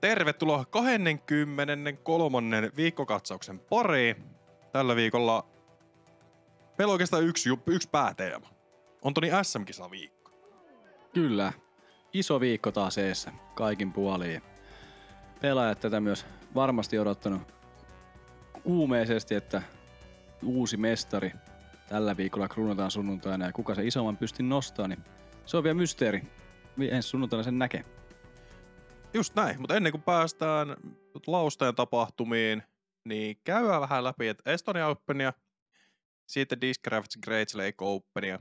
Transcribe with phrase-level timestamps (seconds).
[0.00, 2.70] Tervetuloa 23.
[2.76, 4.16] viikkokatsauksen pariin.
[4.72, 5.46] Tällä viikolla
[6.78, 8.48] meillä on oikeastaan yksi, yksi pääteema.
[9.02, 10.30] On Toni SM-kisa viikko.
[11.14, 11.52] Kyllä.
[12.12, 14.42] Iso viikko taas eessä kaikin puoliin.
[15.40, 17.42] Pelaajat tätä myös varmasti odottanut
[18.62, 19.62] kuumeisesti, että
[20.44, 21.32] uusi mestari
[21.88, 25.04] tällä viikolla kruunataan sunnuntaina ja kuka se isomman pystin nostaa, niin
[25.46, 26.22] se on vielä mysteeri.
[26.90, 27.99] Ensi sunnuntaina sen näkee.
[29.14, 30.76] Just näin, mutta ennen kuin päästään
[31.26, 32.62] laustajan tapahtumiin,
[33.04, 35.32] niin käydään vähän läpi, että Estonia Openia,
[36.26, 38.40] sitten Discraft Great Lake Openia.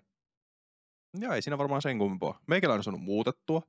[1.20, 2.40] Ja ei siinä varmaan sen kummempaa.
[2.48, 3.62] Meikällä on saanut muutettua.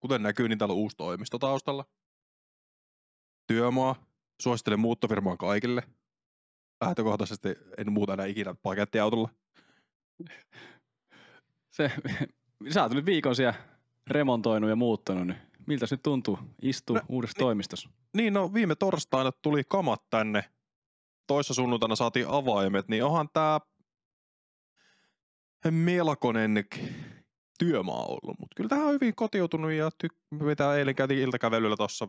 [0.00, 1.84] Kuten näkyy, niin täällä on uusi toimisto taustalla.
[3.46, 4.06] Työmaa.
[4.42, 5.82] Suosittelen muuttofirmaa kaikille.
[6.84, 9.28] Lähtökohtaisesti en muuta enää ikinä pakettiautolla.
[11.70, 11.92] Se,
[12.70, 13.54] sä oot nyt viikon siellä
[14.06, 17.44] remontoinut ja muuttanut, niin miltä se tuntuu istua No, uudessa niin.
[17.46, 17.88] toimistossa?
[18.16, 20.44] Niin, no viime torstaina tuli kamat tänne.
[21.26, 23.60] Toissa sunnuntaina saatiin avaimet, niin onhan tää
[25.70, 26.54] melkoinen
[27.58, 28.38] työmaa ollut.
[28.38, 32.08] Mutta kyllä tähän on hyvin kotiutunut ja ty- mitä eilen käytiin iltakävelyllä tuossa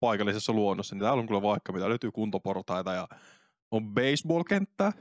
[0.00, 1.88] paikallisessa luonnossa, niin täällä on kyllä vaikka mitä.
[1.88, 3.08] Löytyy kuntoportaita ja
[3.70, 4.92] on baseball-kenttää,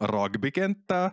[0.00, 1.10] rugby-kenttää,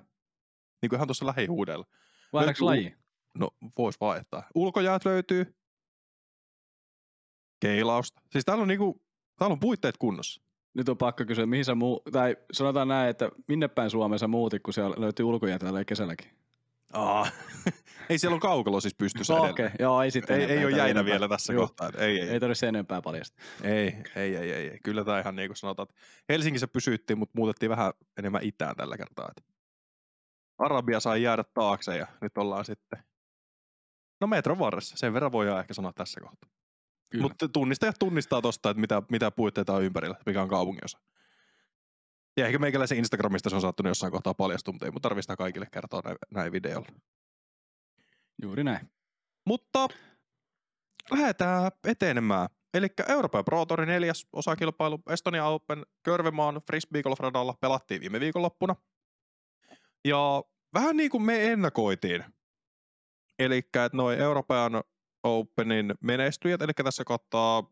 [0.82, 1.86] niin kuin ihan tuossa lähihuudella.
[2.34, 2.96] Löytyy- laji?
[3.38, 4.44] No, vois vaihtaa.
[4.56, 5.56] Ulkojäät löytyy.
[7.60, 8.22] Keilausta.
[8.32, 9.02] Siis täällä on niinku,
[9.40, 10.42] täällä on puitteet kunnossa.
[10.74, 12.02] Nyt on pakko kysyä, mihin sä muu...
[12.12, 16.32] Tai sanotaan näin, että minne päin Suomeen sä muutit, kun siellä löytyy ulkojäätä tällä kesälläkin?
[16.94, 17.28] Aa.
[18.10, 19.52] ei siellä on kaukalo siis pystyssä edelleen.
[19.54, 19.70] okay.
[19.80, 21.06] joo, ei sitten Ei, ei ole jäitä enempää.
[21.06, 21.92] vielä tässä Joo, kohtaa.
[21.98, 23.42] Ei, ei, Ei tarvitse enempää paljasta.
[23.64, 23.72] ei,
[24.16, 24.80] ei, ei, ei, ei.
[24.84, 28.98] Kyllä tämä ihan niin kuin sanotaan, että Helsingissä pysyttiin, mutta muutettiin vähän enemmän itään tällä
[28.98, 29.32] kertaa.
[29.38, 29.44] Et
[30.58, 33.04] Arabia sai jäädä taakse ja nyt ollaan sitten,
[34.22, 34.98] no metron varressa.
[34.98, 36.50] Sen verran voidaan ehkä sanoa tässä kohtaa.
[37.22, 41.00] Mutta tunnistajat tunnistaa tosta, että mitä, mitä puitteita on ympärillä, mikä on kaupunginosa.
[42.38, 45.36] Ja ehkä meikäläisen Instagramista se on saattanut jossain kohtaa paljastua, mutta ei mun tarvitse sitä
[45.36, 46.88] kaikille kertoa näin, näin videolla.
[48.42, 48.92] Juuri näin.
[49.46, 49.88] Mutta
[51.12, 52.50] lähdetään etenemään.
[52.74, 58.76] Eli Euroopan Pro Tourin neljäs osakilpailu Estonia Open Körvemaan Frisbee Golf Radalla pelattiin viime viikonloppuna.
[60.06, 60.44] Ja
[60.74, 62.26] vähän niin kuin me ennakoitiin.
[63.40, 64.84] Eli että noin Euroopan
[65.24, 67.64] Openin menestyjät, eli tässä kattaa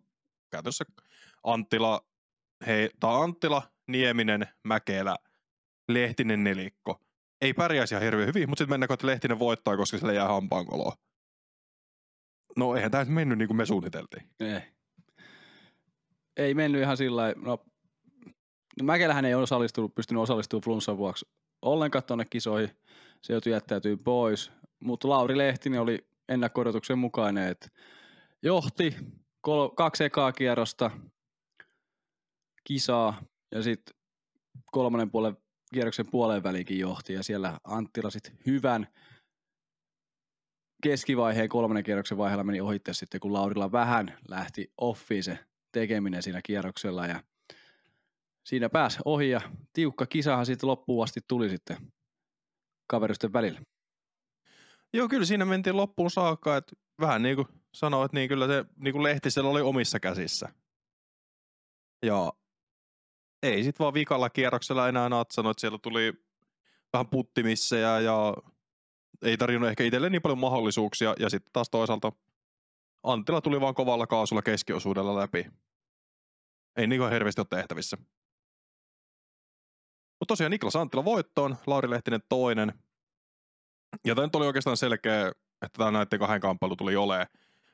[0.51, 0.85] käytännössä
[1.44, 2.01] Anttila,
[2.67, 5.16] hei, tai Anttila, Nieminen, Mäkelä,
[5.89, 7.01] Lehtinen nelikko.
[7.41, 10.95] Ei pärjäisi ihan hirveän hyvin, mutta sitten mennään, että Lehtinen voittaa, koska sille jää hampaankoloa.
[12.57, 14.29] No eihän tämä nyt mennyt niin kuin me suunniteltiin.
[14.39, 14.61] Ei.
[16.38, 17.66] Ei mennyt ihan sillä lailla- no,
[18.79, 21.25] no Mäkelähän ei osallistunut, pystynyt osallistumaan flunssan vuoksi
[21.61, 22.78] ollenkaan tuonne kisoihin.
[23.22, 24.51] Se joutui jättäytyy pois.
[24.83, 26.63] Mutta Lauri Lehtinen oli ennakko
[26.95, 27.69] mukainen, että
[28.41, 28.95] johti
[29.41, 30.91] kol- kaksi ekaa kierrosta
[32.63, 33.95] kisaa ja sitten
[34.71, 35.37] kolmannen puolen
[35.73, 38.87] kierroksen puoleen väliinkin johti ja siellä Anttila sitten hyvän
[40.83, 45.39] keskivaiheen kolmannen kierroksen vaiheella meni ohitte sitten, kun Laurilla vähän lähti offiin se
[45.71, 47.23] tekeminen siinä kierroksella ja
[48.45, 49.41] siinä pääsi ohi ja
[49.73, 51.77] tiukka kisahan sitten loppuun asti tuli sitten
[52.87, 53.61] kaverusten välillä.
[54.94, 58.91] Joo, kyllä siinä mentiin loppuun saakka, että vähän niin kuin sanoit, niin kyllä se niin
[58.91, 60.50] kuin Lehtisellä oli omissa käsissä.
[62.06, 62.34] Ja
[63.44, 66.13] ei sit vaan vikalla kierroksella enää natsannut, että siellä tuli
[66.94, 68.34] vähän puttimissejä ja
[69.22, 71.16] ei tarjonnut ehkä itselle niin paljon mahdollisuuksia.
[71.19, 72.12] Ja sitten taas toisaalta
[73.03, 75.46] Anttila tuli vaan kovalla kaasulla keskiosuudella läpi.
[76.75, 77.97] Ei niin hirveästi ole tehtävissä.
[80.19, 82.73] Mutta tosiaan Niklas Anttila voittoon, Lauri Lehtinen toinen.
[84.06, 85.28] Ja tämä nyt oli oikeastaan selkeä,
[85.62, 87.25] että tämä näiden kahden kamppailu tuli olee.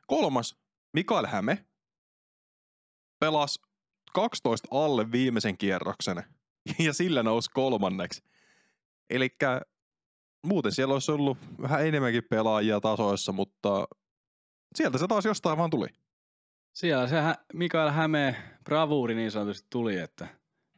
[0.08, 0.56] Kolmas,
[0.94, 1.66] Mikael Häme,
[3.20, 3.60] pelasi
[4.14, 6.24] 12 alle viimeisen kierroksen
[6.86, 8.24] ja sillä nousi kolmanneksi.
[9.10, 9.30] Eli
[10.46, 13.88] muuten siellä olisi ollut vähän enemmänkin pelaajia tasoissa, mutta
[14.76, 15.88] sieltä se taas jostain vaan tuli.
[16.74, 20.28] Siellä se Hä- Mikael Hämeen bravuuri niin sanotusti tuli, että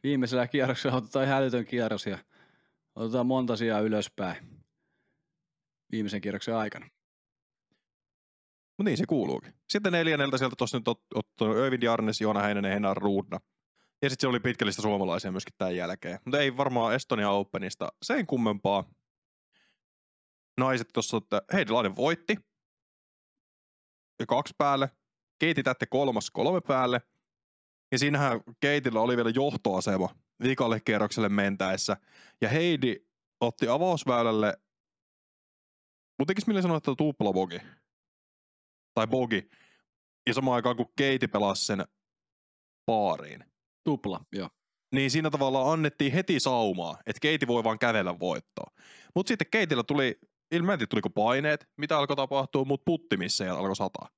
[0.02, 2.18] viimeisellä kierroksella otetaan ihan älytön kierros ja
[2.94, 4.59] otetaan monta sijaa ylöspäin
[5.92, 6.86] viimeisen kierroksen aikana.
[8.78, 9.54] Mutta niin se kuuluukin.
[9.68, 13.40] Sitten neljänneltä sieltä tuossa nyt ot- ottanut Öyvind Jarnes, Joona Heinänen, Henna Ruudna.
[14.02, 16.18] Ja sitten se oli pitkällistä suomalaisia myöskin tämän jälkeen.
[16.24, 18.84] Mutta ei varmaan Estonia Openista sen kummempaa.
[20.58, 22.36] Naiset tuossa, että Heidilainen voitti.
[24.18, 24.90] Ja kaksi päälle.
[25.38, 27.00] Keiti Tätte kolmas kolme päälle.
[27.92, 30.08] Ja siinähän Keitillä oli vielä johtoasema
[30.42, 31.96] vikalle kierrokselle mentäessä.
[32.40, 32.96] Ja Heidi
[33.40, 34.56] otti avausväylälle,
[36.20, 37.58] mutta tekis millä sanoa, että tuplabogi?
[38.94, 39.50] Tai bogi.
[40.26, 41.84] ja samaan aikaan kun Keiti pelasi sen
[42.86, 43.44] baariin,
[43.84, 44.48] Tupla, joo.
[44.94, 48.72] niin siinä tavalla annettiin heti saumaa, että Keiti voi vaan kävellä voittoon.
[49.14, 50.18] Mutta sitten Keitillä tuli,
[50.50, 54.08] ilmeisesti tuliko paineet, mitä alkoi tapahtua, mutta putti missä ja alkoi sataa.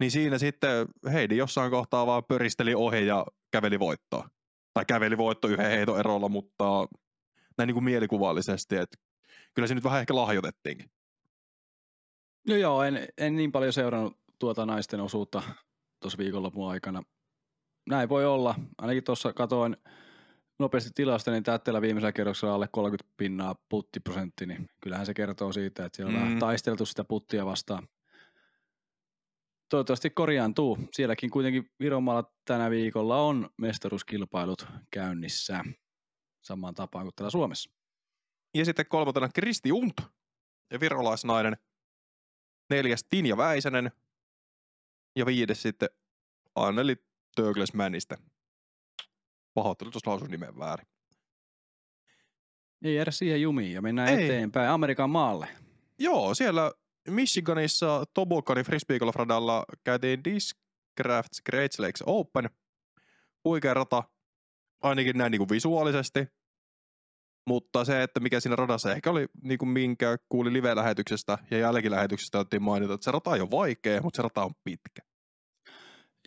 [0.00, 4.28] Niin siinä sitten Heidi jossain kohtaa vaan pöristeli ohi ja käveli voittoon.
[4.74, 6.64] Tai käveli voitto yhden heiton erolla, mutta
[7.58, 9.03] näin niin kuin mielikuvallisesti, että
[9.54, 10.90] kyllä se nyt vähän ehkä lahjoitettiinkin.
[12.48, 15.42] No joo, en, en niin paljon seurannut tuota naisten osuutta
[16.00, 17.02] tuossa viikonlopun aikana.
[17.86, 18.54] Näin voi olla.
[18.78, 19.76] Ainakin tuossa katoin
[20.58, 25.84] nopeasti tilasta, niin täytteellä viimeisellä kerroksella alle 30 pinnaa puttiprosentti, niin kyllähän se kertoo siitä,
[25.84, 26.22] että siellä on mm.
[26.22, 27.88] vähän taisteltu sitä puttia vastaan.
[29.68, 30.78] Toivottavasti korjaantuu.
[30.92, 35.64] Sielläkin kuitenkin Viromaalla tänä viikolla on mestaruuskilpailut käynnissä
[36.42, 37.70] samaan tapaan kuin täällä Suomessa.
[38.54, 40.00] Ja sitten kolmantena Kristi Unt
[40.70, 41.56] ja virolaisnainen.
[42.70, 43.90] Neljäs Tinja Väisänen.
[45.16, 45.88] Ja viides sitten
[46.54, 46.96] Anneli
[47.36, 48.16] Töglesmänistä.
[49.54, 50.86] Pahoittelut, jos lausun nimen väärin.
[52.84, 54.24] Ei jäädä siihen jumiin ja mennään Ei.
[54.24, 55.48] Eteenpäin Amerikan maalle.
[55.98, 56.72] Joo, siellä
[57.08, 62.50] Michiganissa Toboganin frisbeegolf-radalla käytiin Discrafts Great Lakes Open.
[63.44, 64.02] Huikea rata,
[64.82, 66.26] ainakin näin niin kuin visuaalisesti.
[67.46, 72.38] Mutta se, että mikä siinä radassa ehkä oli, niin kuin minkä kuuli live-lähetyksestä ja jälkilähetyksestä
[72.38, 75.02] otettiin mainita, että se rata ei ole vaikea, mutta se rata on pitkä.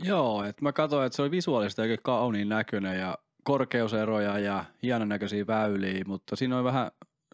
[0.04, 5.10] Joo, että mä katsoin, että se oli visuaalisesti oikein kauniin näköinen ja korkeuseroja ja hienon
[5.10, 6.92] näköisiä väyliä, mutta siinä on vähän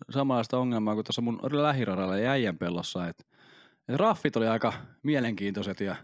[0.09, 3.24] samanlaista ongelmaa kuin tuossa mun lähiradalla ja äijänpellossa, että,
[3.88, 5.95] että raffit oli aika mielenkiintoiset ja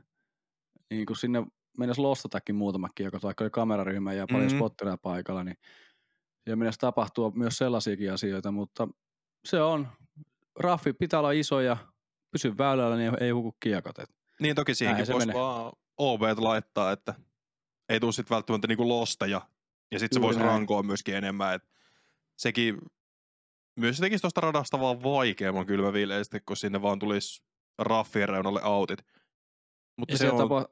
[0.89, 1.43] niin kuin sinne
[1.77, 4.53] mennessä lostatakin muutamakin, joka vaikka oli kameraryhmä ja paljon Mhm.
[4.53, 4.57] mm-hmm.
[4.59, 5.57] spottereja paikalla, niin
[6.49, 8.87] siellä mennessä tapahtua myös sellaisiakin asioita, mutta
[9.45, 9.87] se on,
[10.59, 11.77] raffi pitää olla iso ja
[12.31, 13.99] pysy väylällä, niin ei huku kiekot.
[13.99, 14.09] Et
[14.39, 15.41] Niin toki siihenkin voisi menee.
[15.41, 17.13] vaan OB laittaa, että
[17.89, 19.41] ei tule sitten välttämättä niinku losteja.
[19.91, 21.55] Ja sitten se voisi rankoa myöskin enemmän.
[21.55, 21.63] Et
[22.37, 22.77] sekin
[23.75, 27.43] myös se tekisi tuosta radasta vaan vaikeamman kylmäviileisesti, kun sinne vaan tulisi
[27.79, 28.99] raffien reunalle autit.
[29.97, 30.65] Mutta Ja se on, tapa,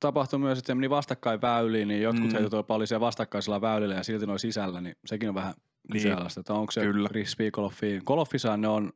[0.00, 2.32] tapahtui myös, että se meni vastakkain väyliin, niin jotkut Mm.
[2.38, 5.92] heittivät paljon siellä vastakkaisilla väylillä ja silti ne oli sisällä, niin sekin on vähän Niin.
[5.92, 7.08] kyseenalaista, että onko se Kyllä.
[7.08, 8.02] frisbeegolfiin.
[8.06, 8.92] Golfissaan ne on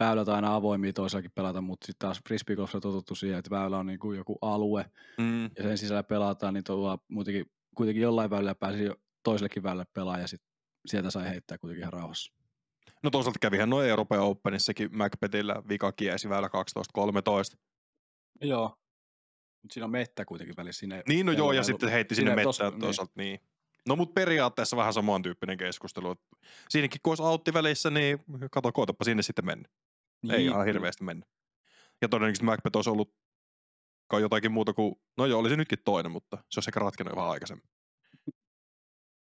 [0.00, 3.86] väylät aina avoimia toisellakin pelata, mutta sitten taas frisbeegolfissa on totuttu siihen, että väylä on
[3.86, 7.46] niin kuin joku alue mm, ja sen sisällä pelataan, niin tuolla muutenkin,
[7.76, 10.40] kuitenkin jollain väylällä pääsi jo toisellekin väylälle pelaa ja sit
[10.86, 12.32] sieltä sai heittää kuitenkin ihan rauhassa.
[13.02, 17.56] no toisaalta kävihän noin Euroopan Openissakin Macbethillä vika kiesi väylä 12-13.
[18.40, 18.76] Joo.
[19.62, 20.80] Mutta siinä on mettä kuitenkin välissä.
[20.80, 22.80] Siinä ei- Niin no joo, ja ei sitten heitti sinne metsään niin.
[22.80, 23.40] toisaalta, niin.
[23.88, 26.16] No mutta periaatteessa vähän samantyyppinen keskustelu.
[26.68, 28.18] Siinäkin kun olisi autti välissä, niin
[28.50, 29.68] kato, koetapa sinne sitten mennä.
[29.68, 30.64] Ei Niin, ihan kyllä.
[30.64, 31.28] hirveästi mennyt.
[32.02, 33.14] Ja todennäköisesti Macbeth olisi ollut
[34.08, 37.30] kai jotakin muuta kuin, no joo, olisi nytkin toinen, mutta se olisi ehkä ratkennut vähän
[37.30, 37.68] aikaisemmin.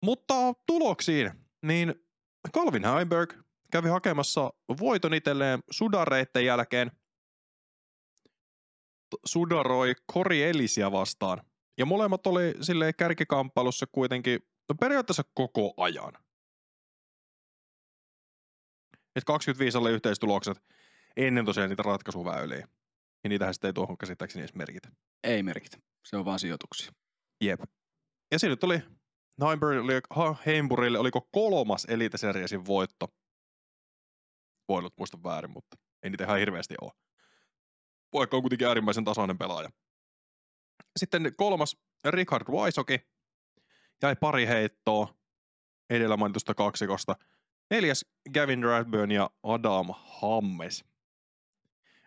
[0.04, 0.34] Mutta
[0.66, 1.30] tuloksiin,
[1.62, 1.94] niin
[2.54, 3.32] Calvin Heimberg
[3.72, 6.90] kävi hakemassa voiton itselleen sudareitten jälkeen.
[9.24, 11.42] Sudaroi Kori Elisiä vastaan.
[11.78, 16.12] Ja molemmat oli silleen kärkikamppailussa kuitenkin no periaatteessa koko ajan.
[19.16, 20.64] Et 25 oli yhteistulokset
[21.16, 22.68] ennen tosiaan niitä ratkaisuväyliä.
[23.24, 24.88] Ja niitähän sitten ei tuohon käsittääkseni edes merkitä.
[25.24, 25.76] Ei merkitä.
[26.04, 26.92] Se on vaan sijoituksia.
[27.44, 27.60] Jep.
[28.32, 28.82] Ja siinä nyt oli
[29.42, 33.14] Heimburille, ha, Heimburille oliko kolmas Elite Seriesin voitto.
[34.68, 36.92] Voin nyt muista väärin, mutta ei niitä ihan hirveästi ole.
[38.12, 39.70] Vaikka on kuitenkin äärimmäisen tasainen pelaaja.
[40.96, 43.00] Sitten kolmas Richard Waisoki.
[44.02, 45.14] Jäi pari heittoa
[45.90, 47.16] edellä mainitusta kaksikosta.
[47.70, 49.86] Neljäs Gavin Radburn ja Adam
[50.20, 50.84] Hammes.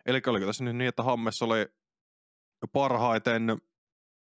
[0.06, 1.66] Eli oliko tässä nyt niin, että Hammes oli
[2.72, 3.42] parhaiten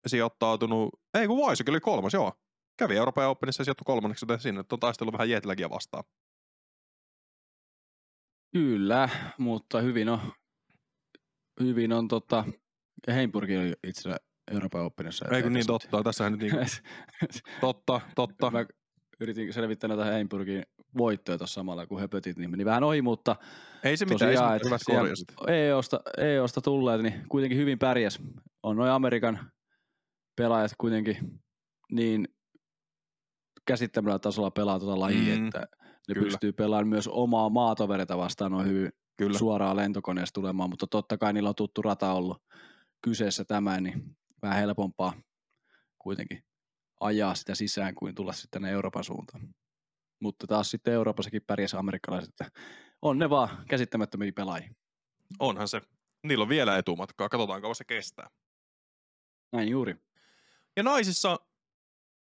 [0.06, 2.32] sijoittautunut, ei kun Waisoki oli kolmas, joo.
[2.76, 6.04] Kävi Euroopan Openissa ja sijoittui kolmanneksi, joten siinä nyt on taistelu vähän Jetlagia vastaan.
[8.52, 9.08] Kyllä,
[9.38, 10.32] mutta hyvin on,
[11.60, 12.44] hyvin on tota,
[13.08, 15.26] Heimburgin oli itse asiassa Euroopan Openissa.
[15.32, 16.52] Ei kun niin totta, tässähän nyt niin
[17.60, 18.50] totta, totta.
[18.50, 18.66] Mä
[19.20, 20.62] yritin selvittää näitä Heimburgin
[20.98, 23.36] voittoja tuossa samalla, kun höpötit, niin meni vähän ohi, mutta
[23.84, 25.28] Ei se mitään, ei se hyvät korjasit.
[25.48, 28.18] EOsta, EOsta tulleet, niin kuitenkin hyvin pärjäs.
[28.62, 29.50] On noin Amerikan
[30.36, 31.16] pelaajat kuitenkin
[31.92, 32.28] niin
[33.66, 35.66] käsittämällä tasolla pelaa tuota lajia, Mm, että
[36.08, 36.24] ne kyllä.
[36.24, 39.38] pystyy pelaamaan myös omaa maatovereita vastaan noin hyvin Kyllä.
[39.38, 42.42] suoraan lentokoneesta tulemaan, mutta totta kai niillä on tuttu rata ollut
[43.02, 45.12] kyseessä tämä, niin vähän helpompaa
[45.98, 46.44] kuitenkin
[47.00, 49.54] ajaa sitä sisään kuin tulla sitten tänne Euroopan suuntaan.
[50.20, 52.60] Mutta taas sitten Euroopassakin pärjäsi amerikkalaiset, että
[53.02, 54.74] on ne vaan käsittämättömiä pelaajia.
[55.38, 55.80] Onhan se.
[56.22, 58.30] Niillä on vielä etumatkaa, katsotaan kauan se kestää.
[59.52, 59.94] Näin juuri.
[60.76, 61.38] Ja naisissa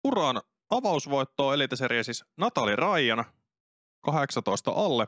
[0.04, 3.24] uran avausvoittoa Elite siis Natali Raijana,
[4.00, 5.06] 18 alle.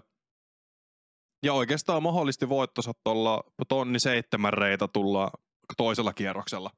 [1.44, 5.30] Ja oikeastaan mahdollisesti voittonsa tuolla tonni seitsemän reitä tulla
[5.76, 6.70] toisella kierroksella.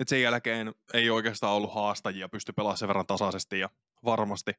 [0.00, 3.70] Et sen jälkeen ei oikeastaan ollut haastajia, pysty pelaamaan sen verran tasaisesti ja
[4.04, 4.52] varmasti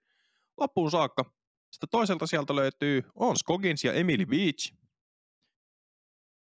[0.58, 1.26] loppuun saakka.
[1.72, 4.74] Sitten toiselta sieltä löytyy On Skogins ja Emily Beach.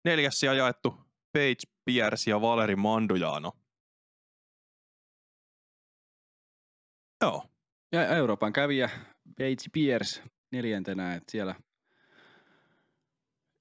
[0.05, 0.95] Neljäs jaettu
[1.33, 3.51] Paige Pierce ja Valeri Mandujano.
[7.21, 7.45] Joo.
[7.91, 8.89] Ja Euroopan kävijä
[9.37, 11.55] Paige Pierce neljäntenä, että siellä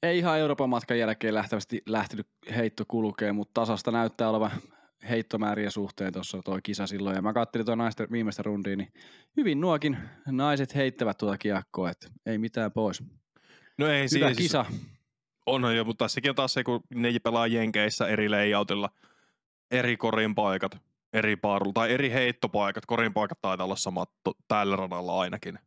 [0.03, 4.51] ei ihan Euroopan matkan jälkeen lähtevästi lähtenyt heitto kulkee, mutta tasasta näyttää olevan
[5.09, 7.17] heittomäärien suhteen tuossa tuo kisa silloin.
[7.17, 8.93] Ja mä katselin tuon naisten viimeistä rundia, niin
[9.37, 13.03] hyvin nuokin naiset heittävät tuota kiekkoa, että ei mitään pois.
[13.79, 14.65] No ei Hyvä siinä kisa.
[14.69, 14.83] Siis,
[15.47, 18.91] onhan jo, mutta sekin on taas se, kun ne pelaa Jenkeissä eri layoutilla,
[19.71, 20.79] eri korin paikat,
[21.13, 25.59] eri paarulla, tai eri heittopaikat, korin paikat taitaa olla samat to, tällä radalla ainakin.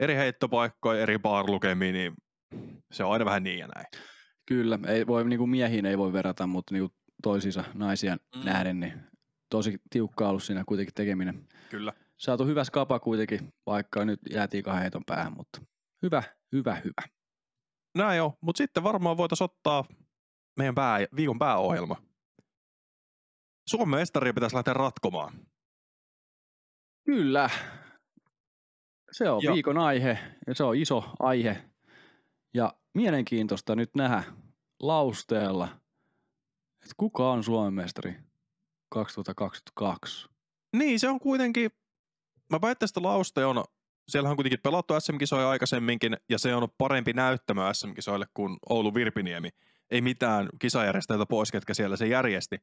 [0.00, 2.14] Eri heittopaikkoja, eri baarlukemia, niin
[2.92, 3.86] se on aina vähän niin ja näin.
[4.46, 8.44] Kyllä, ei voi, niin kuin miehiin ei voi verrata, mutta niin kuin toisiinsa naisia Mm.
[8.44, 9.00] nähden, niin
[9.50, 11.46] tosi tiukka ollut siinä kuitenkin tekeminen.
[11.70, 11.92] Kyllä.
[12.18, 15.60] Saatu hyvä skapa kuitenkin, vaikka nyt jäätiin kahden heiton päähän, mutta
[16.02, 17.02] hyvä, hyvä, hyvä.
[17.98, 19.84] Näin jo, mutta sitten varmaan voitaisiin ottaa
[20.56, 21.96] meidän pää, viikon pääohjelma.
[23.70, 25.32] Suomen mestaria pitäisi lähteä ratkomaan.
[27.06, 27.50] Kyllä.
[29.12, 29.54] Se on Joo.
[29.54, 31.71] viikon aihe ja se on iso aihe.
[32.54, 34.24] Ja mielenkiintoista nyt nähdä
[34.80, 35.68] lausteella,
[36.74, 38.14] että kuka on Suomen mestari
[38.88, 40.28] 2022.
[40.76, 41.70] Niin, se on kuitenkin,
[42.50, 43.64] mä väittäisin, että Lauste on,
[44.08, 49.50] siellä on kuitenkin pelattu SM-kisoja aikaisemminkin, ja se on parempi näyttämö SM-kisoille kuin Oulu Virpiniemi.
[49.90, 52.58] Ei mitään kisajärjestäjiltä pois, ketkä siellä se järjesti.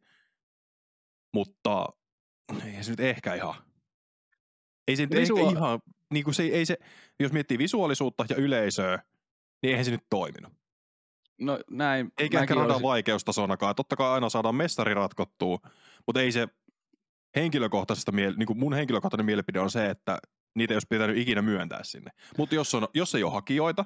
[1.34, 1.86] Mutta
[2.65, 3.55] ei se nyt ehkä ihan.
[4.88, 5.79] Ei se Visua- ehkä ihan,
[6.13, 6.77] niin kuin se, ei se,
[7.19, 9.03] jos miettii visuaalisuutta ja yleisöä,
[9.61, 10.53] niin eihän se nyt toiminut.
[11.41, 12.11] No näin.
[12.17, 13.75] Eikä ehkä radan olisin- vaikeustasonakaan.
[13.75, 15.59] Totta kai aina saadaan mestari ratkottua,
[16.07, 16.47] mutta ei se
[17.35, 20.17] henkilökohtaisesta miel- niin kuin mun henkilökohtainen mielipide on se, että
[20.55, 22.11] niitä ei olisi pitänyt ikinä myöntää sinne.
[22.37, 23.85] Mutta jos, on, jos ei ole hakijoita,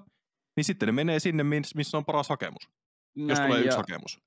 [0.56, 2.70] niin sitten ne menee sinne, miss- missä on paras hakemus.
[3.16, 4.20] Jos näin, tulee yksi ja hakemus.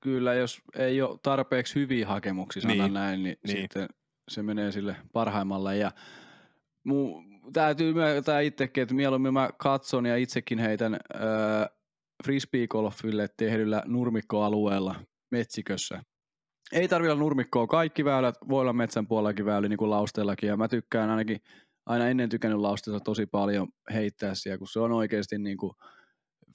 [0.00, 3.56] Kyllä, jos ei ole tarpeeksi hyviä hakemuksia, sanotaan Niin, näin, niin, niin.
[3.56, 3.88] sitten
[4.28, 5.76] se menee sille parhaimmalle.
[5.76, 5.92] Ja
[6.84, 11.68] mu, täytyy myöntää itsekin, että mieluummin mä katson ja itsekin heitän äh,
[12.24, 14.94] frisbeegolfille tehdyllä nurmikkoalueella
[15.30, 16.02] metsikössä.
[16.72, 20.56] Ei tarvitse olla nurmikkoa, kaikki väylät, voi olla metsän puolellakin väyli, niin kuin lausteellakin, ja
[20.56, 21.40] mä tykkään ainakin,
[21.86, 25.72] aina ennen tykännyt lausteella tosi paljon heittää siellä, kun se on oikeasti niin kuin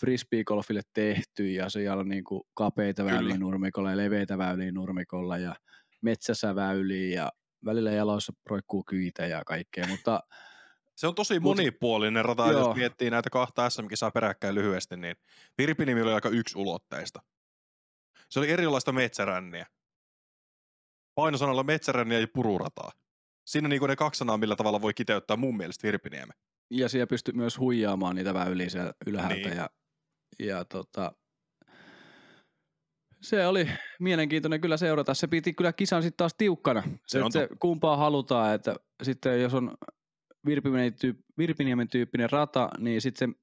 [0.01, 3.15] frisbeegolfille tehty, ja siellä on niin kuin kapeita Kyllä.
[3.15, 5.55] väyliä nurmikolla ja leveitä väyliä nurmikolla, ja
[6.01, 7.31] metsässä väyliä, ja
[7.65, 10.19] välillä jaloissa roikkuu kyitä ja kaikkea, mutta
[10.95, 12.67] Se on tosi Mut- monipuolinen rata, Joo.
[12.67, 15.15] jos miettii näitä kahta SM-kisaa peräkkäin lyhyesti, niin
[15.57, 17.21] Virpinimi oli aika yksulotteista.
[18.29, 19.65] Se oli erilaista metsäränniä.
[21.15, 22.91] Painosanalla metsäränniä ja pururataa.
[23.47, 26.37] Siinä niin ne kaksi sanaa, millä tavalla voi kiteyttää mun mielestä Virpiniemen.
[26.69, 29.57] ja siellä pystyy myös huijaamaan niitä väyliä siellä ylhäältä Niin.
[29.57, 29.69] ja,
[30.39, 31.11] ja tota,
[33.21, 35.13] se oli mielenkiintoinen kyllä seurata.
[35.13, 36.81] Se piti kyllä kisan sitten taas tiukkana.
[36.81, 39.77] Se Se, on se kumpaa halutaan, että sitten jos on
[40.45, 43.35] Virpiniemen, tyyp, Virpiniemen tyyppinen rata, niin sitten se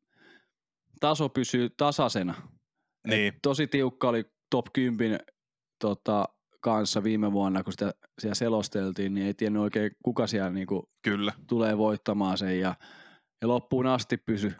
[1.00, 2.34] taso pysyy tasaisena.
[3.04, 3.32] Et Niin.
[3.42, 5.18] Tosi tiukka oli top 10
[5.78, 6.28] tota,
[6.60, 11.32] kanssa viime vuonna, kun sitä siellä selosteltiin, niin ei tiennyt oikein kuka siellä niinku Kyllä.
[11.48, 12.74] tulee voittamaan sen ja,
[13.40, 14.52] ja loppuun asti pysy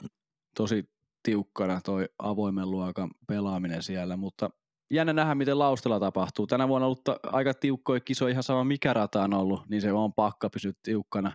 [0.56, 0.90] tosi
[1.22, 4.50] tiukkana toi avoimen luokan pelaaminen siellä, mutta
[4.90, 6.46] jännä nähdä, miten Laustella tapahtuu.
[6.46, 9.92] Tänä vuonna on ollut aika tiukkoja kisoja, ihan sama mikä rata on ollut, niin se
[9.92, 11.32] on pakka pysyä tiukkana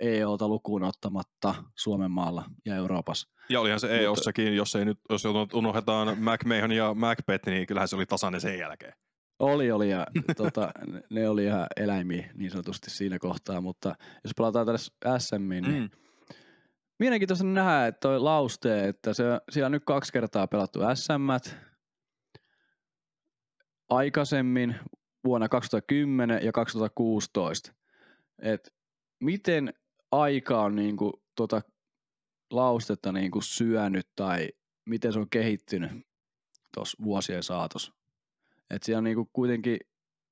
[0.00, 3.28] EOta lukuun ottamatta Suomen maalla ja Euroopassa.
[3.48, 5.22] Ja olihan se Mutta- EOssakin, jos, ei nyt, jos
[5.54, 8.92] unohdetaan McMahon ja Macbeth, niin kyllähän se oli tasainen sen jälkeen.
[9.38, 10.70] Oli, oli ja tota,
[11.10, 15.90] ne- oli ihan eläimiä niin sanotusti siinä kohtaa, mutta jos palataan tänne SMiin, niin Mm.
[16.98, 21.52] Mielenkiintoista nähdä, että toi Lauste, että se, siellä on nyt kaksi kertaa pelattu SM.
[23.90, 24.74] Aikaisemmin
[25.24, 27.72] vuonna 2010 ja 2016.
[28.42, 28.74] Et
[29.20, 29.74] miten
[30.20, 31.62] aika on niinku tota
[32.50, 34.48] Laustetta niinku syönyt tai
[34.88, 36.06] miten se on kehittynyt
[36.74, 37.92] tuossa vuosien saatossa.
[38.70, 39.78] Et siellä on niinku kuitenkin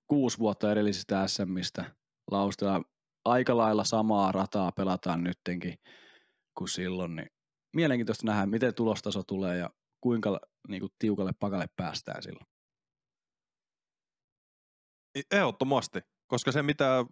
[0.06, 1.94] kuusi vuotta edellisistä SMistä
[2.30, 2.82] Laustella
[3.24, 5.78] aika lailla samaa rataa pelataan nyttenkin
[6.58, 7.30] kuin silloin, niin
[7.76, 9.70] mielenkiintoista nähdä, miten tulostaso tulee ja
[10.00, 12.46] kuinka niin kuin, tiukalle pakalle päästään silloin.
[15.32, 17.04] Ehdottomasti, koska se mitä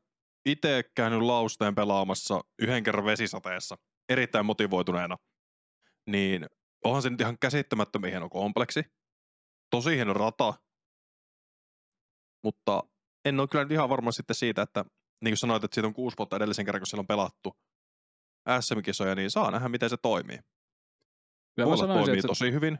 [0.47, 3.77] itse käynyt lausteen pelaamassa yhden kerran vesisateessa
[4.09, 5.17] erittäin motivoituneena,
[6.07, 6.47] niin
[6.85, 8.83] onhan se nyt ihan käsittämättömän hieno kompleksi.
[9.71, 10.55] Tosi hieno rata,
[12.45, 12.83] mutta
[13.25, 14.85] en ole kyllä nyt ihan varma sitten siitä, että
[15.25, 17.53] niin kuin sanoit, että siitä on kuusi vuotta edellisen kerran, kun siellä on pelattu
[18.61, 20.39] SM-kisoja, niin saa nähdä, miten se toimii.
[21.57, 22.79] Kyllä Voi sanoisin, toimii että tosi hyvin.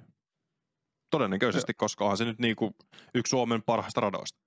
[1.11, 2.75] Todennäköisesti, koska onhan se nyt niin kuin
[3.15, 4.39] yksi Suomen parhaista radoista.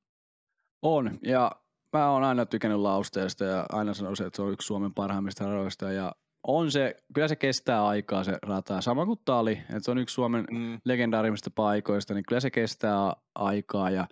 [0.82, 1.20] on.
[1.22, 1.63] Ja
[1.94, 5.92] mä oon aina tykännyt lausteesta ja aina sanoisin, että se on yksi Suomen parhaimmista radoista.
[5.92, 6.12] Ja
[6.48, 8.82] on se, kyllä se kestää aikaa se rata.
[8.82, 10.80] Sama kuin Tali, että se on yksi Suomen Mm.
[10.86, 14.08] legendaarimmista paikoista, niin kyllä se kestää aikaa ja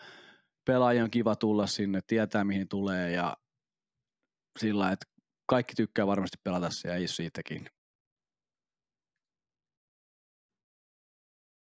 [0.65, 3.37] pelaajien on kiva tulla sinne, tietää mihin tulee ja
[4.59, 5.05] sillä, että
[5.49, 7.67] kaikki tykkää varmasti pelata siellä ja siitäkin.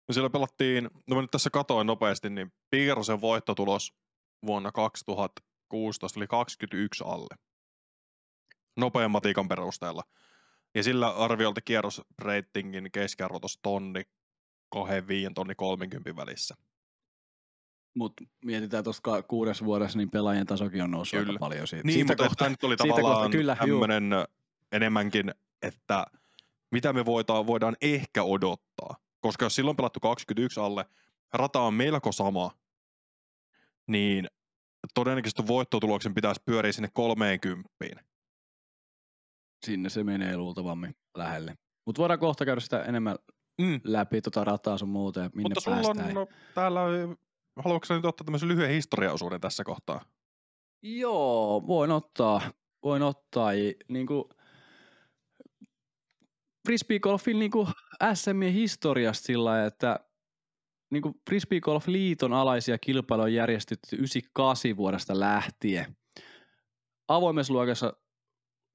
[0.07, 3.93] No siellä pelattiin, no mä nyt tässä katoin nopeasti, niin Piirosen voittotulos
[4.45, 4.71] vuonna
[5.71, 7.35] 2016 oli 21 alle.
[8.77, 10.03] Nopean matikan perusteella.
[10.75, 14.03] Ja sillä arviolta kierrosreitingin keskiarvo tuossa tonni
[14.69, 16.55] 25 tonni 30 välissä.
[17.93, 21.31] Mutta mietitään tuossa kuudes vuodessa, niin pelaajien tasokin on noussut Kyllä.
[21.31, 21.87] aika paljon siitä.
[21.87, 23.79] Niin, siitä mutta kohta, nyt oli siitä kohta, tavallaan kyllä, juu.
[23.79, 24.27] tämmöinen
[24.71, 26.05] enemmänkin, että
[26.71, 28.95] mitä me voidaan, voidaan ehkä odottaa.
[29.21, 30.85] Koska jos silloin pelattu 21 alle,
[31.33, 32.51] rata on melko sama,
[33.87, 34.27] niin
[34.93, 37.69] todennäköisesti voittotuloksen pitäisi pyöriä sinne 30.
[39.65, 41.55] Sinne se menee luultavammin lähelle.
[41.85, 43.15] Mutta voidaan kohta käydä sitä enemmän
[43.61, 43.81] Mm.
[43.83, 46.07] läpi tota rataa sun muuta ja minne Mutta sulla päästään.
[46.07, 46.79] on no, täällä,
[47.63, 50.05] haluatko sä nyt ottaa tämmöisen lyhyen historiaosuuden tässä kohtaa?
[50.81, 52.41] Joo, voin ottaa.
[52.83, 53.51] Voin ottaa.
[53.87, 54.23] Niin kuin
[56.67, 57.67] frisbeegolfin niin kuin
[58.13, 59.99] SMien historiasta sillä että
[60.91, 65.97] niin kuin frisbeegolf-liiton alaisia kilpailuja on järjestetty 98 vuodesta lähtien.
[67.07, 67.93] Avoimessa luokassa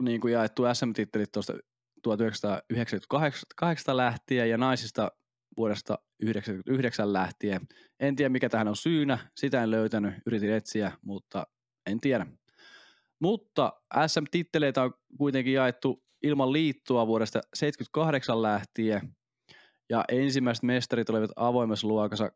[0.02, 1.52] niin kuin jaettu SM-tittelit tuosta
[2.02, 5.12] 1998 lähtien ja naisista
[5.56, 7.60] vuodesta 1999 lähtien.
[8.00, 11.46] En tiedä mikä tähän on syynä, sitä en löytänyt, yritin etsiä, mutta
[11.86, 12.26] en tiedä.
[13.20, 13.72] Mutta
[14.06, 19.16] SM-titteleitä on kuitenkin jaettu ilman liittoa vuodesta 78 lähtien.
[19.90, 22.32] Ja ensimmäiset mestarit olivat avoimessa luokassa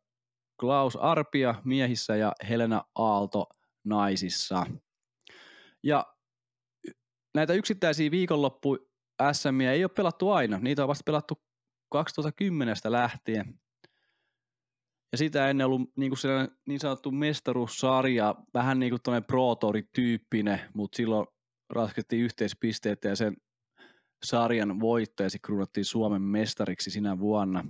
[0.60, 3.46] Klaus Arpia miehissä ja Helena Aalto
[3.84, 4.66] naisissa.
[5.82, 6.14] Ja
[7.34, 8.78] näitä yksittäisiä viikonloppu
[9.32, 10.58] SMiä ei ole pelattu aina.
[10.58, 11.42] Niitä on vasta pelattu
[11.90, 13.60] 2010 lähtien.
[15.12, 20.60] Ja sitä ennen ollut niin, kuin niin sanottu mestaruussarja, vähän niin kuin tämmöinen Pro Tour-tyyppinen,
[20.74, 21.26] mutta silloin
[21.70, 23.36] ratkettiin yhteispisteitä ja sen
[24.24, 27.64] sarjan voittaja sitten kruunattiin Suomen mestariksi sinä vuonna.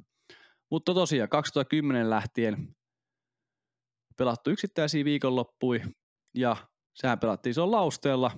[0.70, 2.76] Mutta tosiaan 2010 lähtien
[4.16, 5.82] pelattu yksittäisiä viikonloppui
[6.34, 6.56] ja
[6.94, 8.30] sehän pelattiin se on lausteella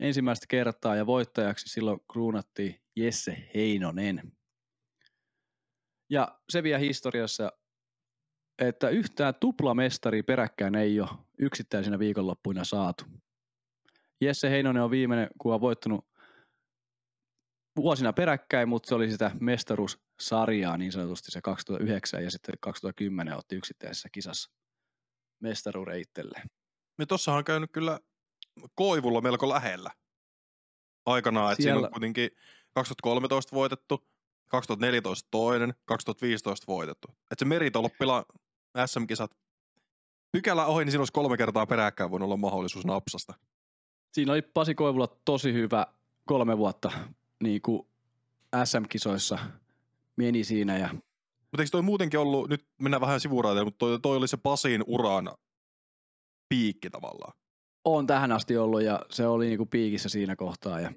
[0.00, 4.32] ensimmäistä kertaa ja voittajaksi silloin kruunattiin Jesse Heinonen.
[6.10, 7.52] Ja se vielä historiassa,
[8.58, 13.04] että yhtään tuplamestari peräkkäin ei ole yksittäisinä viikonloppuina saatu.
[14.20, 16.09] Jesse Heinonen on viimeinen, kun on voittanut
[17.82, 23.56] vuosina peräkkäin, mutta se oli sitä mestaruussarjaa niin sanotusti se 2009 ja sitten 2010 otti
[23.56, 24.50] yksittäisessä kisassa
[25.40, 26.50] mestaruuden itselleen.
[27.08, 28.00] Tossahan on käynyt kyllä
[28.74, 29.90] Koivulla melko lähellä
[31.06, 32.30] aikanaan, että siinä Siellä- on kuitenkin
[32.74, 34.08] 2013 voitettu,
[34.48, 37.08] 2014 toinen, 2015 voitettu.
[37.10, 38.24] Että se meritoloppila
[38.86, 39.30] SM-kisat
[40.32, 43.34] pykälä ohi, niin siinä olisi kolme kertaa peräkkäin voinut olla mahdollisuus napsasta.
[44.12, 45.86] Siinä oli Pasi Koivulla tosi hyvä
[46.26, 46.92] kolme vuotta
[47.42, 47.82] niin kuin
[48.64, 49.38] SM-kisoissa
[50.16, 54.16] meni siinä ja Mutta eikö toi muutenkin ollut, nyt mennään vähän sivuraiteille, mutta toi, toi
[54.16, 55.32] oli se Pasin uran
[56.48, 57.32] piikki tavallaan.
[57.84, 60.92] on tähän asti ollut ja se oli niinku piikissä siinä kohtaa ja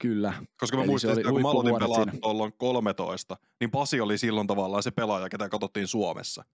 [0.00, 0.32] kyllä.
[0.60, 4.46] Koska mä Eli muistin, että kun mä aloitin pelaa tuolloin 13, niin Pasi oli silloin
[4.46, 6.44] tavallaan se pelaaja, ketä katsottiin Suomessa.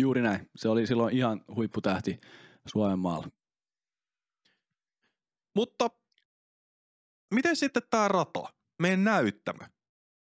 [0.00, 0.50] Juuri näin.
[0.56, 2.20] Se oli silloin ihan huipputähti
[2.66, 3.28] Suomen maalla.
[5.54, 5.90] Mutta
[7.34, 8.42] miten sitten tämä rata,
[8.82, 9.64] meidän näyttämö?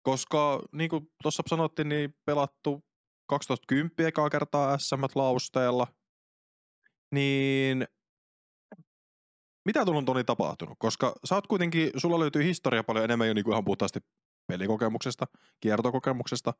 [0.03, 2.85] Koska niin kuin tuossa sanottiin, niin pelattu
[3.29, 5.87] 2010 ekaa kertaa SM lausteella,
[7.13, 7.87] niin
[9.65, 10.75] mitä tuolla on Toni tapahtunut?
[10.79, 13.99] Koska sä oot kuitenkin, sulla löytyy historia paljon enemmän jo niin kuin ihan puhtaasti
[14.47, 15.27] pelikokemuksesta,
[15.59, 16.53] kiertokokemuksesta,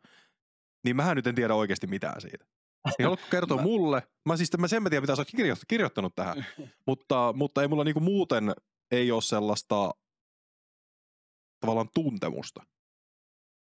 [0.83, 2.45] niin mähän nyt en tiedä oikeasti mitään siitä.
[2.86, 4.03] Niin haluatko kertoa Mä- mulle?
[4.25, 6.45] Mä siis mä sen mä tiedän, mitä sä oot kirjo- kirjoittanut tähän,
[6.88, 8.53] mutta, mutta ei mulla niinku muuten
[8.91, 9.93] ei ole sellaista
[11.60, 12.63] tavallaan tuntemusta.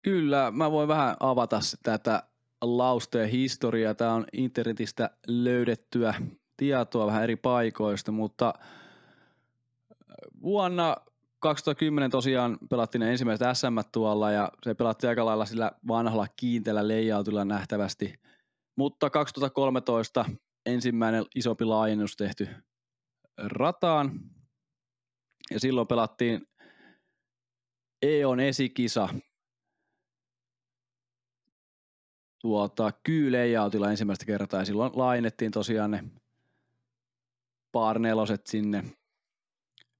[0.01, 2.23] Kyllä, mä voin vähän avata tätä
[2.61, 3.93] lausteen historiaa.
[3.93, 6.13] Tämä on internetistä löydettyä
[6.57, 8.53] tietoa vähän eri paikoista, mutta
[10.41, 10.95] vuonna
[11.39, 16.87] 2010 tosiaan pelattiin ne ensimmäiset SM tuolla ja se pelattiin aika lailla sillä vanhalla kiinteällä
[16.87, 18.13] layoutilla nähtävästi.
[18.75, 20.25] Mutta 2013
[20.65, 22.47] ensimmäinen isompi laajennus tehty
[23.37, 24.19] rataan
[25.51, 26.47] ja silloin pelattiin
[28.03, 29.09] EON esikisa
[32.41, 36.03] tuota, kyy-layoutilla ensimmäistä kertaa ja silloin laajennettiin tosiaan ne
[37.99, 38.83] neloset sinne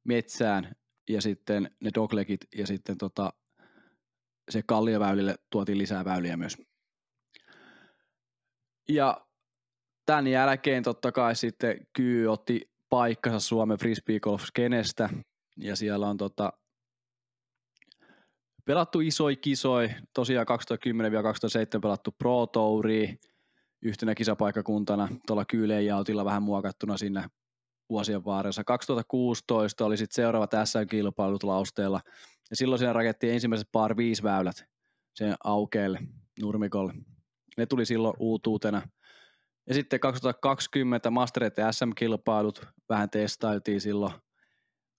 [0.04, 0.76] metsään
[1.10, 3.34] ja sitten ne doglegit ja sitten tota,
[4.52, 6.58] se kallioväylille tuotiin lisää väyliä myös.
[8.90, 9.28] Ja
[10.06, 15.10] tämän jälkeen totta kai sitten Kyy otti paikkansa Suomen frisbee golf skenestä
[15.58, 16.54] ja siellä on tota,
[18.66, 20.48] pelattu isoi kisoi, tosiaan
[21.78, 23.14] 2010-2007 pelattu Pro Touria
[23.82, 27.24] yhtenä kisapaikkakuntana tuolla Kyyleenjautilla vähän muokattuna sinne
[27.90, 28.64] vuosien varressa.
[28.64, 32.02] 2016 oli sitten seuraavat SM-kilpailut lausteella
[32.50, 34.66] ja silloin siinä rakettiin ensimmäiset par viisi väylät
[35.16, 36.00] sen aukeelle
[36.42, 36.94] nurmikolle.
[37.58, 38.82] Ne tuli silloin uutuutena.
[39.68, 44.14] Ja sitten 2020 Mastereet ja SM-kilpailut vähän testailtiin silloin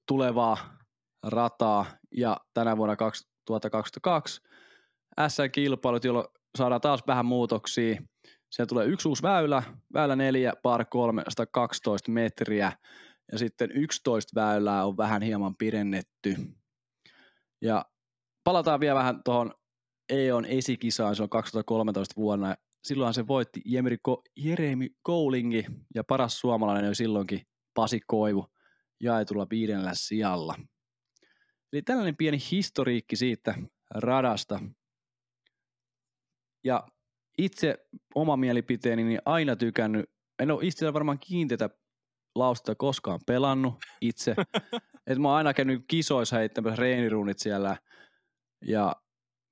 [0.08, 0.78] tulevaa
[1.22, 2.96] rataa ja tänä vuonna
[3.46, 4.42] 2022
[5.28, 6.28] SM-kilpailut, jolloin
[6.58, 8.02] saadaan taas vähän muutoksia.
[8.50, 12.72] Siellä tulee yksi uusi väylä, väylä 4, par 3, 112 metriä
[13.32, 16.36] ja sitten 11 väylää on vähän hieman pidennetty.
[17.62, 17.84] Ja
[18.44, 19.54] palataan vielä vähän tuohon
[20.08, 22.54] EON esikisaan, se on 2013 vuonna.
[22.84, 28.46] Silloinhan se voitti Jeremy, Ko- Jeremy Koulingi ja paras suomalainen oli silloinkin Pasi Koivu
[29.00, 30.54] jaetulla viidennellä sijalla.
[31.74, 33.54] Eli tällainen pieni historiikki siitä
[33.94, 34.60] radasta.
[36.64, 36.86] Ja
[37.38, 41.70] itse oma mielipiteeni niin aina tykännyt, en ole itse varmaan kiinteitä
[42.34, 44.34] lausta koskaan pelannut itse.
[45.06, 47.76] Et mä oon aina käynyt kisoissa heittämässä reeniruunit siellä
[48.66, 48.96] ja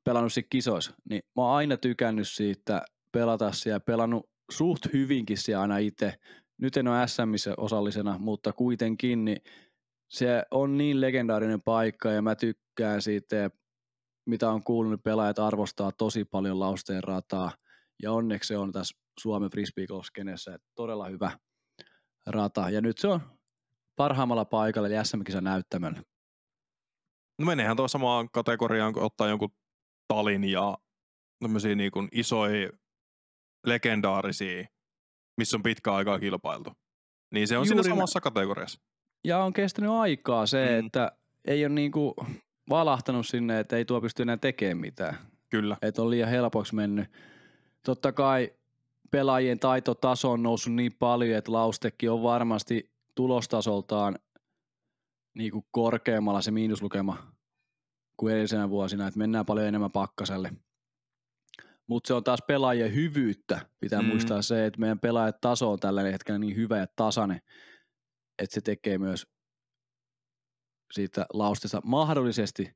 [0.04, 0.94] pelannut sitten kisoissa.
[1.11, 2.82] Niin mä oon aina tykännyt siitä
[3.12, 6.14] pelata siellä, pelannut suht hyvinkin siellä aina itse.
[6.58, 9.42] Nyt en ole SMissä osallisena, mutta kuitenkin niin
[10.12, 13.51] se on niin legendaarinen paikka ja mä tykkään siitä,
[14.27, 17.53] mitä on kuullut, pelaajat arvostaa tosi paljon lausteen rataa
[18.03, 21.38] ja onneksi se on tässä Suomen frisbee skenessä todella hyvä
[22.27, 23.20] rata ja nyt se on
[23.96, 26.03] parhaimmalla paikalla eli SM-kisan näyttämöllä.
[27.38, 29.57] No meneehän tuo samaan kategoriaan, kun ottaa jonkun
[30.09, 30.79] talin ja
[31.38, 32.70] tämmöisiä niin kuin isoja
[33.66, 34.66] legendaarisia,
[35.37, 36.72] missä on pitkä aikaa kilpailtu.
[37.35, 38.91] Niin se on Juuri siinä samassa kategoriassa.
[39.24, 40.87] Ja on kestänyt aikaa se, mm.
[40.87, 41.12] että
[41.44, 42.14] ei ole niinku
[42.68, 45.18] valahtanut sinne, että ei tuo pysty enää tekemään mitään.
[45.50, 45.76] Kyllä.
[45.82, 47.08] Että on liian helpoksi mennyt.
[47.82, 48.52] Totta kai
[49.11, 54.18] pelaajien taitotaso on noussut niin paljon, että Laustekki on varmasti tulostasoltaan
[55.35, 57.32] niin kuin korkeammalla se miinuslukema
[58.16, 60.52] kuin edellisenä vuosina, että mennään paljon enemmän pakkaselle.
[61.87, 63.61] Mutta se on taas pelaajien hyvyyttä.
[63.80, 64.08] Pitää mm.
[64.08, 67.40] muistaa se, että meidän pelaajat taso on tällä hetkellä niin hyvä ja tasainen,
[68.38, 69.27] että se tekee myös
[70.92, 72.71] siitä laustesta mahdollisesti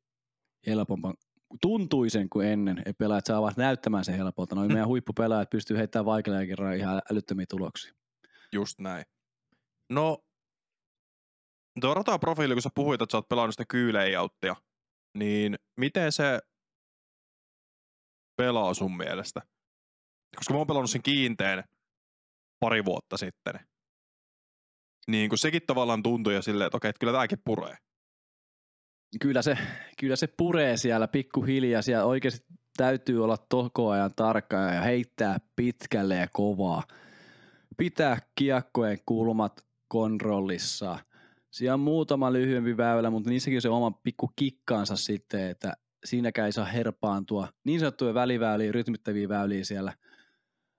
[0.66, 1.14] helpompaa
[1.62, 4.54] tuntuisen kuin ennen, että pelaajat saavat näyttämään sen helpolta.
[4.54, 7.92] Noin meidän huippupelaajat pystyy heittämään vaikealla kerran ihan älyttömiä tuloksia.
[8.52, 9.04] Just näin.
[9.90, 10.24] No,
[11.80, 14.56] tuo rataprofiili, kun sä puhuit, että sä oot pelannut sitä kyylejauttia,
[15.18, 16.40] niin miten se
[18.36, 19.42] pelaa sun mielestä?
[20.36, 21.64] Koska mä oon pelannut sen kiinteen
[22.60, 23.54] pari vuotta sitten.
[25.10, 27.76] Niin kun sekin tavallaan tuntui jo silleen, että okei, että kyllä tämäkin puree.
[29.20, 29.58] Kyllä se,
[30.00, 31.82] kyllä se puree siellä pikkuhiljaa.
[31.82, 36.82] Siellä oikeasti täytyy olla koko ajan tarkka ja heittää pitkälle ja kovaa.
[37.76, 40.98] Pitää kiekkojen kulmat kontrollissa.
[41.50, 45.72] Siellä on muutama lyhyempi väylä, mutta niissäkin se oma pikku kikkaansa sitten, että
[46.04, 47.48] siinäkään ei saa herpaantua.
[47.64, 49.92] Niin sanottuja väliväyliä, rytmittäviä väyliä siellä.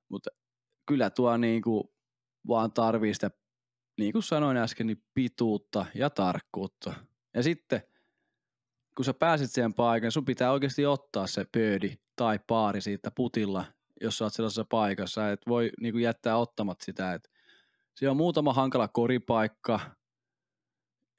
[0.10, 0.30] Mutta
[0.86, 1.84] kyllä tuo niin kuin
[2.48, 3.32] vaan tarvii sitä,
[3.98, 6.94] niin kuin sanoin äsken, niin pituutta ja tarkkuutta.
[7.34, 7.82] Ja sitten
[8.96, 13.66] kun sä pääsit siihen paikalle, sun pitää oikeasti ottaa se pöydi tai paari siitä putilla,
[14.02, 17.14] jos sä oot sellaisessa paikassa, et voi niin kuin jättää ottamat sitä.
[17.14, 17.32] Et
[17.96, 19.80] siellä on muutama hankala koripaikka,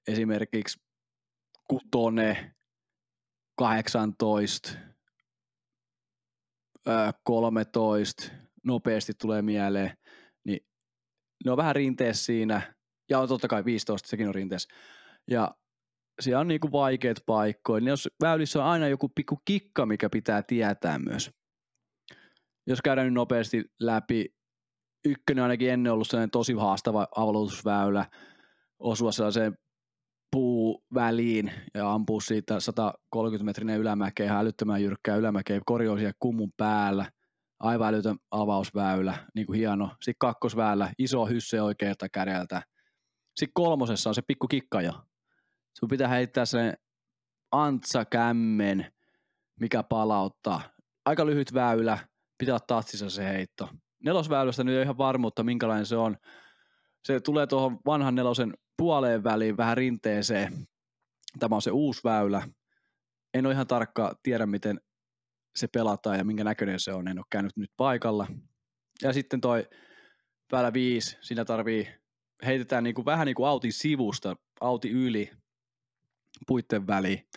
[0.09, 0.81] esimerkiksi
[1.69, 2.55] kutone,
[3.57, 4.71] 18,
[7.25, 8.25] 13,
[8.65, 9.98] nopeasti tulee mieleen,
[11.45, 12.75] ne on vähän rinteessä siinä,
[13.11, 14.75] ja on totta kai 15, sekin on rinteessä.
[15.31, 15.55] Ja
[16.21, 20.43] siellä on niinku vaikeat paikkoja, niin jos väylissä on aina joku pikku kikka, mikä pitää
[20.43, 21.31] tietää myös.
[22.67, 24.35] Jos käydään nyt nopeasti läpi
[25.05, 28.07] ykkönen ainakin ennen ollut sellainen tosi haastava aloitusväylä,
[28.79, 29.59] osua sellaiseen
[30.31, 37.11] puuväliin ja ampua siitä 130 metrinen ylämäkeen, älyttömän jyrkkää ylämäkeen, korjoo siellä kummun päällä,
[37.61, 39.87] aivan älytön avausväylä, niin kuin hieno.
[39.87, 42.63] Sitten kakkosväylä, iso hysse oikealta kädeltä.
[43.37, 44.93] Sitten kolmosessa on se pikku kikkaja.
[45.79, 46.75] Sun pitää heittää sen
[47.53, 48.93] antsa kämmen,
[49.61, 50.61] mikä palauttaa.
[51.05, 51.99] Aika lyhyt väylä,
[52.39, 53.69] pitää olla tatsissa se heitto.
[54.05, 56.17] Nelosväylästä nyt ei ihan varmuutta, minkälainen se on.
[57.05, 60.53] Se tulee tuohon vanhan nelosen puoleen väliin vähän rinteeseen.
[61.39, 62.49] Tämä on se uusi väylä.
[63.35, 64.81] En ole ihan tarkka tiedä, miten
[65.59, 67.09] se pelataan ja minkä näköinen se on.
[67.09, 68.27] En ole käynyt nyt paikalla.
[69.03, 69.69] Ja sitten toi
[70.53, 71.89] väylä 5, siinä tarvii,
[72.47, 75.31] heitetään niinku, vähän niin kuin autin sivusta, auti yli,
[76.47, 77.29] puitten väliin.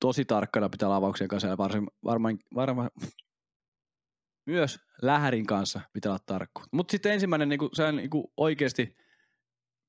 [0.00, 2.90] Tosi tarkkana pitää olla avauksien kanssa ja varsin, varmaan, varmaan,
[4.46, 6.62] myös lähärin kanssa pitää olla tarkku.
[6.72, 8.96] Mutta sitten ensimmäinen niinku, se on niinku oikeasti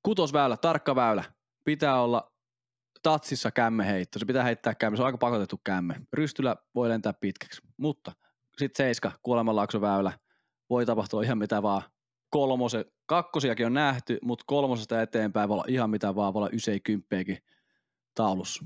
[0.04, 1.24] kutosväylä, tarkka väylä.
[1.66, 2.31] Pitää olla
[3.04, 4.20] tatsissa kämmeheitto.
[4.20, 4.98] Se pitää heittää kämme.
[4.98, 6.02] Se on aika pakotettu kämme.
[6.14, 7.62] Rystylä voi lentää pitkäksi.
[7.78, 8.12] Mutta
[8.58, 10.20] sitten seiska, kuolemanlaaksoväylä.
[10.70, 11.82] Voi tapahtua ihan mitä vaan.
[12.30, 16.34] Kolmose, kakkosiakin on nähty, mutta kolmosesta eteenpäin voi olla ihan mitä vaan.
[16.34, 17.38] Voi olla ysei kymppeekin
[18.16, 18.66] taulussa.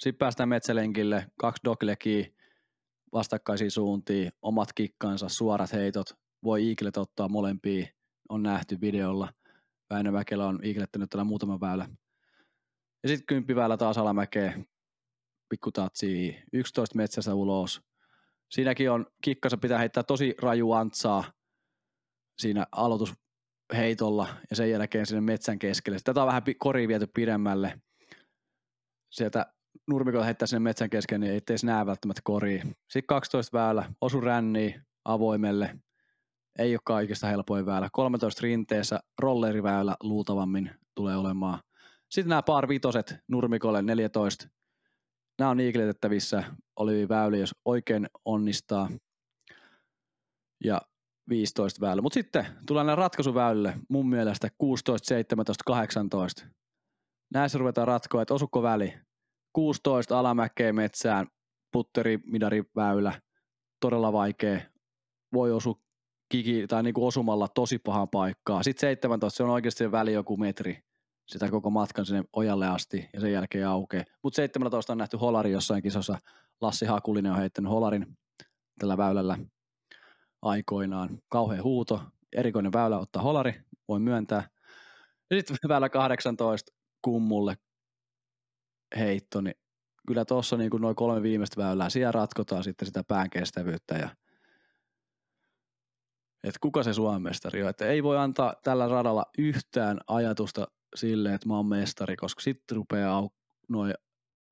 [0.00, 2.24] Sitten päästään metsälenkille, kaksi doglegia,
[3.12, 6.06] vastakkaisiin suuntiin, omat kikkansa, suorat heitot.
[6.44, 7.86] Voi Eaglet ottaa molempia,
[8.28, 9.32] on nähty videolla.
[9.90, 11.88] Väinö Mäkelä on Eaglettänyt tällä muutama väylä.
[13.02, 14.66] Ja sitten kymppiväylä taas alamäkeen,
[15.48, 17.82] pikku tatsi, 11 metsässä ulos.
[18.50, 21.24] Siinäkin on, kikkansa pitää heittää tosi raju antsaa
[22.38, 25.98] siinä aloitusheitolla ja sen jälkeen sinne metsän keskelle.
[26.04, 27.80] Tätä on vähän kori viety pidemmälle.
[29.10, 29.52] Sieltä
[29.88, 32.76] nurmikolla heittää sinne metsän kesken, niin ettei se näe välttämättä koriin.
[32.88, 35.78] Sitten 12 väylä, osu ränni avoimelle.
[36.58, 37.88] Ei ole kaikista helpoin väylä.
[37.92, 41.58] 13 rinteessä, rolleriväylä luultavammin tulee olemaan.
[42.12, 44.48] Sitten nämä par vitoset nurmikolle 14.
[45.38, 46.44] Nämä on iikletettävissä
[46.76, 48.88] oli väyli, jos oikein onnistaa.
[50.64, 50.80] Ja
[51.28, 52.02] 15 väylä.
[52.02, 56.46] Mutta sitten tulee nämä ratkaisuväylille mun mielestä 16, 17, 18.
[57.34, 58.94] Näissä ruvetaan ratkoa, että osuko väli.
[59.52, 61.26] 16 alamäkeen metsään,
[61.72, 63.20] putteri, midari, väylä,
[63.80, 64.60] todella vaikea.
[65.32, 65.74] Voi osua
[66.28, 68.62] kiki, tai niinku osumalla tosi pahan paikkaa.
[68.62, 70.82] Sitten 17, se on oikeasti väli joku metri
[71.32, 74.04] sitä koko matkan sinne ojalle asti ja sen jälkeen aukeaa.
[74.22, 76.18] Mutta 17 on nähty Holari jossain kisossa.
[76.60, 78.06] Lassi Hakulinen on heittänyt Holarin
[78.78, 79.38] tällä väylällä
[80.42, 81.18] aikoinaan.
[81.28, 84.48] Kauhea huuto, erikoinen väylä ottaa Holari, voi myöntää.
[85.30, 87.56] Ja sitten väylä 18 kummulle
[88.96, 89.54] heitto, niin
[90.06, 94.08] kyllä tuossa niin noin kolme viimeistä väylää, siellä ratkotaan sitten sitä pään kestävyyttä ja
[96.44, 97.70] että kuka se Suomen mestari on.
[97.70, 102.76] Että ei voi antaa tällä radalla yhtään ajatusta sille, että mä oon mestari, koska sitten
[102.76, 103.28] rupeaa au,
[103.68, 103.94] noin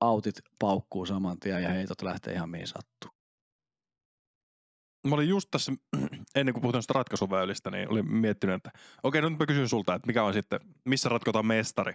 [0.01, 3.11] autit paukkuu saman tien ja heitot lähtee ihan mihin sattuu.
[5.09, 5.73] Mä olin just tässä,
[6.35, 8.71] ennen kuin puhutaan ratkaisuväylistä, niin olin miettinyt, että
[9.03, 11.93] okei, nyt mä kysyn sulta, että mikä on sitten, missä ratkotaan mestari.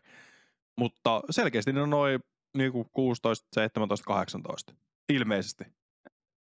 [0.77, 2.19] Mutta selkeästi ne on noin
[2.57, 4.73] niin kuin 16, 17, 18.
[5.09, 5.63] Ilmeisesti.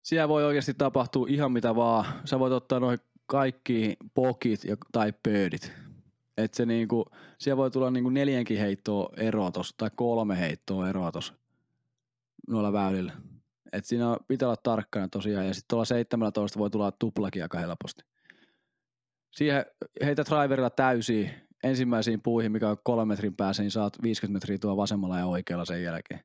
[0.02, 2.04] Siellä voi oikeasti tapahtua ihan mitä vaan.
[2.24, 5.72] Sä voit ottaa noin kaikki pokit ja, tai pöydit.
[6.36, 7.04] Että se niinku,
[7.38, 11.34] siellä voi tulla niinku neljänkin heittoa erotus tai kolme heittoa erotus
[12.48, 13.12] noilla väylillä.
[13.72, 15.46] Et siinä pitää olla tarkkana tosiaan.
[15.46, 18.04] Ja sitten tuolla 17 voi tulla tuplakin aika helposti.
[19.30, 19.64] Siihen
[20.04, 21.30] heitä driverilla täysiä
[21.62, 25.64] ensimmäisiin puihin, mikä on kolme metrin päässä, niin saat 50 metriä tuo vasemmalla ja oikealla
[25.64, 26.20] sen jälkeen.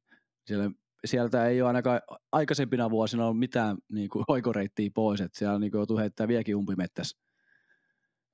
[0.46, 0.72] Siellä,
[1.06, 5.72] sieltä ei ole ainakaan aikaisempina vuosina ollut mitään niin kuin, oikoreittiä pois, että siellä niin
[5.72, 7.18] kuin, joutuu heittämään vieläkin umpimettässä.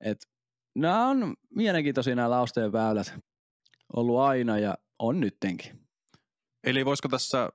[0.00, 0.18] Et,
[0.74, 3.14] nämä on mielenkiintoisia nämä lausteen väylät
[3.96, 5.80] ollut aina ja on nyttenkin.
[6.64, 7.50] Eli voisiko tässä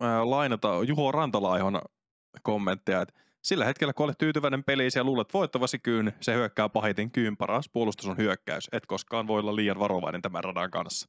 [0.00, 1.80] ää, lainata Juho Rantalaihon
[2.42, 7.10] kommenttia, että sillä hetkellä, kun olet tyytyväinen peliin ja luulet voittavasi kyyn, se hyökkää pahiten
[7.10, 8.68] kyyn paras puolustus on hyökkäys.
[8.72, 11.08] Et koskaan voi olla liian varovainen tämän radan kanssa.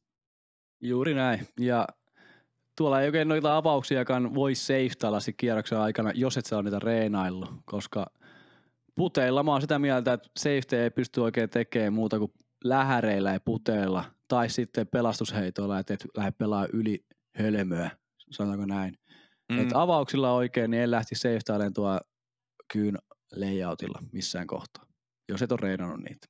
[0.81, 1.47] Juuri näin.
[1.59, 1.87] Ja
[2.77, 8.05] tuolla ei oikein noita avauksiakaan voi seiftailla kierroksen aikana, jos et saa niitä reenaillut, koska
[8.99, 12.33] puteilla mä oon sitä mieltä, että safety ei pysty oikein tekemään muuta kuin
[12.63, 17.05] lähäreillä ja puteilla tai sitten pelastusheitoilla, että et lähde pelaa yli
[17.37, 17.91] hölmöä,
[18.31, 18.99] sanotaanko näin.
[19.51, 19.59] Mm.
[19.59, 21.99] Et avauksilla oikein, niin en lähti safetailemaan tuo
[22.73, 22.97] kyyn
[23.35, 24.85] layoutilla missään kohtaa,
[25.29, 26.27] jos et ole reenannut niitä.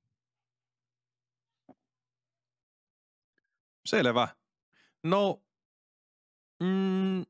[3.85, 4.27] Selvä.
[5.03, 5.43] No,
[6.63, 7.25] mm,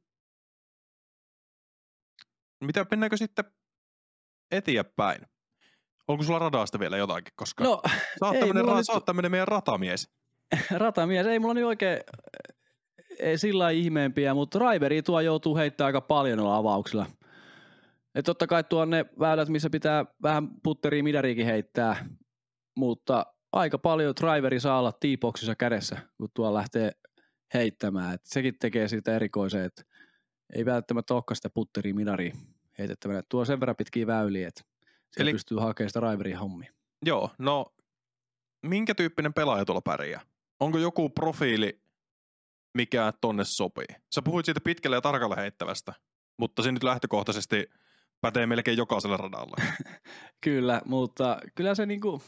[2.62, 3.46] mitä mennäänkö sitten
[4.52, 5.22] eteenpäin?
[6.08, 7.34] Onko sulla radasta vielä jotakin?
[7.36, 7.82] Koska No,
[8.20, 10.10] sä, oot tämmönen, ra- nyt- sä oot tämmönen meidän ratamies.
[10.78, 12.00] ratamies, ei mulla nyt oikein
[13.20, 17.06] ei sillä lailla ihmeempiä, mutta Riveri tuo joutuu heittämään aika paljon noilla avauksilla.
[18.16, 22.06] Et totta kai tuo on ne väylät, missä pitää vähän putteria midariikin heittää,
[22.78, 26.92] mutta aika paljon driveri saa olla T-boxissa kädessä, kun tuo lähtee
[27.54, 28.14] heittämään.
[28.14, 29.82] Et sekin tekee siitä erikoisen, että
[30.56, 32.34] ei välttämättä olekaan sitä putteria midaria
[32.80, 33.24] heitettävänä.
[33.30, 34.62] Tuo sen verran pitkiä väyliä, että
[35.12, 36.74] se Eli- pystyy hakemaan sitä Riverin hommia.
[37.06, 37.74] Joo, no
[38.62, 40.22] minkä tyyppinen pelaaja tuolla pärjää?
[40.60, 41.82] Onko joku profiili,
[42.74, 43.86] mikä tonne sopii?
[44.16, 45.94] Sä puhuit siitä pitkälle ja tarkalle heittävästä,
[46.38, 47.70] mutta se nyt lähtökohtaisesti
[48.22, 49.56] pätee melkein jokaiselle radalle.
[50.42, 52.22] Kyllä, mutta kyllä se niinku...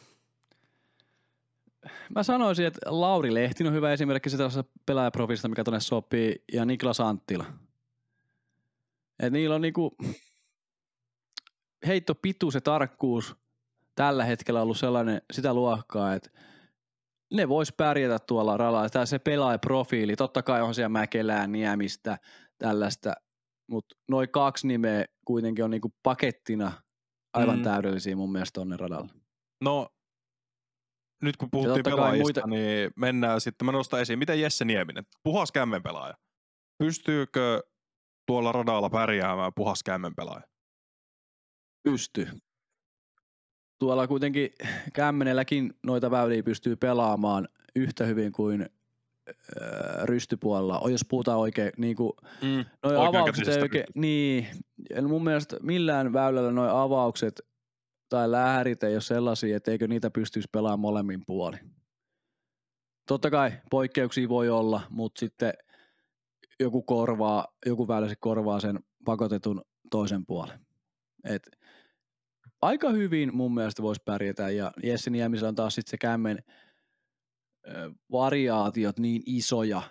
[2.16, 4.50] Mä sanoisin, että Lauri Lehtinen on hyvä esimerkki sitä
[4.86, 7.46] pelaajaprofiilista, mikä tonne sopii, ja Niklas Anttila.
[9.20, 9.96] Et niillä on niinku
[11.88, 13.36] heitto pituus ja tarkkuus
[13.96, 16.30] tällä hetkellä ollut sellainen sitä luokkaa, että
[17.34, 18.90] ne vois pärjätä tuolla radalla.
[18.90, 22.18] Tää se pelaajaprofiili, totta kai on siellä Mäkelää, Niemistä,
[22.58, 23.14] tällaista,
[23.70, 26.72] mutta noin kaksi nimeä kuitenkin on niinku pakettina
[27.34, 27.64] aivan Mm.
[27.64, 29.10] täydellisiä mun mielestä tonne radalla.
[29.64, 29.90] No,
[31.24, 33.66] nyt kun puhuttiin pelaajista, muita- niin mennään sitten.
[33.66, 36.14] Mä nostan esiin, miten Jesse Nieminen, puhas kämmen pelaaja.
[36.84, 37.64] Pystyykö
[38.28, 40.44] tuolla radalla pärjäämään puhas kämmen pelaaja?
[41.84, 42.28] Pystyy.
[43.80, 44.50] Tuolla kuitenkin
[44.94, 48.70] kämmenelläkin noita väyliä pystyy pelaamaan yhtä hyvin kuin
[50.04, 50.82] rystypuolella.
[50.92, 52.66] Jos puhutaan oikein, niin kuin Mm.
[52.84, 54.48] Noi avaukset ei oikein, niin,
[55.08, 57.42] mun mielestä millään väylällä noi avaukset
[58.10, 61.74] tai lähärit ei ole sellaisia, että eikö niitä pystyisi pelaamaan molemmin puolin.
[63.08, 65.54] Totta kai poikkeuksia voi olla, mutta sitten
[66.60, 70.60] joku korvaa, joku väylä sit korvaa sen pakotetun toisen puolen.
[71.24, 71.50] Et
[72.62, 76.44] aika hyvin mun mielestä voisi pärjätä ja Jesse Niemisellä on taas sitten se kämmen
[77.68, 79.82] ö, variaatiot niin isoja,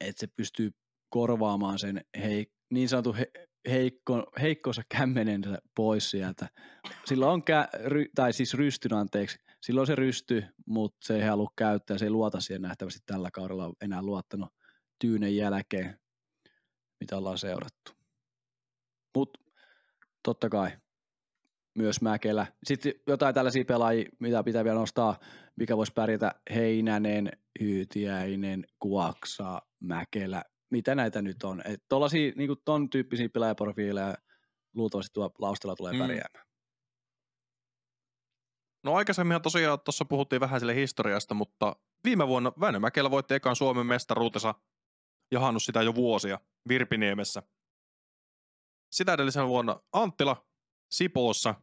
[0.00, 0.70] että se pystyy
[1.08, 3.30] korvaamaan sen hei, niin sanotun he,
[3.68, 6.48] heikko, heikkonsa kämmenensä pois sieltä.
[7.04, 11.22] Sillä on, kä, ry, tai siis rystyn anteeksi, sillä on se rysty, mutta se ei
[11.22, 14.48] halua käyttää, se ei luota siihen nähtävästi tällä kaudella enää luottanut
[15.00, 15.98] tyynen jälkeen,
[17.00, 17.92] mitä ollaan seurattu.
[19.14, 19.40] Mutta
[20.22, 20.70] totta kai
[21.78, 22.46] myös Mäkelä.
[22.64, 25.18] Sitten jotain tällaisia pelaajia, mitä pitää vielä nostaa,
[25.56, 31.60] mikä voisi pärjätä, Heinänen, Hyytiäinen, Kuaksa, Mäkelä, mitä näitä nyt on.
[31.64, 34.14] Että tollaisia niin ton tyyppisiä pelaajaprofiileja
[34.74, 35.98] luultavasti tuo laustalla tulee Mm.
[35.98, 36.46] pärjäämään.
[38.84, 43.56] No aikaisemmin tosiaan tuossa puhuttiin vähän sille historiasta, mutta viime vuonna Väinö Mäkelä voitti ekan
[43.56, 44.54] Suomen mestaruutensa
[45.30, 47.42] jahannut sitä jo vuosia Virpiniemessä.
[48.92, 50.46] Sitä edellisenä vuonna Anttila
[50.90, 51.54] Sipoossa,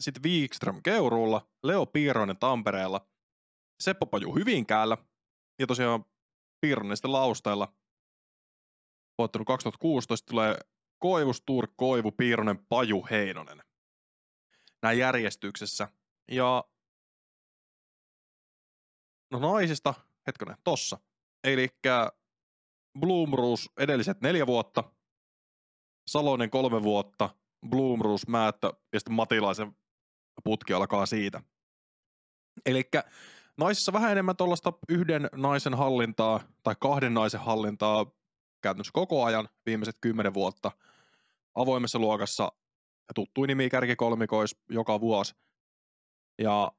[0.00, 3.08] sitten Wikström Keuruulla, Leo Piironen Tampereella,
[3.82, 4.96] Seppo Paju Hyvinkäällä
[5.58, 6.04] ja tosiaan
[6.60, 7.74] Piironen sitten Lausteella.
[9.18, 10.58] Voittanut 2016 tulee
[10.98, 13.62] Koivu, Stur, Koivu, Piironen, Paju, Heinonen.
[14.82, 15.88] Näin järjestyksessä.
[16.30, 16.64] Ja
[19.32, 19.94] no naisista,
[20.26, 20.98] hetkonen, tossa.
[21.44, 21.68] Eli
[23.00, 24.84] Bloomroos edelliset neljä vuotta,
[26.06, 27.30] Salonen kolme vuotta,
[27.68, 29.76] Bloomroos, Määttö ja sitten Matilaisen
[30.44, 31.42] putki alkaa siitä.
[32.66, 32.82] Eli
[33.56, 38.06] naisissa vähän enemmän tuollaista yhden naisen hallintaa tai kahden naisen hallintaa
[38.62, 40.72] käytännössä koko ajan viimeiset kymmenen vuotta.
[41.54, 42.52] Avoimessa luokassa
[43.14, 45.34] tuttuin nimi kärkikolmikois joka vuosi.
[46.38, 46.72] Ja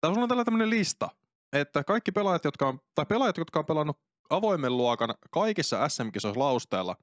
[0.00, 1.08] tässä on tällä tämmöinen lista,
[1.52, 3.98] että kaikki pelaajat, jotka on, tai pelaajat, jotka on pelannut
[4.30, 6.96] avoimen luokan kaikissa SM-kisoissa lausteella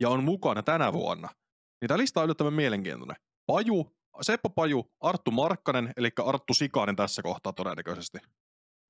[0.00, 1.28] ja on mukana tänä vuonna,
[1.80, 3.16] niin tämä lista on yllättävän mielenkiintoinen.
[3.46, 8.18] Paju, Seppo Paju, Arttu Markkanen, eli Arttu Sikainen tässä kohtaa todennäköisesti.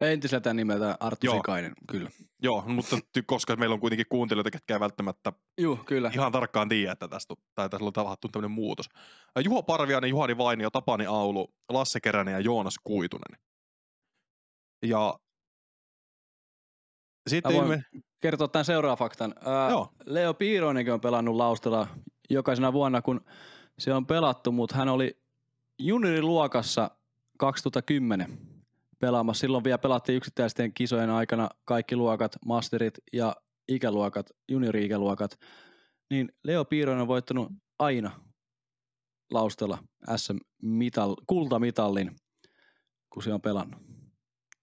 [0.01, 1.37] Entiseltä nimeltä Arttu Joo.
[1.37, 2.11] Sikainen, kyllä.
[2.42, 2.96] Joo, mutta
[3.27, 6.11] koska meillä on kuitenkin kuuntelijoita, ketkä ei välttämättä Joo, kyllä.
[6.14, 8.87] ihan tarkkaan tiedä, että tästä, tai tässä on tapahtunut tämmöinen muutos.
[9.45, 13.41] Juho Parviainen, Juhani Vainio, Tapani Aulu, Lasse Keränen ja Joonas Kuitunen.
[14.87, 15.18] Ja
[17.31, 17.83] sitten Mä voin ilme...
[18.20, 19.35] kertoa tämän seuraavan faktan.
[19.45, 19.93] Ää, Joo.
[20.07, 21.89] Leo Piironenkin on pelannut Laustella
[22.31, 23.20] jokaisena vuonna, kun
[23.78, 25.22] se on pelattu, mutta hän oli
[25.78, 26.91] junioriluokassa
[27.39, 28.39] 2010
[28.99, 29.41] pelaamassa.
[29.41, 33.37] Silloin vielä pelattiin yksittäisten kisojen aikana kaikki luokat, masterit ja
[33.68, 35.39] ikäluokat, juniori-ikäluokat.
[36.11, 38.11] Niin Leo Piironen on voittanut aina
[39.31, 39.78] Laustella
[40.16, 42.16] SM-mital, kultamitallin,
[43.11, 43.89] kun se on pelannut.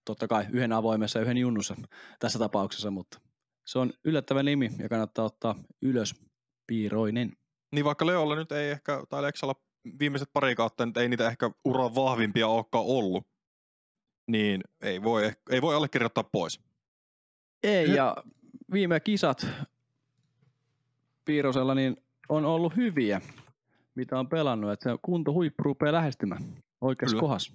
[0.08, 1.76] Totta kai yhden avoimessa ja yhden junnussa
[2.20, 3.20] tässä tapauksessa, mutta
[3.64, 6.14] se on yllättävä nimi ja kannattaa ottaa ylös
[6.66, 7.32] Piiroinen.
[7.72, 9.54] Niin vaikka Leolla nyt ei ehkä, tai Leksalla
[9.98, 13.26] viimeiset pari kautta nyt ei niitä ehkä uran vahvimpia olekaan ollut,
[14.26, 16.60] niin ei voi, ei voi allekirjoittaa pois.
[17.62, 18.16] Ei, ja
[18.72, 19.46] viime kisat
[21.24, 21.96] Piirosella niin
[22.28, 23.20] on ollut hyviä,
[23.94, 26.42] mitä on pelannut, että se kunto huippu rupeaa lähestymään
[26.80, 27.20] oikeassa Kyllä.
[27.20, 27.52] kohdassa.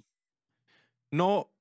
[1.12, 1.53] No,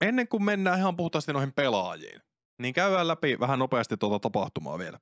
[0.00, 2.22] ennen kuin mennään ihan puhtaasti noihin pelaajiin,
[2.58, 4.98] niin käydään läpi vähän nopeasti tuota tapahtumaa vielä.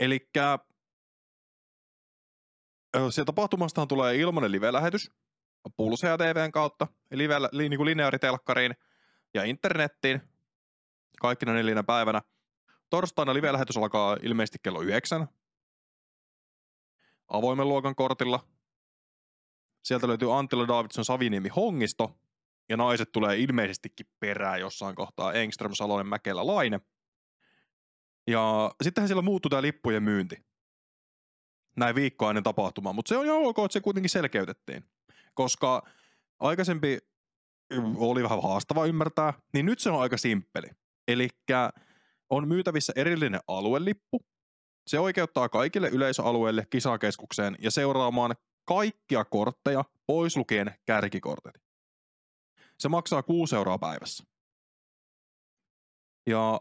[0.00, 0.30] Eli
[3.10, 5.10] sieltä tapahtumastahan tulee ilmainen live-lähetys
[5.76, 8.74] Pulse ja TVn kautta, live, li, niin kuin lineaaritelkkariin
[9.34, 10.20] ja internettiin
[11.20, 12.22] kaikkina neljänä päivänä.
[12.90, 15.28] Torstaina live-lähetys alkaa ilmeisesti kello yhdeksän
[17.28, 18.48] avoimen luokan kortilla.
[19.82, 22.18] Sieltä löytyy Antilla Davidson Saviniemi Hongisto,
[22.68, 26.80] ja naiset tulee ilmeisestikin perään jossain kohtaa Engström, Salonen, Mäkelä, Laine.
[28.26, 30.36] Ja sittenhän siellä muuttui tämä lippujen myynti.
[31.76, 34.84] Näin viikkoa ennen tapahtumaa, mutta se on ihan ok, että se kuitenkin selkeytettiin.
[35.34, 35.88] Koska
[36.40, 36.98] aikaisempi
[37.96, 40.68] oli vähän haastava ymmärtää, niin nyt se on aika simppeli.
[41.08, 41.28] Eli
[42.30, 44.26] on myytävissä erillinen aluelippu.
[44.86, 51.65] Se oikeuttaa kaikille yleisöalueille, kisakeskukseen ja seuraamaan kaikkia kortteja, pois lukien kärkikortit.
[52.78, 54.24] Se maksaa 6 euroa päivässä.
[56.26, 56.60] Ja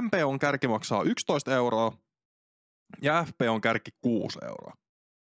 [0.00, 1.98] MP on kärki maksaa 11 euroa
[3.02, 4.72] ja FP on kärki 6 euroa.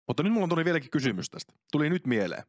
[0.08, 1.54] Mutta nyt mulla tuli vieläkin kysymys tästä.
[1.72, 2.44] Tuli nyt mieleen.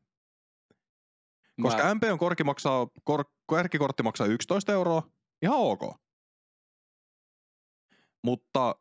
[1.62, 1.94] Koska Mä...
[1.94, 5.02] MP on korki maksaa, kor, kärkikortti maksaa 11 euroa,
[5.42, 5.80] ihan ok.
[8.24, 8.74] Mutta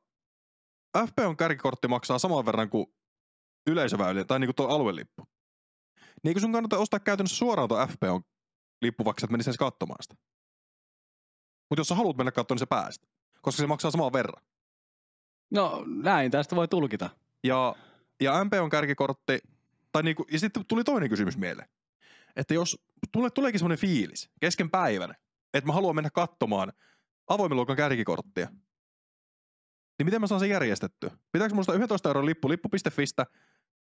[1.07, 2.85] FP on kärkikortti maksaa saman verran kuin
[3.67, 5.23] yleisöväyliä, tai niinku tuo aluelippu.
[6.23, 8.21] Niin sun kannattaa ostaa käytännössä suoraan tuo FP on
[8.83, 10.15] lippu, vaikka sä menisit edes katsomaan sitä.
[11.69, 13.09] Mutta jos sä haluat mennä katsomaan, niin sä pääset.
[13.41, 14.43] Koska se maksaa saman verran.
[15.51, 17.09] No näin, tästä voi tulkita.
[17.43, 17.75] Ja,
[18.21, 19.39] ja MP on kärkikortti,
[19.91, 21.69] tai niinku, ja sitten tuli toinen kysymys mieleen.
[22.35, 25.15] Että jos tule, tuleekin semmoinen fiilis kesken päivän,
[25.53, 26.73] että mä haluan mennä katsomaan
[27.27, 28.47] avoimen luokan kärkikorttia,
[29.97, 31.11] niin miten mä saan sen järjestettyä?
[31.31, 33.25] Pitääkö musta 11 euron lippu lippu.fistä,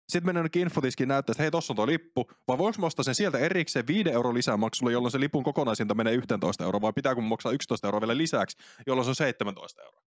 [0.10, 3.04] sitten mennään jonnekin infotiskiin näyttää, että hei, tossa on tuo lippu, vai voinko mä ostaa
[3.04, 7.22] sen sieltä erikseen 5 euro lisämaksulla, jolloin se lipun kokonaisinta menee 11 euroa, vai pitääkö
[7.22, 10.02] maksaa 11 euroa vielä lisäksi, jolloin se on 17 euroa?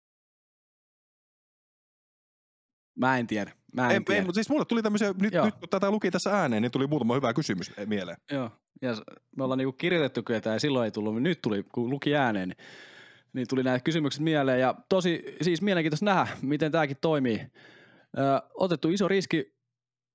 [2.98, 3.52] Mä en tiedä.
[3.72, 4.18] Mä en, en tiedä.
[4.18, 6.86] Ei, mutta siis mulle tuli tämmöisiä, nyt, nyt kun tätä luki tässä ääneen, niin tuli
[6.86, 8.16] muutama hyvä kysymys mieleen.
[8.32, 8.50] Joo,
[8.82, 8.96] ja
[9.36, 12.58] me ollaan niinku kirjoitettu kyllä ja silloin ei tullut, nyt tuli, kun luki ääneen, niin,
[13.32, 14.60] niin tuli näitä kysymykset mieleen.
[14.60, 17.40] Ja tosi siis mielenkiintoista nähdä, miten tämäkin toimii.
[18.18, 19.53] Ö, otettu iso riski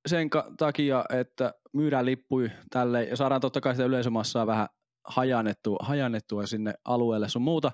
[0.07, 4.67] sen takia, että myydään lippuja tälle ja saadaan totta kai sitä yleisömassaa vähän
[5.07, 7.71] hajannettua, hajannettua sinne alueelle sun muuta.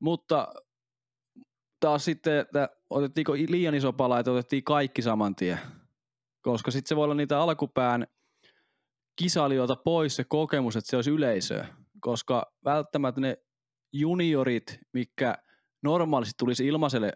[0.00, 0.48] Mutta
[1.80, 5.58] taas sitten, että otettiinko liian iso pala, että otettiin kaikki saman tien.
[6.42, 8.06] Koska sitten se voi olla niitä alkupään
[9.16, 11.66] kisailijoilta pois se kokemus, että se olisi yleisöä.
[12.00, 13.36] Koska välttämättä ne
[13.92, 15.38] juniorit, mikä
[15.82, 17.12] normaalisti tulisi ilmaiselle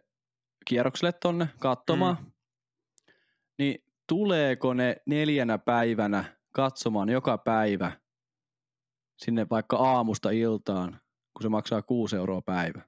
[0.66, 2.32] kierrokselle tonne katsomaan, mm.
[3.59, 7.92] niin tuleeko ne neljänä päivänä katsomaan joka päivä
[9.18, 11.00] sinne vaikka aamusta iltaan,
[11.32, 12.82] kun se maksaa 6 euroa päivä?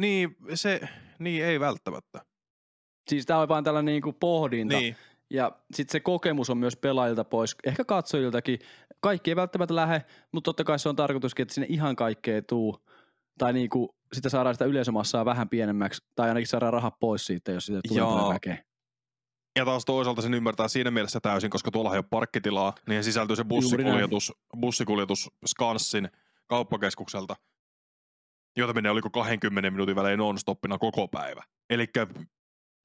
[0.00, 0.80] Niin, se,
[1.18, 2.24] niin ei välttämättä.
[3.08, 4.76] Siis tämä on vain tällainen niin kuin pohdinta.
[4.76, 4.96] Niin.
[5.30, 8.58] Ja sitten se kokemus on myös pelaajilta pois, ehkä katsojiltakin.
[9.00, 12.42] Kaikki ei välttämättä lähde, mutta totta kai se on tarkoituskin, että sinne ihan kaikkea ei
[12.42, 12.86] tuu.
[13.38, 17.52] Tai niin kuin, sitten saadaan sitä yleisömassaa vähän pienemmäksi, tai ainakin saadaan rahat pois siitä,
[17.52, 18.69] jos siitä tulee väkeä.
[19.56, 23.36] Ja taas toisaalta sen ymmärtää siinä mielessä täysin, koska tuolla ei ole parkkitilaa, niin sisältyy
[23.36, 26.08] se bussikuljetus, bussikuljetus Skanssin
[26.46, 27.36] kauppakeskukselta,
[28.56, 31.42] jota menee oliko 20 minuutin välein non-stoppina koko päivä.
[31.70, 31.86] Eli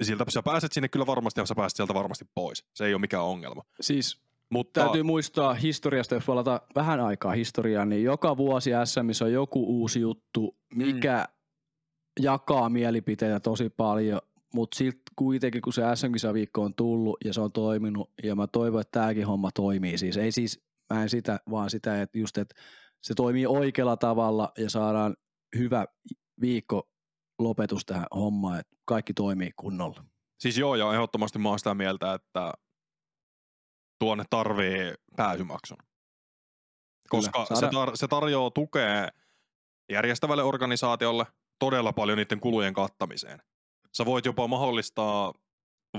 [0.03, 2.65] siltä sä pääset sinne kyllä varmasti ja sä pääset sieltä varmasti pois.
[2.73, 3.61] Se ei ole mikään ongelma.
[3.81, 4.81] Siis mutta...
[4.81, 9.99] Täytyy muistaa historiasta, jos palata vähän aikaa historiaan, niin joka vuosi SMissä on joku uusi
[9.99, 12.23] juttu, mikä mm.
[12.23, 14.21] jakaa mielipiteitä tosi paljon,
[14.53, 18.47] mutta sitten kuitenkin, kun se sm viikko on tullut ja se on toiminut, ja mä
[18.47, 19.97] toivon, että tämäkin homma toimii.
[19.97, 22.55] Siis ei siis, mä en sitä, vaan sitä, että just, että
[23.01, 25.15] se toimii oikealla tavalla ja saadaan
[25.57, 25.85] hyvä
[26.41, 26.89] viikko
[27.39, 30.05] lopetus tähän hommaan, että kaikki toimii kunnolla.
[30.39, 32.53] Siis joo, ja ehdottomasti mä oon sitä mieltä, että
[33.99, 35.77] tuonne tarvii pääsymaksun.
[37.09, 39.09] Koska Kyllä, se, tar- se tarjoaa tukea
[39.91, 41.25] järjestävälle organisaatiolle
[41.59, 43.39] todella paljon niiden kulujen kattamiseen.
[43.97, 45.33] Sä voit jopa mahdollistaa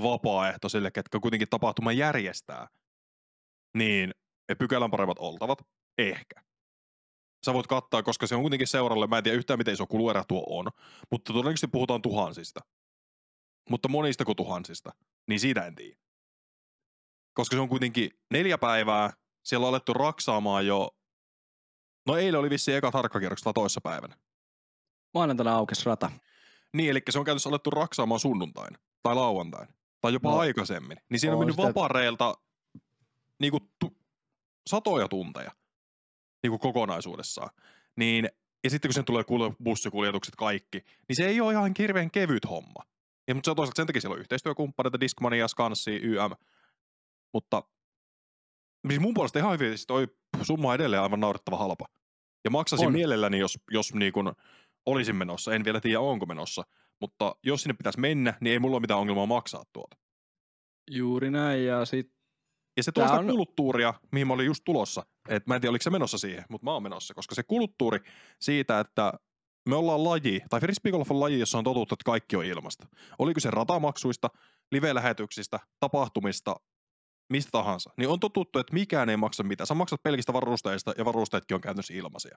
[0.02, 2.68] vapaaehtoisille, ketkä kuitenkin tapahtuma järjestää,
[3.74, 4.14] niin
[4.58, 5.62] pykälän paremmat oltavat,
[5.98, 6.46] ehkä
[7.46, 10.24] sä voit kattaa, koska se on kuitenkin seuralle, mä en tiedä yhtään miten iso kuluerä
[10.28, 10.66] tuo on,
[11.10, 12.60] mutta todennäköisesti puhutaan tuhansista.
[13.70, 14.90] mutta monista kuin tuhansista,
[15.28, 15.96] niin siitä en tiedä.
[17.34, 19.12] Koska se on kuitenkin neljä päivää,
[19.44, 20.90] siellä on alettu raksaamaan jo,
[22.06, 24.16] no eilen oli vissiin ekat harkkakierrokset toissa päivänä.
[25.14, 26.10] Maanantaina aukesi rata.
[26.76, 29.68] Niin, eli se on käytössä alettu raksaamaan sunnuntain tai lauantain
[30.00, 30.38] tai jopa No.
[30.38, 30.98] aikaisemmin.
[31.08, 32.34] Niin siinä on On mennyt sitä- vapareilta
[33.40, 33.96] niinku tu-
[34.66, 35.50] satoja tunteja
[36.42, 37.50] niinku kokonaisuudessaan.
[37.96, 38.28] Niin,
[38.64, 42.48] ja sitten kun sen tulee kul- bussikuljetukset kaikki, niin se ei ole ihan hirveän kevyt
[42.50, 42.82] homma.
[43.28, 46.30] Ja, mutta se on toisaalta sen takia siellä on yhteistyökumppaneita, Discmania, Scanssi, YM.
[47.34, 47.62] Mutta
[48.88, 50.08] siis mun puolesta ihan hyvin, siis toi
[50.42, 51.86] summa on edelleen aivan naurettava halpa.
[52.44, 52.92] Ja maksaisin On.
[52.92, 54.34] mielelläni, jos, jos niin kun
[54.86, 55.54] olisin menossa.
[55.54, 56.62] En vielä tiedä, onko menossa.
[57.00, 59.96] Mutta jos sinne pitäisi mennä, niin ei mulla ole mitään ongelmaa maksaa tuota.
[60.90, 62.16] Juuri näin, ja sit
[62.76, 65.06] Ja se tuo Tää sitä on- kulttuuria, mihin mä olin just tulossa.
[65.28, 67.14] Et mä en tiedä, oliko se menossa siihen, mutta mä oon menossa.
[67.14, 67.98] Koska se kulttuuri
[68.40, 69.12] siitä, että
[69.68, 72.86] me ollaan laji, tai frisbeegolf on laji, jossa on totuttu, että kaikki on ilmasta.
[73.18, 74.28] Oliko se ratamaksuista,
[74.72, 76.56] live-lähetyksistä, tapahtumista,
[77.32, 79.66] mistä tahansa, niin on totuttu, että mikään ei maksa mitään.
[79.66, 82.36] Sä maksat pelkistä varusteista, ja varusteetkin on käytännössä ilmaisia.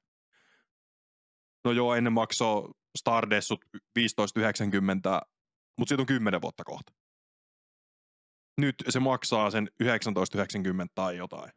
[1.66, 3.80] No joo, ennen maksoi Stardessut 15,90,
[5.78, 6.94] mutta siitä on 10 vuotta kohta.
[8.62, 9.90] Nyt se maksaa sen 19,90
[10.96, 11.52] tai jotain.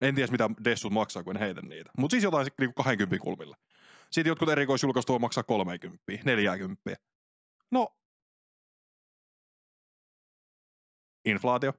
[0.00, 1.90] En tiedä, mitä Dessut maksaa, kun en heitä niitä.
[1.98, 3.56] Mutta siis jotain niinku 20 kulmilla.
[4.10, 6.96] Sitten jotkut erikoisjulkaistut voi maksaa 30, 40.
[7.72, 7.96] No,
[11.24, 11.72] inflaatio.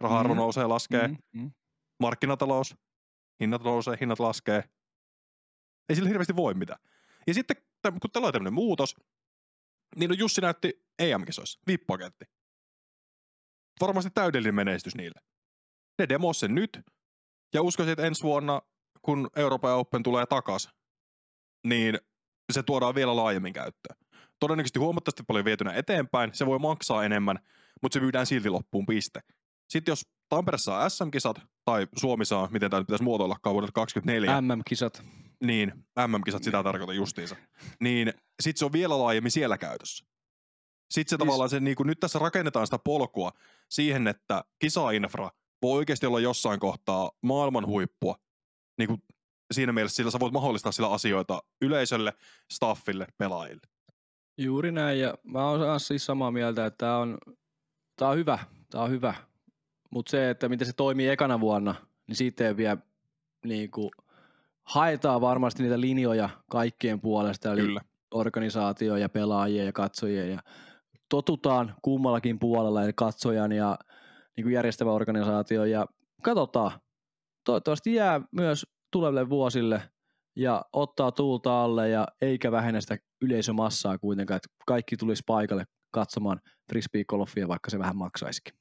[0.00, 0.38] Raha-arvo Mhm.
[0.40, 1.08] nousee, laskee.
[1.08, 1.50] Mm, mm.
[2.00, 2.76] Markkinatalous.
[3.40, 4.64] Hinnat nousee, hinnat laskee.
[5.88, 6.80] Ei sillä hirveästi voi mitään.
[7.26, 8.96] Ja sitten, kun tällä on tämmöinen muutos,
[9.96, 12.24] niin no Jussi näytti EM-kisoissa, vippaketti.
[13.80, 15.20] Varmasti täydellinen menestys niille.
[15.98, 16.80] Ne demos sen nyt,
[17.54, 18.62] ja uskoisin, että ensi vuonna,
[19.02, 20.70] kun Euroopan Open tulee takas,
[21.66, 21.98] niin
[22.52, 23.98] se tuodaan vielä laajemmin käyttöön.
[24.40, 27.38] Todennäköisesti huomattavasti paljon vietynä eteenpäin, se voi maksaa enemmän,
[27.82, 29.20] mutta se myydään silti loppuun piste.
[29.68, 34.40] Sitten jos Tampere saa SM-kisat, tai Suomi saa, miten tämä nyt pitäisi muotoillakaan vuodelle 2024,
[34.40, 35.02] MM-kisat.
[35.44, 35.72] Niin,
[36.06, 37.36] MM-kisat sitä tarkoitan justiinsa,
[37.80, 40.04] niin sitten se on vielä laajemmin siellä käytössä.
[40.90, 43.32] Sitten se Siis- tavallaan se, niin kuin nyt tässä rakennetaan sitä polkua
[43.70, 45.30] siihen, että kisainfra
[45.62, 48.16] voi oikeasti olla jossain kohtaa maailman huippua.
[48.78, 49.02] Niin kuin
[49.52, 52.12] siinä mielessä sillä sä voit mahdollistaa sillä asioita yleisölle,
[52.52, 53.62] staffille, pelaajille.
[54.38, 57.18] Juuri näin, ja mä oon siis samaa mieltä, että tää on,
[57.96, 58.38] tää on hyvä,
[58.70, 59.14] tää on hyvä.
[59.90, 61.74] Mutta se, että miten se toimii ekana vuonna,
[62.06, 62.76] niin siitä ei vielä
[63.44, 63.90] niin kuin,
[64.68, 67.80] haetaan varmasti niitä linjoja kaikkien puolesta, eli Kyllä.
[68.10, 70.42] organisaatio ja pelaajien ja katsojien ja
[71.08, 73.78] totutaan kummallakin puolella, eli katsojan ja
[74.36, 75.86] niin kuin järjestävä organisaatio ja
[76.22, 76.80] katsotaan.
[77.44, 79.82] Toivottavasti jää myös tuleville vuosille
[80.36, 86.40] ja ottaa tuulta alle ja eikä vähennä sitä yleisömassaa kuitenkaan, että kaikki tulisi paikalle katsomaan
[86.72, 88.54] frisbee-golfia, vaikka se vähän maksaisikin.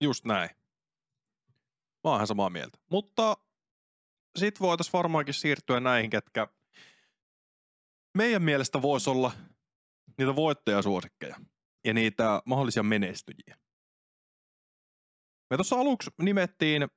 [0.00, 0.50] Just näin.
[2.04, 2.78] Mä oon ihan samaa mieltä.
[2.90, 3.36] Mutta
[4.36, 6.48] sit voitaisiin varmaankin siirtyä näihin, ketkä
[8.16, 9.32] meidän mielestä voisi olla
[10.18, 11.36] niitä voittajasuosikkeja
[11.84, 13.58] ja niitä mahdollisia menestyjiä.
[15.50, 16.88] Me tuossa aluksi nimettiin,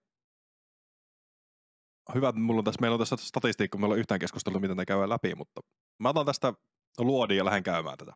[2.15, 5.09] hyvä, mulla on tässä, meillä on tässä statistiikka, meillä on yhtään keskustelua, miten ne käydään
[5.09, 5.61] läpi, mutta
[5.99, 6.53] mä otan tästä
[6.97, 8.13] luodin ja lähden käymään tätä.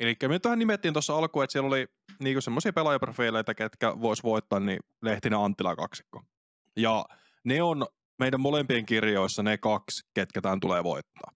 [0.00, 1.86] Eli me nyt nimettiin tuossa alkuun, että siellä oli
[2.18, 6.22] niinku semmoisia pelaajaprofiileita, ketkä vois voittaa, niin Lehtinen Anttila kaksikko.
[6.76, 7.04] Ja
[7.44, 7.86] ne on
[8.18, 11.32] meidän molempien kirjoissa ne kaksi, ketkä tämän tulee voittaa.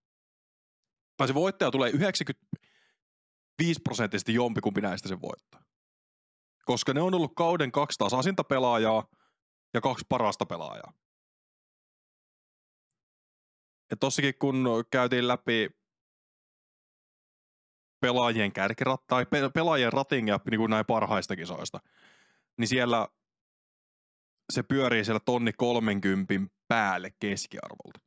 [1.17, 5.65] Tai se voittaja tulee 95 prosenttisesti jompikumpi näistä sen voittaa.
[6.65, 9.07] Koska ne on ollut kauden kaksi tasaisinta pelaajaa
[9.75, 10.93] ja kaksi parasta pelaajaa.
[13.91, 15.71] Ja tossakin kun käytiin läpi
[18.01, 21.81] pelaajien kärkirat, tai pe- pelaajien ratingia niin kuin näin parhaista kisoista,
[22.59, 23.09] niin siellä
[24.53, 26.35] se pyörii siellä tonni 30
[26.69, 28.01] päälle keskiarvolta.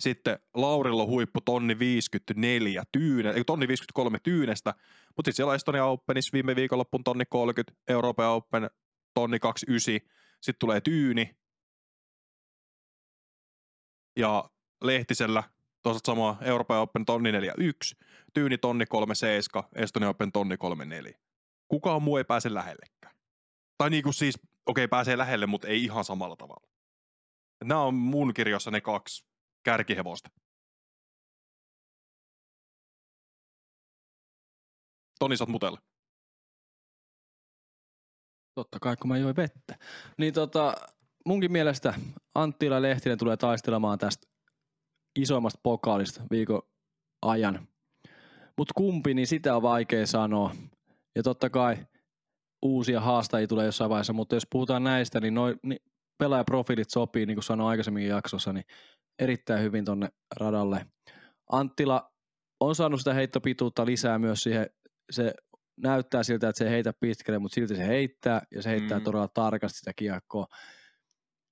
[0.00, 4.74] Sitten Laurilla huippu tonni 54 tyyne, ei, tonni 53 tyynestä,
[5.16, 8.70] mutta sitten siellä on Estonia Openissa viime viikonloppuun tonni 30, Euroopan Open
[9.14, 11.36] tonni 29, sitten tulee tyyni,
[14.16, 14.44] ja
[14.82, 15.42] Lehtisellä
[15.82, 17.96] toisaalta sama Euroopan Open tonni 41,
[18.34, 21.18] tyyni tonni 37, Estonia Open tonni 34.
[21.68, 23.14] Kukaan muu ei pääse lähellekään.
[23.78, 24.34] Tai niinku siis,
[24.66, 26.73] okei okay, pääsee lähelle, mutta ei ihan samalla tavalla.
[27.64, 29.26] Nämä on mun kirjoissa ne kaksi
[29.64, 30.30] kärkihevosta.
[35.18, 35.78] Toni, sä mutella.
[38.54, 39.78] Totta kai, kun mä join vettä.
[40.18, 40.74] Niin tota,
[41.26, 41.94] munkin mielestä
[42.34, 44.26] Anttila Lehtinen tulee taistelemaan tästä
[45.16, 46.62] isoimmasta pokaalista viikon
[47.22, 47.68] ajan.
[48.58, 50.54] Mutta kumpi, niin sitä on vaikea sanoa.
[51.14, 51.76] Ja totta kai
[52.62, 55.80] uusia haastajia tulee jossain vaiheessa, mutta jos puhutaan näistä, niin, noi, niin
[56.18, 58.64] pelaajaprofiilit sopii, niin kuin sanoin aikaisemmin jaksossa, niin
[59.18, 60.86] erittäin hyvin tonne radalle.
[61.52, 62.12] Anttila
[62.60, 64.70] on saanut sitä heittopituutta lisää myös siihen,
[65.12, 65.34] se
[65.76, 69.04] näyttää siltä, että se ei heitä pitkälle, mutta silti se heittää ja se heittää mm.
[69.04, 70.46] todella tarkasti sitä kiekkoa.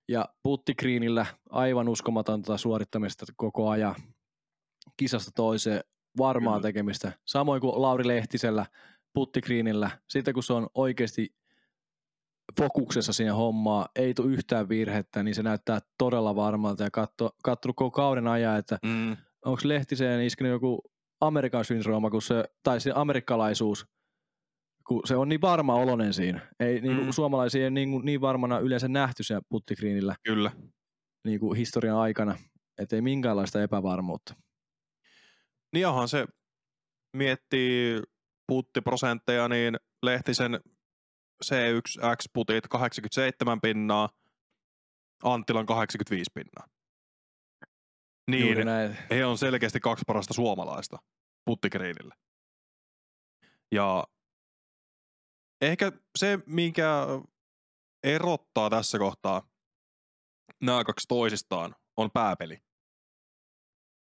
[0.08, 3.94] Ja puttikriinillä aivan uskomatonta suorittamista koko ajan
[4.96, 5.80] kisasta toiseen,
[6.18, 6.68] varmaa Kyllä.
[6.68, 7.12] tekemistä.
[7.24, 8.66] Samoin kuin Lauri Lehtisellä
[9.14, 11.34] puttikriinillä, sitten kun se on oikeasti
[12.58, 17.76] fokuksessa siinä hommaa, ei tule yhtään virhettä, niin se näyttää todella varmalta ja katso, katsonut
[17.76, 19.16] koko kauden ajan, että mm.
[19.44, 20.82] onko Lehtiseen iskenyt joku
[21.20, 23.86] Amerikan syndrooma, kun se, tai se amerikkalaisuus,
[24.86, 26.40] kun se on niin varma olonen siinä.
[26.60, 27.12] Ei niin kuin mm.
[27.12, 30.16] suomalaisia niin, niin varmana yleensä nähty siellä puttikriinillä.
[30.24, 30.50] Kyllä.
[31.24, 32.36] Niin kuin historian aikana,
[32.78, 34.34] ettei minkäänlaista epävarmuutta.
[35.72, 36.26] Niin onhan se
[37.16, 38.02] miettii
[38.46, 40.60] puttiprosentteja, niin Lehtisen
[41.44, 44.08] C1X-putit 87 pinnaa,
[45.22, 46.66] Anttilan 85 pinnaa.
[48.30, 48.58] Niin,
[49.10, 50.98] he on selkeästi kaksi parasta suomalaista
[51.44, 52.14] puttikriinillä.
[53.72, 54.04] Ja
[55.60, 57.06] ehkä se, mikä
[58.02, 59.48] erottaa tässä kohtaa
[60.62, 62.62] nämä kaksi toisistaan, on pääpeli.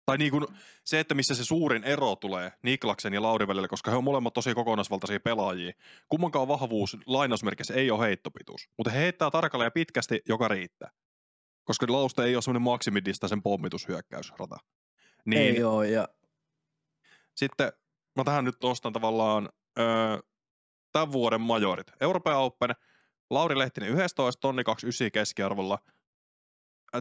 [0.06, 0.47] Tai niin kuin
[0.84, 4.34] se, että missä se suurin ero tulee Niklaksen ja Lauri välillä, koska he on molemmat
[4.34, 5.74] tosi kokonaisvaltaisia pelaajia.
[6.10, 10.91] Kummankaan vahvuus lainausmerkissä ei ole heittopituus, mutta he heittää tarkalleen ja pitkästi, joka riittää.
[11.64, 14.58] Koska Lauste ei ole semmoinen maksimidista sen pommitushyökkäysrata.
[15.26, 16.08] Niin, ei ole, ja...
[17.36, 17.72] Sitten
[18.16, 19.49] mä tähän nyt nostan tavallaan
[19.80, 20.18] öö,
[20.91, 21.88] tämän vuoden majorit.
[22.02, 22.70] Euroopan Open,
[23.30, 25.80] Lauri Lehtinen 11, tonni 29 keskiarvolla.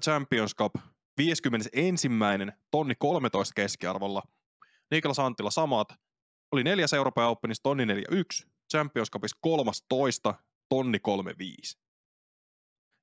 [0.02, 0.74] Champions Cup
[1.18, 2.08] 51.
[2.70, 4.22] tonni 13 keskiarvolla.
[4.90, 5.88] Niklas Anttila samat.
[6.52, 10.34] Oli neljäs Euroopan Openissa tonni 41, Champions Cupissa 13,
[10.68, 11.78] tonni 35.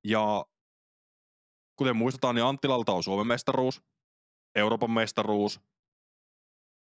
[0.04, 0.46] Ja
[1.76, 3.82] kuten muistetaan, niin Anttilalta on Suomen mestaruus,
[4.56, 5.62] Euroopan mestaruus.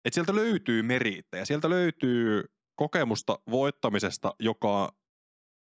[0.04, 2.44] Et sieltä löytyy meriittejä, sieltä löytyy
[2.76, 4.92] kokemusta voittamisesta, joka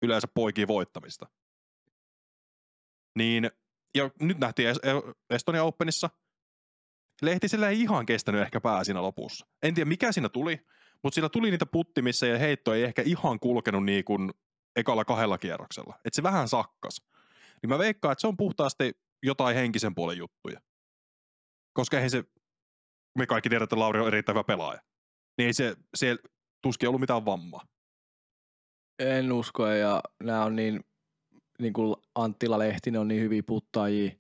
[0.01, 1.28] yleensä poikii voittamista.
[3.16, 3.51] Niin
[3.96, 4.70] ja nyt nähtiin
[5.30, 6.10] Estonia Openissa.
[7.22, 9.48] Lehtisellä ei ihan kestänyt ehkä pää siinä lopussa.
[9.64, 10.68] En tiedä mikä siinä tuli,
[11.04, 14.32] mutta sillä tuli niitä puttimissa ja heitto ei ehkä ihan kulkenut niin kuin
[14.76, 15.96] ekalla kahdella kierroksella.
[16.06, 17.02] Että se vähän sakkas.
[17.62, 20.62] Niin mä veikkaan, että se on puhtaasti jotain henkisen puolen juttuja.
[21.74, 22.24] Koska eihän se,
[23.18, 24.82] me kaikki tiedämme, että Lauri on erittäin hyvä pelaaja.
[25.38, 26.18] Niin se, se
[26.64, 27.66] tuskin ollut mitään vammaa.
[29.00, 30.80] En usko, ja nämä on niin
[31.62, 34.12] niin kuin Anttila Lehtinen on niin hyviä puttaajia,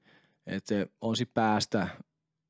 [0.47, 1.87] että se on sitten päästä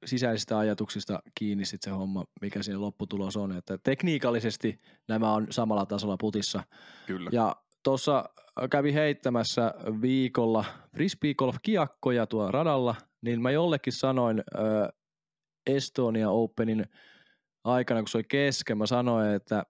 [0.05, 3.51] sisäisistä ajatuksista kiinni sit se homma, mikä siinä lopputulos on.
[3.51, 6.63] Että tekniikallisesti nämä on samalla tasolla putissa.
[7.07, 7.29] Kyllä.
[7.33, 8.29] Ja tuossa
[8.71, 14.63] kävi heittämässä viikolla frisbee golf kiekkoja tuolla radalla, niin mä jollekin sanoin äh,
[15.67, 16.85] Estonia Openin
[17.63, 19.63] aikana, kun se oli kesken, mä sanoin, että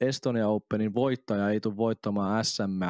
[0.00, 2.82] Estonia Openin voittaja ei tule voittamaan SM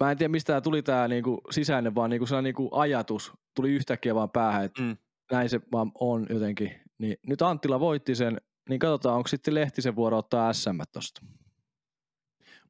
[0.00, 3.72] mä en tiedä mistä tämä tuli tämä niinku sisäinen, vaan niinku sellainen niinku ajatus tuli
[3.72, 4.96] yhtäkkiä vaan päähän, että mm.
[5.32, 6.80] näin se vaan on jotenkin.
[6.98, 11.20] Niin nyt Anttila voitti sen, niin katsotaan, onko sitten Lehtisen vuoro ottaa SM tosta.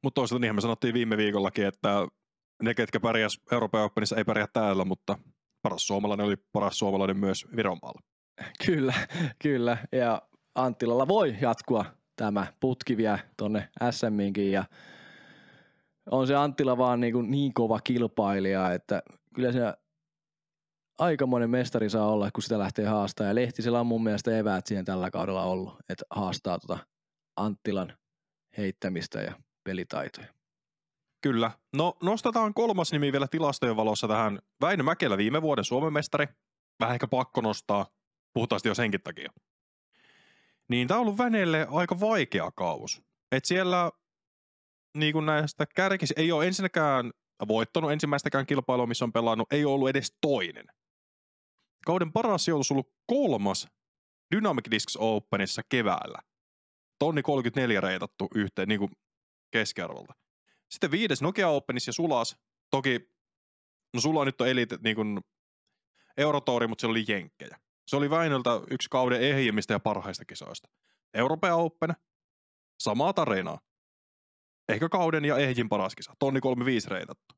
[0.03, 2.07] Mutta toisaalta niinhän me sanottiin viime viikollakin, että
[2.63, 5.17] ne, ketkä pärjäs Euroopan Openissa, ei pärjää täällä, mutta
[5.61, 8.01] paras suomalainen oli paras suomalainen myös Viromaalla.
[8.65, 8.93] Kyllä,
[9.41, 9.77] kyllä.
[9.91, 10.21] Ja
[10.55, 14.63] Anttilalla voi jatkua tämä putki vielä tonne SMinkin ja
[16.11, 19.03] on se Anttila vaan niin, kuin niin kova kilpailija, että
[19.33, 19.59] kyllä se
[20.99, 23.27] aikamoinen mestari saa olla, kun sitä lähtee haastaa.
[23.27, 26.85] Ja Lehtisellä on mun mielestä eväät siihen tällä kaudella ollut, että haastaa tuota
[27.35, 27.93] Anttilan
[28.57, 29.33] heittämistä ja
[29.63, 30.27] pelitaitoja.
[31.21, 31.51] Kyllä.
[31.73, 34.39] No nostetaan kolmas nimi vielä tilastojen valossa tähän.
[34.61, 36.27] Väinö Mäkelä viime vuoden Suomen mestari.
[36.79, 37.85] Vähän ehkä pakko nostaa,
[38.33, 39.31] puhtaasti jo senkin takia.
[40.69, 43.01] Niin tämä on ollut Vänelle aika vaikea kaus.
[43.31, 43.91] Et siellä
[44.95, 47.11] niin kuin näistä kärkis ei ole ensinnäkään
[47.47, 50.65] voittanut ensimmäistäkään kilpailua, missä on pelannut, ei ole ollut edes toinen.
[51.85, 53.67] Kauden paras sijoitus on ollut kolmas
[54.35, 56.19] Dynamic Discs Openissa keväällä.
[56.99, 58.91] Tonni 34 reitattu yhteen niin kuin
[59.51, 60.13] keskiarvolta.
[60.69, 62.37] Sitten viides Nokia Openissa ja Sulas.
[62.69, 63.09] Toki,
[63.93, 65.19] no Sula nyt on elite niin kuin
[66.67, 67.59] mutta se oli jenkkejä.
[67.87, 70.67] Se oli Väinöltä yksi kauden ehjimmistä ja parhaista kisoista.
[71.13, 71.93] Euroopan Open,
[72.79, 73.59] samaa tarinaa
[74.69, 76.13] ehkä kauden ja ehjin paras kisa.
[76.19, 77.35] Tonni 35 reitattu.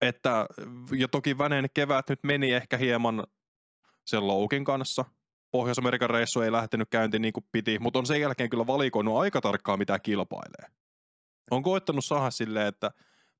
[0.00, 0.46] Että,
[0.98, 3.26] ja toki Vänen kevät nyt meni ehkä hieman
[4.06, 5.04] sen loukin kanssa.
[5.50, 9.40] Pohjois-Amerikan reissu ei lähtenyt käyntiin niin kuin piti, mutta on sen jälkeen kyllä valikoinut aika
[9.40, 10.70] tarkkaan, mitä kilpailee.
[11.50, 12.90] On koettanut saada silleen, että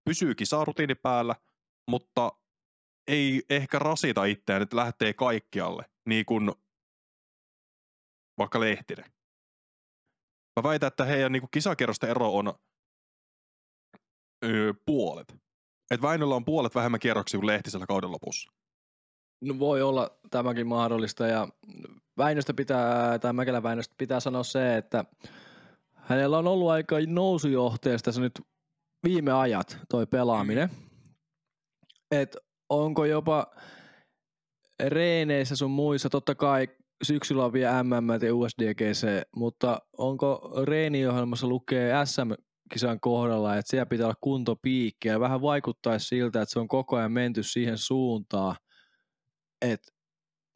[0.05, 1.37] pysyy kisarutiini päällä,
[1.87, 2.33] mutta
[3.07, 6.53] ei ehkä rasita itseään, että lähtee kaikkialle, niin kuin
[8.39, 9.16] vaikka Lehtinen.
[10.57, 12.55] Mä väitän, että heidän niin kisakierrosten ero on
[14.45, 15.35] öö, puolet.
[15.91, 18.53] Että Väinöllä on puolet vähemmän kierroksia kuin Lehtisellä kauden lopussa.
[19.41, 21.49] No voi olla tämäkin mahdollista ja
[22.19, 25.05] Väinöstä pitää, tai Mäkelän Väinöstä pitää sanoa se, että
[25.95, 28.41] hänellä on ollut aika nousujohteesta se nyt
[29.05, 30.71] viime ajat toi pelaaminen.
[32.11, 32.37] Et
[32.69, 33.47] onko jopa
[34.81, 36.69] reeneissä sun muissa, totta kai
[37.03, 44.07] syksyllä on vielä MM ja USDGC, mutta onko reeniohjelmassa lukee SM-kisan kohdalla, että siellä pitää
[44.07, 48.57] olla kuntopiikki ja vähän vaikuttaisi siltä, että se on koko ajan menty siihen suuntaan,
[49.63, 49.93] että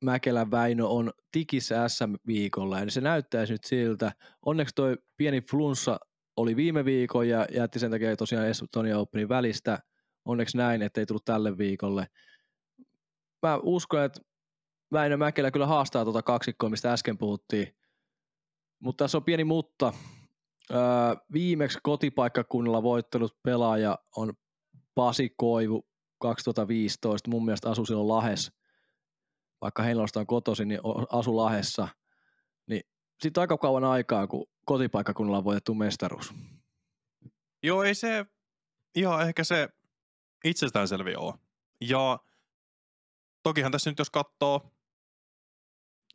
[0.04, 4.12] Mäkelän Väinö on tikissä SM-viikolla ja se näyttäisi nyt siltä.
[4.46, 5.98] Onneksi toi pieni flunssa
[6.36, 9.78] oli viime viikon ja jätti sen takia tosiaan Estonia Openin välistä.
[10.24, 12.06] Onneksi näin, ettei tullut tälle viikolle.
[13.42, 14.20] Mä uskon, että
[14.92, 17.76] Väinö Mäkelä kyllä haastaa tuota kaksikkoa, mistä äsken puhuttiin.
[18.78, 19.92] Mutta tässä on pieni mutta.
[20.70, 20.78] Öö,
[21.32, 24.32] viimeksi kotipaikkakunnalla voittanut pelaaja on
[24.94, 25.88] Pasi Koivu
[26.18, 27.30] 2015.
[27.30, 28.52] Mun mielestä asui silloin Lahes.
[29.60, 30.80] Vaikka Heinolasta on kotoisin, niin
[31.12, 31.88] asu Lahessa.
[32.66, 32.82] Niin
[33.22, 36.34] sitten aika kauan aikaa, kun kotipaikkakunnalla on voitettu mestaruus.
[37.62, 38.26] Joo, ei se
[38.94, 39.68] ihan ehkä se
[40.44, 41.34] itsestäänselviä ole.
[41.80, 42.18] Ja
[43.42, 44.72] tokihan tässä nyt jos katsoo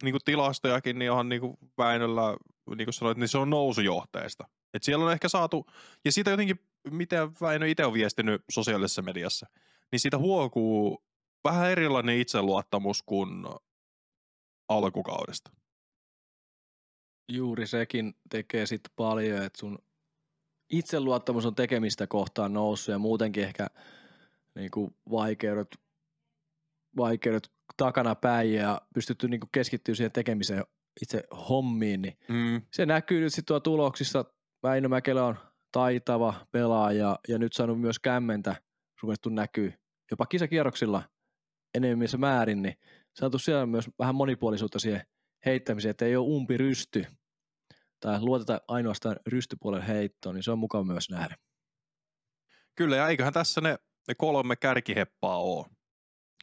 [0.03, 2.37] niin tilastojakin, niin onhan niin kuin Väinöllä,
[2.75, 4.47] niin kuin sanoit, niin se on nousujohteesta.
[4.73, 5.65] Et siellä on ehkä saatu,
[6.05, 6.59] ja siitä jotenkin,
[6.91, 9.47] mitä Väinö itse on viestinyt sosiaalisessa mediassa,
[9.91, 11.03] niin siitä huokuu
[11.43, 13.45] vähän erilainen itseluottamus kuin
[14.69, 15.51] alkukaudesta.
[17.31, 19.79] Juuri sekin tekee sitten paljon, että sun
[20.69, 23.67] itseluottamus on tekemistä kohtaan noussut ja muutenkin ehkä
[24.55, 25.67] niin kuin vaikeudet,
[26.97, 30.63] vaikeudet takana päin ja pystytty niin keskittyä siihen tekemiseen
[31.01, 32.61] itse hommiin, niin mm.
[32.73, 34.25] se näkyy nyt sitten tuloksissa.
[34.63, 35.37] Väinö Mäkelä on
[35.71, 38.55] taitava pelaaja ja nyt saanut myös kämmentä
[39.01, 39.73] ruvettu näkyy
[40.11, 41.03] jopa kisakierroksilla
[41.73, 42.75] enemmissä määrin, niin
[43.13, 45.01] saatu siellä myös vähän monipuolisuutta siihen
[45.45, 47.05] heittämiseen, että ei ole umpi rysty
[47.99, 51.35] tai luoteta ainoastaan rystypuolen heittoon, niin se on mukava myös nähdä.
[52.75, 55.65] Kyllä, ja eiköhän tässä ne, ne kolme kärkiheppaa ole.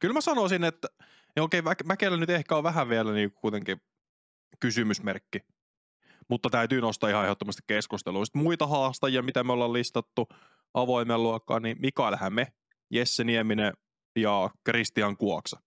[0.03, 0.89] Kyllä mä sanoisin, että
[1.37, 3.81] niin okei, Mäkelä nyt ehkä on vähän vielä niin kuitenkin
[4.61, 5.39] kysymysmerkki.
[6.29, 8.25] Mutta täytyy nostaa ihan ehdottomasti keskustelua.
[8.25, 10.29] Sitten muita haastajia, mitä me ollaan listattu
[10.75, 12.53] avoimen luokkaan, niin Mikael Häme,
[12.91, 13.73] Jesse Nieminen
[14.17, 15.61] ja Kristian Kuoksa.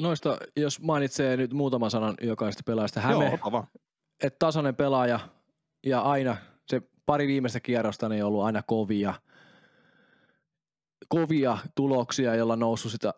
[0.00, 3.00] Noista, jos mainitsee nyt muutaman sanan jokaisesta pelaajasta.
[3.00, 3.66] Häme, Joo,
[4.22, 5.20] että tasainen pelaaja
[5.86, 6.36] ja aina
[6.66, 9.14] se pari viimeistä kierrosta niin on ollut aina kovia–
[11.10, 13.14] kovia tuloksia, jolla noussut sitä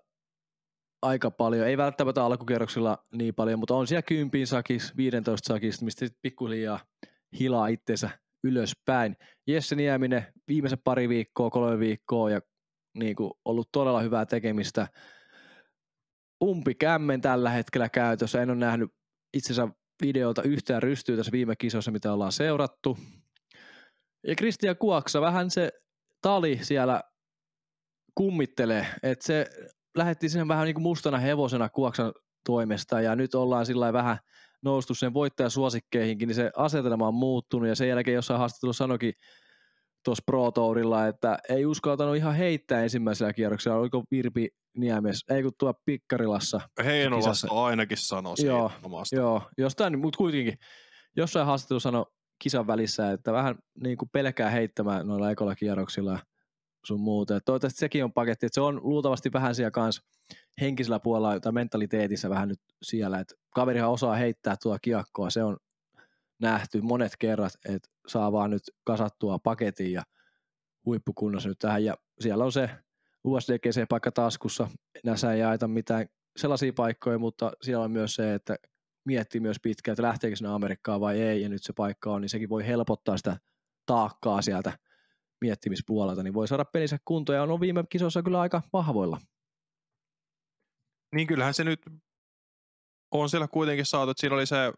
[1.03, 1.66] aika paljon.
[1.66, 6.80] Ei välttämättä alkukierroksilla niin paljon, mutta on siellä kympin sakis, 15 sakis, mistä sitten pikkuhiljaa
[7.40, 8.11] hilaa itsensä
[8.45, 9.16] ylöspäin.
[9.47, 12.40] Jesse Nieminen viimeiset pari viikkoa, kolme viikkoa ja
[12.99, 14.88] niin kuin ollut todella hyvää tekemistä.
[16.45, 18.43] Umpi kämmen tällä hetkellä käytössä.
[18.43, 18.90] En ole nähnyt
[19.36, 19.68] itsensä
[20.03, 22.99] videolta yhtään rystyä tässä viime kisossa, mitä ollaan seurattu.
[24.26, 25.72] Ja Kristian Kuoksa, vähän se
[26.22, 27.03] tali siellä
[28.14, 29.46] kummittelee, että se
[29.96, 32.12] lähetti sen vähän niin kuin mustana hevosena Kuoksan
[32.46, 34.18] toimesta ja nyt ollaan sillä vähän
[34.62, 39.14] noustu sen voittajasuosikkeihinkin, niin se asetelma on muuttunut ja sen jälkeen jossain haastattelussa sanoikin
[40.04, 45.52] tuossa Pro Tourilla, että ei uskaltanut ihan heittää ensimmäisellä kierroksella, oliko Virpi Niemes, ei kun
[45.58, 46.60] tuo Pikkarilassa.
[46.84, 48.70] Heinolassa ainakin sanoi joo,
[49.12, 50.54] joo, jostain, mutta kuitenkin
[51.16, 52.06] jossain haastattelussa sanoi
[52.42, 56.18] kisan välissä, että vähän niin kuin pelkää heittämään noilla ekolla kierroksilla
[56.87, 57.37] sun muuta.
[57.37, 60.03] Et toivottavasti sekin on paketti, että se on luultavasti vähän siellä kanssa
[60.61, 65.57] henkisellä puolella tai mentaliteetissä vähän nyt siellä, että kaverihan osaa heittää tuo kiekkoa, se on
[66.39, 70.03] nähty monet kerrat, että saa vaan nyt kasattua paketin ja
[70.87, 72.70] huippukunnossa nyt tähän ja siellä on se
[73.24, 74.68] USDGC-paikka taskussa,
[75.05, 76.07] näissä ei aita mitään
[76.37, 78.57] sellaisia paikkoja, mutta siellä on myös se, että
[79.05, 82.28] miettii myös pitkään, että lähteekö sinne Amerikkaan vai ei, ja nyt se paikka on, niin
[82.28, 83.37] sekin voi helpottaa sitä
[83.87, 84.78] taakkaa sieltä
[85.43, 89.18] miettimispuolelta, niin voi saada pelinsä kuntoon ja on viime kisoissa kyllä aika vahvoilla.
[91.14, 91.80] Niin kyllähän se nyt
[93.11, 94.72] on siellä kuitenkin saatu, että siinä oli se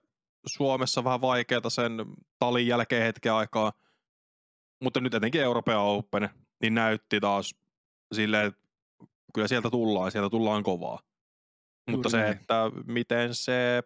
[0.47, 1.93] Suomessa vähän vaikeaa sen
[2.39, 3.73] talin jälkeen hetken aikaa,
[4.83, 6.29] mutta nyt etenkin Euroopan Open,
[6.63, 7.55] niin näytti taas
[8.15, 8.61] silleen, että
[9.35, 10.99] kyllä sieltä tullaan, sieltä tullaan kovaa.
[11.91, 12.55] Mutta Juuri se, että
[12.87, 13.83] miten se,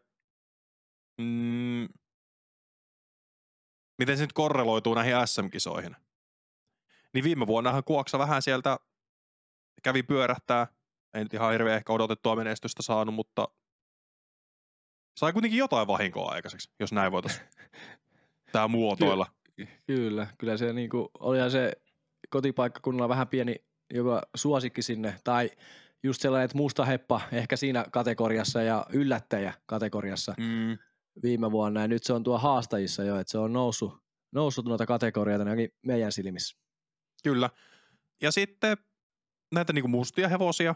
[1.20, 1.88] mm,
[3.98, 5.96] miten se nyt korreloituu näihin SM-kisoihin.
[7.14, 8.78] Niin viime vuonnahan Kuoksa vähän sieltä
[9.82, 10.66] kävi pyörähtää.
[11.14, 13.48] Ei nyt ihan hirveän ehkä odotettua menestystä saanut, mutta
[15.18, 17.46] sai kuitenkin jotain vahinkoa aikaiseksi, jos näin voitaisiin
[18.52, 19.26] tää muotoilla.
[19.86, 21.72] Kyllä, kyllä se niinku, olihan se
[22.30, 23.56] kotipaikkakunnalla vähän pieni
[23.94, 25.50] joka suosikki sinne, tai
[26.02, 30.78] just sellainen, että musta heppa ehkä siinä kategoriassa ja yllättäjä kategoriassa Mm.
[31.22, 33.98] viime vuonna, ja nyt se on tuo haastajissa jo, että se on noussut,
[34.32, 36.58] noussut noita kategorioita ainakin meidän silmissä.
[37.22, 37.50] Kyllä.
[38.22, 38.78] Ja sitten
[39.54, 40.74] näitä niinku mustia hevosia,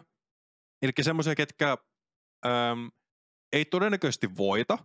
[0.83, 1.77] eli semmoisia, ketkä
[2.47, 2.91] äm,
[3.53, 4.79] ei todennäköisesti voita,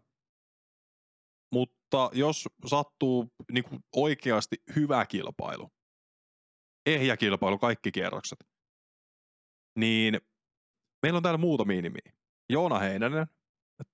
[1.53, 5.69] mutta jos sattuu niinku oikeasti hyvä kilpailu,
[6.85, 8.39] ehjä kilpailu, kaikki kierrokset,
[9.79, 10.21] niin
[11.03, 12.13] meillä on täällä muutamia nimiä.
[12.49, 13.27] Joona Heinänen,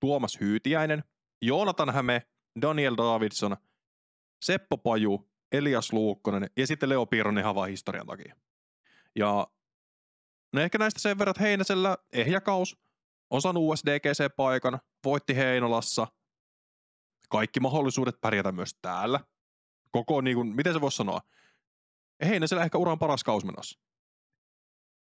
[0.00, 1.04] Tuomas Hyytiäinen,
[1.42, 2.22] Joonatan Häme,
[2.62, 3.56] Daniel Davidson,
[4.44, 8.36] Seppo Paju, Elias Luukkonen ja sitten Leo Piironen ihan vaan historian takia.
[9.16, 9.46] Ja
[10.52, 12.76] no ehkä näistä sen verran, että Heinäsellä ehjäkaus
[13.30, 16.06] on saanut USDGC-paikan, voitti Heinolassa,
[17.28, 19.20] kaikki mahdollisuudet pärjätä myös täällä.
[19.90, 21.20] Koko, niin kuin, miten se voisi sanoa,
[22.24, 23.80] Heinäsellä ehkä uran paras kaus menossa.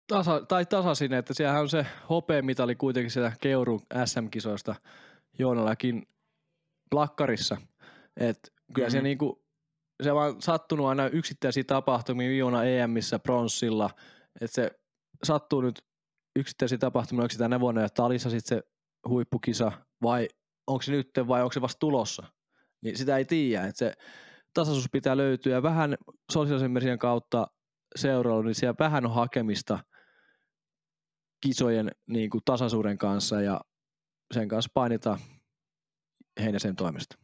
[0.06, 4.74] Tasa, tai tasaisin, että siellähän on se hopeamitali kuitenkin siellä Keurun SM-kisoista
[5.38, 6.08] Joonallakin
[6.90, 7.56] plakkarissa.
[8.16, 8.98] Et kyllä mm-hmm.
[8.98, 9.47] se niinku,
[10.02, 13.90] se vaan sattunut aina yksittäisiä tapahtumia Joona EMissä pronssilla,
[14.40, 14.70] että se
[15.24, 15.82] sattuu nyt
[16.36, 18.62] yksittäisiä tapahtumia, onko se tänä vuonna ja talissa sitten se
[19.08, 19.72] huippukisa
[20.02, 20.28] vai
[20.66, 22.26] onko se nyt vai onko se vasta tulossa,
[22.82, 23.92] niin sitä ei tiedä, että se
[24.54, 25.96] tasaisuus pitää löytyä ja vähän
[26.32, 27.46] sosiaalisen median kautta
[27.96, 29.78] seurailu, niin siellä vähän on hakemista
[31.40, 33.60] kisojen niin kuin tasaisuuden kanssa ja
[34.34, 35.18] sen kanssa painitaan
[36.40, 37.18] Heinäsen toimesta.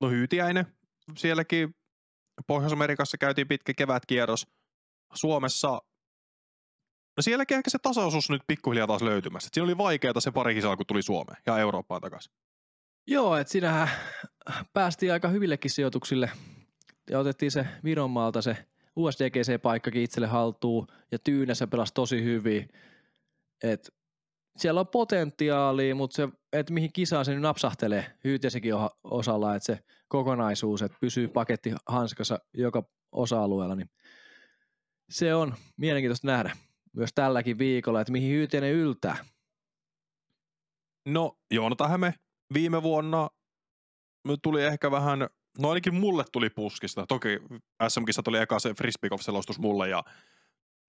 [0.00, 0.66] No Hyytiäinen,
[1.16, 1.74] sielläkin
[2.46, 4.46] Pohjois-Amerikassa käytiin pitkä kevätkierros.
[5.14, 5.68] Suomessa,
[7.16, 9.46] no sielläkin ehkä se tasaisuus nyt pikkuhiljaa taas löytymässä.
[9.46, 12.32] Et Siinä oli vaikeaa se pari kisaa, kun tuli Suomeen ja Eurooppaan takaisin.
[13.06, 13.88] Joo, että siinähän
[14.72, 16.30] päästiin aika hyvillekin sijoituksille
[17.10, 18.56] ja otettiin se Vironmaalta se
[18.96, 22.68] USDGC-paikkakin itselle haltuun ja Tyynessä pelasi tosi hyvin.
[23.62, 23.94] Et
[24.56, 28.74] siellä on potentiaalia, mutta se, että mihin kisaan se nyt napsahtelee, Hyytiäsekin
[29.04, 29.78] osalla, että se
[30.08, 32.82] kokonaisuus, että pysyy paketti hanskassa joka
[33.12, 33.90] osa-alueella, niin
[35.10, 36.56] se on mielenkiintoista nähdä
[36.92, 39.16] myös tälläkin viikolla, että mihin Hyytiäinen yltää.
[41.08, 42.14] No, Joonata Häme
[42.54, 43.28] viime vuonna
[44.42, 45.18] tuli ehkä vähän,
[45.58, 47.06] no ainakin mulle tuli puskista.
[47.06, 47.28] Toki
[47.88, 50.04] SM-kissa tuli eka se Frisbeegolf-selostus mulle ja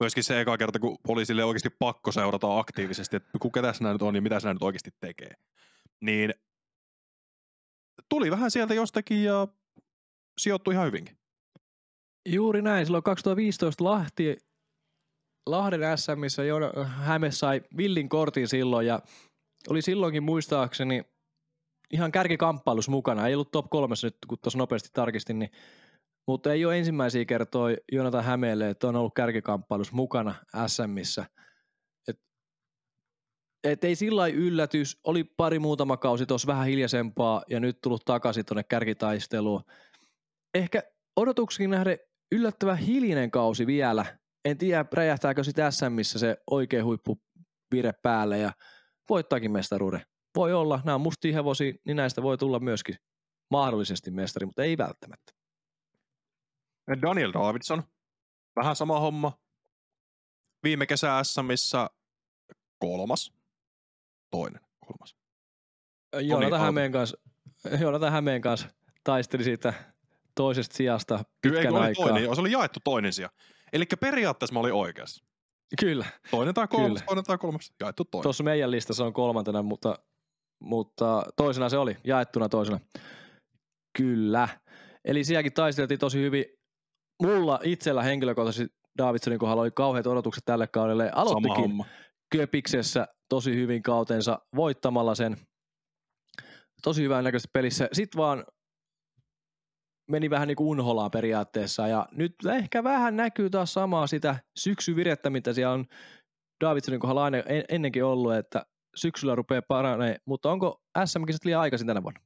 [0.00, 4.02] myöskin se eka kerta, kun oli sille oikeasti pakko seurata aktiivisesti, että kuka tässä nyt
[4.02, 5.34] on ja mitä sinä nyt oikeasti tekee.
[6.00, 6.34] Niin
[8.08, 9.48] tuli vähän sieltä jostakin ja
[10.38, 11.18] sijoittui ihan hyvinkin.
[12.28, 12.86] Juuri näin.
[12.86, 14.36] Silloin 2015 Lahti,
[15.46, 16.42] Lahden SMissä
[16.84, 19.00] Häme sai villin kortin silloin ja
[19.68, 21.04] oli silloinkin muistaakseni
[21.92, 23.26] ihan kärkikamppailussa mukana.
[23.26, 25.50] Ei ollut top kolmessa nyt, kun tuossa nopeasti tarkistin, niin,
[26.26, 30.34] mutta ei ole ensimmäisiä kertoja Jonatan Hämeelle, että on ollut kärkikamppailussa mukana
[30.66, 31.26] SMissä.
[32.08, 32.20] Et,
[33.64, 35.00] et ei sillä yllätys.
[35.04, 39.62] Oli pari muutama kausi tuossa vähän hiljaisempaa ja nyt tullut takaisin tuonne kärkitaisteluun.
[40.54, 40.82] Ehkä
[41.16, 41.98] odotuksiin nähden
[42.32, 44.18] yllättävän hiljainen kausi vielä.
[44.44, 48.52] En tiedä, räjähtääkö sitten SMissä se oikea huippuvire päälle ja
[49.10, 50.02] voittaakin mestaruuden.
[50.36, 52.96] Voi olla, nämä on mustia hevosia, niin näistä voi tulla myöskin
[53.50, 55.32] mahdollisesti mestari, mutta ei välttämättä.
[57.02, 57.82] Daniel Davidson,
[58.56, 59.32] vähän sama homma.
[60.62, 61.90] Viime kesä SMissä
[62.78, 63.32] kolmas,
[64.30, 65.16] toinen, kolmas.
[66.20, 66.64] Joonatan alku.
[66.64, 67.16] Hämeen kanssa,
[67.80, 68.68] Joonatan Hämeen kanssa
[69.04, 69.74] taisteli siitä
[70.34, 72.06] toisesta sijasta Kyllä, pitkän oli aikaa.
[72.06, 73.30] toinen, se oli jaettu toinen sija.
[73.72, 75.24] Eli periaatteessa mä olin oikeassa.
[75.80, 77.06] Kyllä, Toinen tai kolmas, Kyllä.
[77.06, 78.22] toinen tai kolmas, jaettu toinen.
[78.22, 79.98] tuossa meidän listassa on kolmantena, mutta,
[80.60, 82.80] mutta toisena se oli, jaettuna toisena.
[83.98, 84.48] Kyllä.
[85.04, 86.44] Eli sielläkin taisteltiin tosi hyvin.
[87.22, 91.10] Mulla itsellä henkilökohtaisesti Davidsonin kohdalla oli kauheat odotukset tälle kaudelle.
[91.14, 91.84] Aloittikin.
[92.32, 95.36] Köpiksessä tosi hyvin kautensa voittamalla sen.
[96.82, 97.88] Tosi hyvän näköistä pelissä.
[97.92, 98.44] Sitten vaan
[100.10, 105.30] meni vähän niin kuin unholaan periaatteessa ja nyt ehkä vähän näkyy taas samaa sitä syksyvirettä,
[105.30, 105.86] mitä siellä on
[106.64, 111.86] Davidsonin kohdalla aina en- ennenkin ollut, että syksyllä rupeaa paranee, mutta onko SM-kisat liian aikaisin
[111.86, 112.20] tänä vuonna?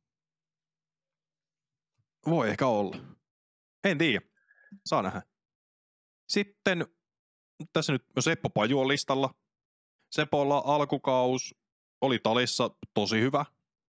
[2.27, 2.97] Voi ehkä olla.
[3.85, 4.30] En tiedä.
[4.87, 5.23] Saa nähdä.
[6.29, 6.87] Sitten
[7.73, 9.35] tässä nyt Seppo Paju on listalla.
[10.11, 11.55] Sepolla alkukaus
[12.01, 13.45] oli talissa tosi hyvä.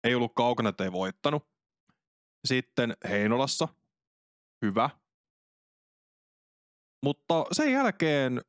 [0.04, 1.48] Ei ollut kaukana, ei voittanut.
[2.46, 3.68] Sitten Heinolassa,
[4.62, 4.90] hyvä.
[7.04, 8.40] Mutta sen jälkeen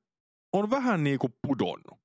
[0.54, 2.00] on vähän niin kuin pudonnut.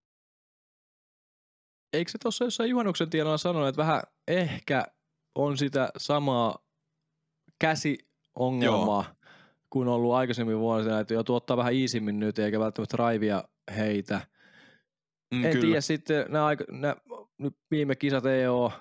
[1.92, 4.84] Eikö se tuossa jossain juhannuksen tienoilla sanonut, että vähän ehkä
[5.34, 6.58] on sitä samaa
[7.60, 9.21] käsiongelmaa Joo.
[9.72, 13.44] Kuin on ollut aikaisemmin vuosina, että joutuu ottaa vähän iisimmin nyt eikä välttämättä raivia
[13.76, 14.20] heitä.
[15.34, 15.66] Mm, en kyllä.
[15.66, 16.96] tiedä sitten, nämä, aika, nämä
[17.38, 18.72] nyt viime kisat ei ole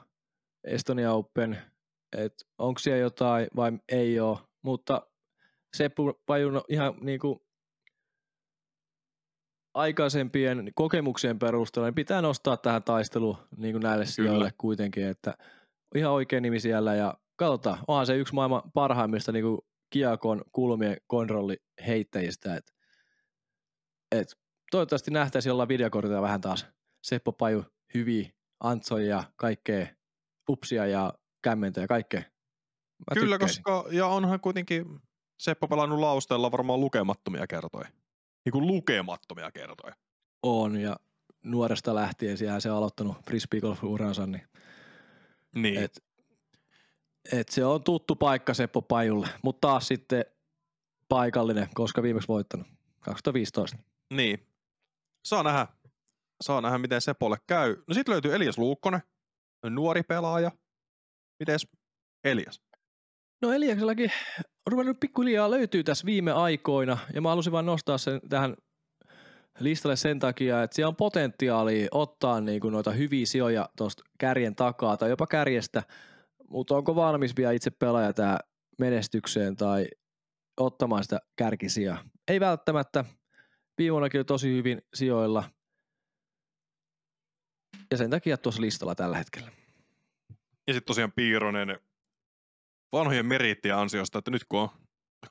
[0.63, 1.57] Estonia Open,
[2.17, 5.07] että onko siellä jotain vai ei ole, mutta
[5.77, 7.39] Seppu Pajun ihan niin kuin
[9.73, 15.33] aikaisempien kokemuksien perusteella niin pitää nostaa tähän taisteluun niin kuin näille sijoille kuitenkin, että
[15.95, 19.61] ihan oikein nimi siellä ja katsotaan, onhan se yksi maailman parhaimmista niin kuin
[19.91, 22.73] kiakon kulmien kontrolli heittäjistä, että
[24.11, 24.37] et,
[24.71, 26.67] toivottavasti nähtäisiin jollain videokortilla vähän taas
[27.03, 27.63] Seppo Paju
[27.93, 28.29] hyviä
[28.59, 29.87] Antsoja ja kaikkea
[30.49, 32.19] upsia ja kämmentä ja kaikkea.
[32.19, 33.63] Mä Kyllä, tykkäisin.
[33.63, 34.99] koska ja onhan kuitenkin
[35.39, 37.89] Seppo pelannut lausteella varmaan lukemattomia kertoja.
[38.45, 39.95] Niin kuin lukemattomia kertoja.
[40.43, 40.95] On ja
[41.43, 44.47] nuoresta lähtien siellä se on aloittanut frisbeegolf-uransa, niin,
[45.55, 45.83] niin.
[45.83, 46.03] Et,
[47.31, 50.25] et se on tuttu paikka Seppo Pajulle, mutta taas sitten
[51.09, 52.67] paikallinen, koska viimeksi voittanut
[52.99, 53.77] 2015.
[54.13, 54.47] Niin.
[55.25, 55.67] Saa nähdä,
[56.43, 57.75] saa nähdä miten Sepolle käy.
[57.87, 59.01] No sitten löytyy Elias Luukkonen,
[59.69, 60.51] nuori pelaaja.
[61.39, 61.67] Mites
[62.23, 62.61] Elias?
[63.41, 68.21] No Eliaksellakin on ruvennut pikkuhiljaa löytyy tässä viime aikoina, ja mä halusin vain nostaa sen
[68.29, 68.55] tähän
[69.59, 74.55] listalle sen takia, että siellä on potentiaalia ottaa niin kuin noita hyviä sijoja tuosta kärjen
[74.55, 75.83] takaa tai jopa kärjestä,
[76.51, 78.39] mutta onko valmis vielä itse pelaaja tähän
[78.79, 79.87] menestykseen tai
[80.57, 81.97] ottamaan sitä kärkisiä?
[82.27, 83.05] Ei välttämättä.
[83.77, 85.43] Viimonnakin on tosi hyvin sijoilla.
[87.91, 89.51] Ja sen takia tuossa listalla tällä hetkellä.
[90.67, 91.79] Ja sitten tosiaan Piironen
[92.91, 94.69] vanhojen meriittien ansiosta, että nyt kun on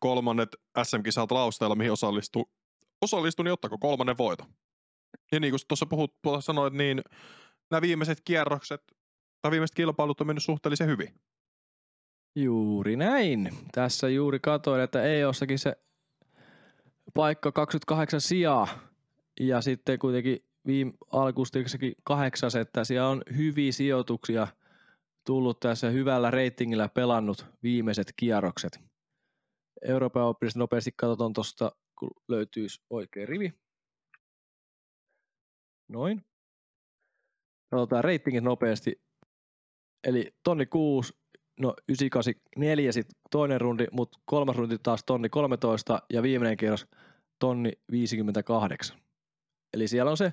[0.01, 0.49] kolmannet
[0.83, 2.51] SM-kisat lausteilla, mihin osallistuu,
[3.03, 4.47] osallistuu niin ottako kolmannen voito.
[5.33, 7.03] Ja niin kuin tuossa puhut, sanoit, niin
[7.71, 8.83] nämä viimeiset kierrokset
[9.43, 11.15] tai viimeiset kilpailut on mennyt suhteellisen hyvin.
[12.35, 13.51] Juuri näin.
[13.73, 15.77] Tässä juuri katoin, että EOssakin se
[17.15, 18.69] paikka 28 sijaa
[19.41, 24.49] ja sitten kuitenkin viime alkustiksessakin kahdeksas, että siellä on hyviä sijoituksia
[25.27, 28.81] tullut tässä hyvällä reitingillä pelannut viimeiset kierrokset.
[29.83, 33.55] Euroopan oppilista nopeasti katsotaan tuosta, kun löytyisi oikea rivi.
[35.89, 36.25] Noin.
[37.71, 39.10] Katsotaan reitingit nopeasti.
[40.05, 41.13] Eli tonni 6,
[41.61, 46.87] no 984 sitten toinen rundi, mutta kolmas rundi taas tonni 13 ja viimeinen kierros
[47.39, 48.99] tonni 58.
[49.75, 50.33] Eli siellä on se,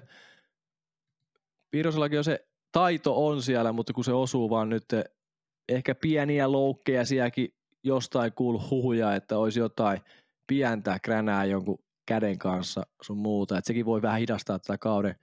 [1.73, 4.85] Virosellakin on se taito on siellä, mutta kun se osuu vaan nyt
[5.69, 7.53] ehkä pieniä loukkeja sielläkin
[7.83, 10.01] jostain kuulu huhuja, että olisi jotain
[10.47, 15.15] pientä kränää jonkun käden kanssa sun muuta, että sekin voi vähän hidastaa tätä kauden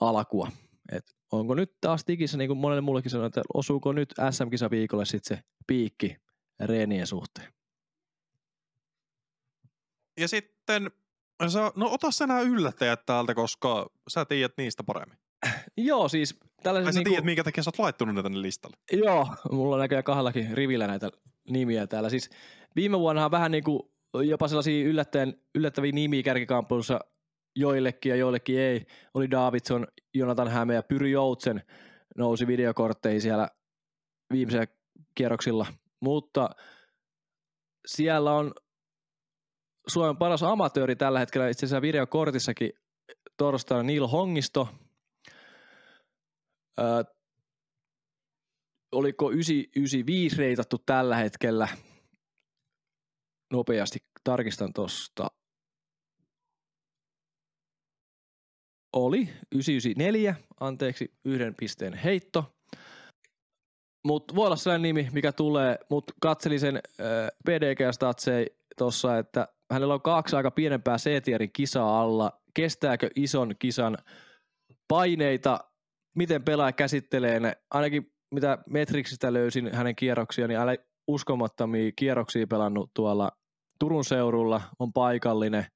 [0.00, 0.48] alkua.
[0.92, 5.04] Et onko nyt taas tikissä, niin kuin monelle muullekin sanoi, että osuuko nyt SM-kisa viikolle
[5.04, 6.16] sitten se piikki
[6.60, 7.52] reenien suhteen?
[10.20, 10.90] Ja sitten,
[11.76, 15.18] no ota sä nämä yllättäjät täältä, koska sä tiedät niistä paremmin.
[15.76, 16.86] Joo, siis tällaiset...
[16.86, 17.10] Ai sä niinku...
[17.10, 18.76] tiedät, minkä takia sä oot laittanut ne tänne listalle.
[18.92, 21.10] Joo, mulla on näköjään kahdellakin rivillä näitä
[21.50, 22.10] nimiä täällä.
[22.10, 22.30] Siis
[22.76, 27.00] viime vuonna vähän niinku jopa sellaisia yllättäen, yllättäviä nimiä kärkikamppailussa
[27.56, 28.86] joillekin ja joillekin ei.
[29.14, 31.62] Oli Davidson, Jonathan Häme ja Pyry Joutsen
[32.16, 33.48] nousi videokortteihin siellä
[34.32, 34.66] viimeisellä
[35.14, 35.66] kierroksilla.
[36.00, 36.50] Mutta
[37.86, 38.54] siellä on
[39.86, 42.72] Suomen paras amatööri tällä hetkellä itse asiassa videokortissakin
[43.36, 44.68] torstaina Neil Hongisto.
[46.78, 47.04] Ö,
[48.92, 51.68] oliko 995 reitattu tällä hetkellä?
[53.52, 55.26] Nopeasti tarkistan tuosta.
[58.92, 62.54] Oli 994, anteeksi, yhden pisteen heitto.
[64.04, 68.46] Mutta voi olla sellainen nimi, mikä tulee, mutta katselin sen äh, PDG-statsei
[68.78, 72.42] tuossa, että hänellä on kaksi aika pienempää C-tierin kisaa alla.
[72.54, 73.98] Kestääkö ison kisan
[74.88, 75.58] paineita?
[76.16, 77.56] Miten pelaaja käsittelee ne?
[77.70, 80.76] Ainakin mitä Metriksistä löysin hänen kierroksia, niin älä
[81.06, 83.30] uskomattomia kierroksia pelannut tuolla
[83.82, 85.66] Turun seurulla, on paikallinen.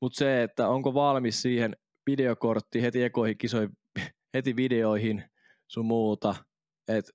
[0.00, 1.76] Mutta se, että onko valmis siihen
[2.06, 3.76] videokortti heti ekoihin kisoihin,
[4.34, 5.24] heti videoihin
[5.68, 6.34] sun muuta,
[6.88, 7.12] että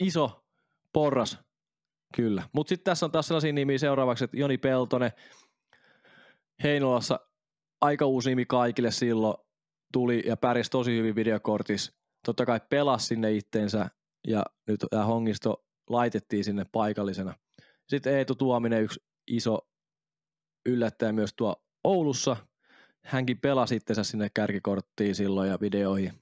[0.00, 0.44] iso
[0.92, 1.38] porras
[2.16, 2.48] Kyllä.
[2.52, 5.12] Mutta sitten tässä on taas sellaisia nimiä seuraavaksi, että Joni Peltonen,
[6.62, 7.20] Heinolassa
[7.80, 9.36] aika uusi nimi kaikille silloin,
[9.92, 11.92] tuli ja pärjäsi tosi hyvin videokortissa.
[12.26, 13.90] Totta kai pelasi sinne itteensä
[14.26, 17.34] ja nyt tämä Hongisto laitettiin sinne paikallisena.
[17.88, 19.58] Sitten Eetu Tuominen, yksi iso
[20.66, 22.36] yllättäjä myös tuo Oulussa.
[23.04, 26.12] Hänkin pelasi itsensä sinne kärkikorttiin silloin ja videoihin.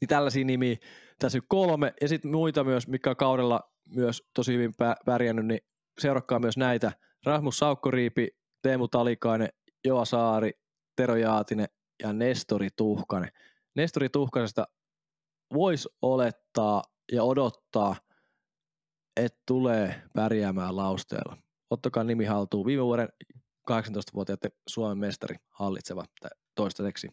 [0.00, 0.76] Niin tällaisia nimiä
[1.18, 1.94] tässä nyt kolme.
[2.00, 4.74] Ja sitten muita myös, mikä on kaudella myös tosi hyvin
[5.04, 5.60] pärjännyt, niin
[6.00, 6.92] seurakkaa myös näitä.
[7.26, 8.28] Rasmus Saukkoriipi,
[8.62, 9.48] Teemu Talikainen,
[9.84, 10.52] Joa Saari,
[10.96, 11.68] Tero Jaatinen
[12.02, 13.30] ja Nestori Tuhkanen.
[13.76, 14.68] Nestori Tuhkasesta
[15.54, 16.82] voisi olettaa
[17.12, 17.96] ja odottaa,
[19.16, 21.36] että tulee pärjäämään lausteella.
[21.70, 22.66] Ottakaa nimi haltuun.
[22.66, 23.08] Viime vuoden
[23.70, 26.04] 18-vuotiaiden Suomen mestari hallitseva
[26.54, 27.08] toistaiseksi.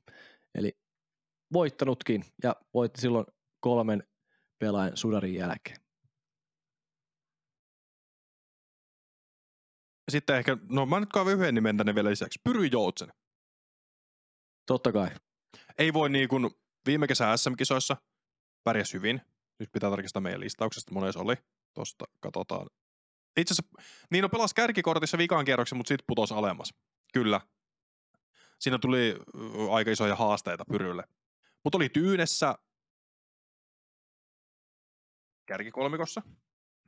[0.55, 0.77] Eli
[1.53, 3.25] voittanutkin ja voitti silloin
[3.59, 4.03] kolmen
[4.59, 5.77] pelaajan sudarin jälkeen.
[10.11, 12.39] Sitten ehkä, no mä nyt kaivan yhden nimen tänne vielä lisäksi.
[12.43, 13.13] Pyry Joutsen.
[14.65, 15.09] Totta kai.
[15.77, 16.49] Ei voi niin kuin
[16.85, 17.97] viime kesän SM-kisoissa
[18.63, 19.21] pärjäs hyvin.
[19.59, 21.35] Nyt pitää tarkistaa meidän listauksesta, monessa oli.
[21.73, 22.67] Tosta katsotaan.
[23.37, 26.73] Itse asiassa, niin on pelas kärkikortissa vikaan kierroksen, mutta sitten putosi alemmas.
[27.13, 27.41] Kyllä.
[28.59, 29.15] Siinä tuli
[29.71, 31.03] aika isoja haasteita Pyrylle.
[31.63, 32.55] Mutta oli Tyynessä
[35.45, 36.21] kärkikolmikossa.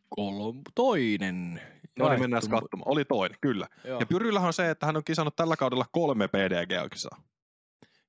[0.10, 1.62] Kolm, toinen.
[2.00, 2.92] No niin, mennään katsomaan.
[2.92, 3.68] Oli toinen, kyllä.
[3.84, 4.00] Joo.
[4.00, 7.24] Ja Pyryllähän on se, että hän on kisannut tällä kaudella kolme PDG-kisaa.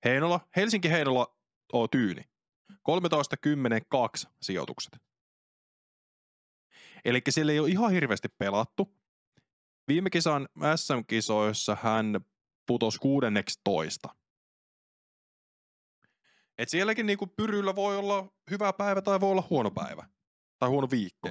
[0.04, 1.36] Heinola, Helsinki-Heinola
[1.72, 2.22] on tyyni.
[2.82, 5.07] 13, 10, 2 sijoitukset.
[7.04, 8.94] Eli siellä ei ole ihan hirveästi pelattu.
[9.88, 12.20] Viime kisan SM-kisoissa hän
[12.66, 14.08] putosi 16.
[16.58, 20.06] Et sielläkin niinku Pyryllä voi olla hyvä päivä tai voi olla huono päivä.
[20.58, 21.30] Tai huono viikko.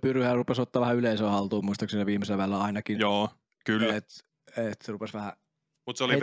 [0.00, 2.98] Pyryhän rupesi ottaa vähän yleisöä haltuun, muistaakseni viimeisellä välillä ainakin.
[2.98, 3.28] Joo,
[3.64, 3.96] kyllä.
[3.96, 4.24] Et,
[4.56, 5.32] et rupesi vähän
[5.86, 6.20] Mutta se oli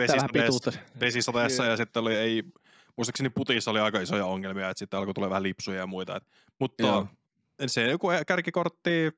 [1.00, 2.42] vesisateessa ja sitten oli, ei,
[2.96, 6.16] muistaakseni putissa oli aika isoja ongelmia, että sitten alkoi tulla vähän lipsuja ja muita.
[6.16, 6.22] Et,
[6.60, 7.08] mutta Joo.
[7.66, 9.10] Se joku kärkikortti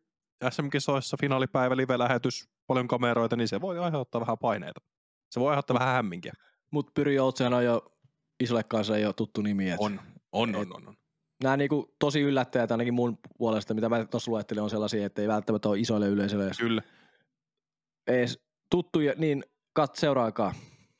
[0.50, 4.80] SM-kisoissa, finaalipäivä, live-lähetys, paljon kameroita, niin se voi aiheuttaa vähän paineita.
[5.30, 6.32] Se voi aiheuttaa vähän hämminkiä.
[6.70, 7.92] Mutta Pyry Joutsen on jo
[8.40, 9.70] isolle kanssa jo tuttu nimi.
[9.70, 10.00] Et, on,
[10.32, 10.94] on, on, on, on.
[11.42, 15.28] Nämä niinku tosi yllättäjät ainakin mun puolesta, mitä mä tuossa luettelin, on sellaisia, että ei
[15.28, 16.82] välttämättä ole isoille yleisöille Kyllä.
[18.06, 18.38] edes
[18.70, 20.54] tuttuja, niin kat seuraakaan.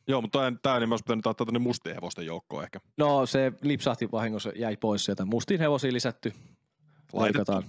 [0.09, 2.81] Joo, mutta tämä, niin olisi pitänyt ottaa tänne mustien hevosten joukkoon ehkä.
[2.99, 5.25] No se lipsahti vahingossa, jäi pois sieltä.
[5.25, 6.33] Mustiin hevosiin lisätty.
[7.13, 7.63] Laitetaan.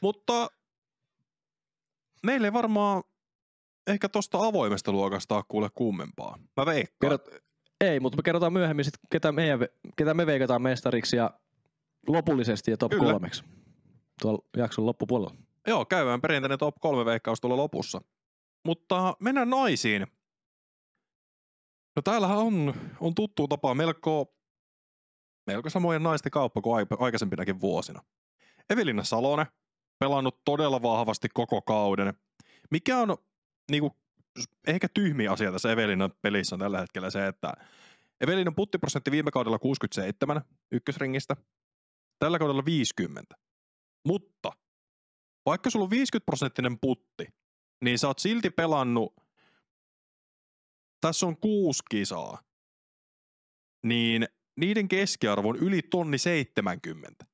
[0.00, 0.48] Mutta
[2.22, 3.02] meille ei varmaan
[3.86, 6.38] ehkä tosta avoimesta luokasta ole kuule kummempaa.
[6.56, 6.96] Mä veikkaan.
[7.00, 7.28] Kerrot,
[7.80, 9.58] ei, mutta me kerrotaan myöhemmin sit, ketä, meidän,
[9.96, 11.30] ketä me veikataan mestariksi ja
[12.08, 13.12] lopullisesti ja top Kyllä.
[13.12, 13.44] kolmeksi.
[14.20, 15.34] Tuolla jakson loppupuolella.
[15.66, 18.00] Joo, käydään perinteinen top kolme veikkaus tuolla lopussa.
[18.64, 20.06] Mutta mennään naisiin.
[21.96, 24.34] No täällähän on, on tuttu tapa melko,
[25.46, 28.02] melko samojen naisten kauppa kuin aikaisempinakin vuosina.
[28.70, 29.46] Evelina Salonen,
[29.98, 32.14] pelannut todella vahvasti koko kauden.
[32.70, 33.16] Mikä on
[33.70, 33.92] niin kuin,
[34.66, 37.52] ehkä tyhmi asia tässä Evelinan pelissä on tällä hetkellä se, että
[38.20, 40.42] Evelinan puttiprosentti viime kaudella 67
[40.72, 41.36] ykkösringistä,
[42.18, 43.34] tällä kaudella 50.
[44.06, 44.52] Mutta
[45.46, 47.26] vaikka sulla on 50 prosenttinen putti,
[47.84, 49.14] niin sä oot silti pelannut,
[51.00, 52.42] tässä on kuusi kisaa,
[53.86, 54.28] niin
[54.60, 57.26] niiden keskiarvo on yli tonni 70.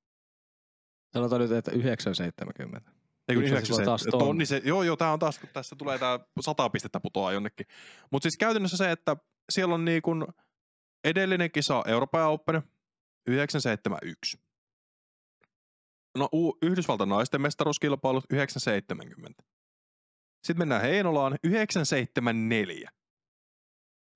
[1.13, 2.91] Sanotaan nyt, että 970.
[3.29, 6.71] Eikö 90, taas tonni se, joo, joo, tää on taas, kun tässä tulee tää 100
[6.71, 7.67] pistettä putoaa jonnekin.
[8.11, 9.17] Mutta siis käytännössä se, että
[9.53, 10.27] siellä on niin kun
[11.05, 12.63] edellinen kisa Euroopan Open
[13.27, 14.39] 971.
[16.19, 19.43] No U- Yhdysvaltain naisten mestaruuskilpailut 970.
[20.47, 22.91] Sitten mennään Heinolaan 974.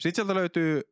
[0.00, 0.82] Sitten sieltä löytyy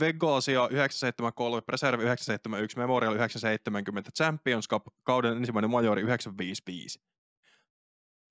[0.00, 7.00] Vegasia 973, Preserve 971, Memorial 970, Champions Cup kauden ensimmäinen majori 955.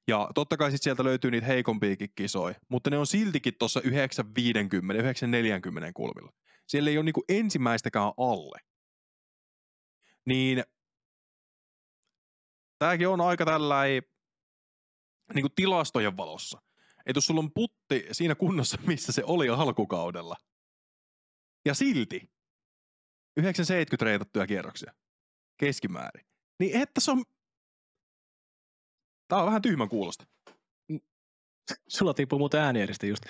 [0.08, 5.04] Ja totta kai sit sieltä löytyy niitä heikompiakin kisoja, mutta ne on siltikin tuossa 950,
[5.04, 6.32] 940 kulmilla.
[6.68, 8.60] Siellä ei ole niinku ensimmäistäkään alle.
[10.26, 10.64] Niin
[12.80, 14.04] tämäkin on aika tällainen
[15.34, 16.62] niinku tilastojen valossa.
[17.06, 20.36] Että jos sulla on putti siinä kunnossa, missä se oli alkukaudella,
[21.66, 22.30] ja silti
[23.38, 24.94] 970 reitattuja kierroksia
[25.58, 26.26] keskimäärin,
[26.60, 27.24] niin että se on
[29.28, 30.26] Tää on vähän tyhmän kuulosta.
[31.88, 33.24] Sulla tippuu muuten äänieristi just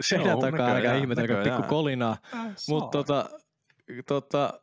[0.00, 2.16] seinän takaa, älkää ihmetelkö pikku kolinaa.
[2.34, 3.30] Äh, Mutta tota,
[4.06, 4.62] tota,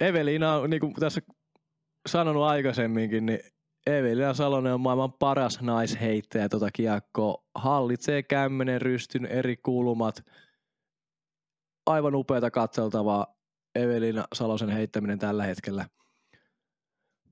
[0.00, 1.20] Evelina on, niin kuin tässä
[2.08, 3.40] sanonut aikaisemminkin, niin
[3.86, 7.44] Evelina Salonen on maailman paras naisheittäjä tota kiekkoa.
[7.54, 10.24] Hallitsee kämmenen rystyn eri kulmat.
[11.86, 13.26] Aivan upeata katseltavaa
[13.74, 15.88] Evelina Salosen heittäminen tällä hetkellä.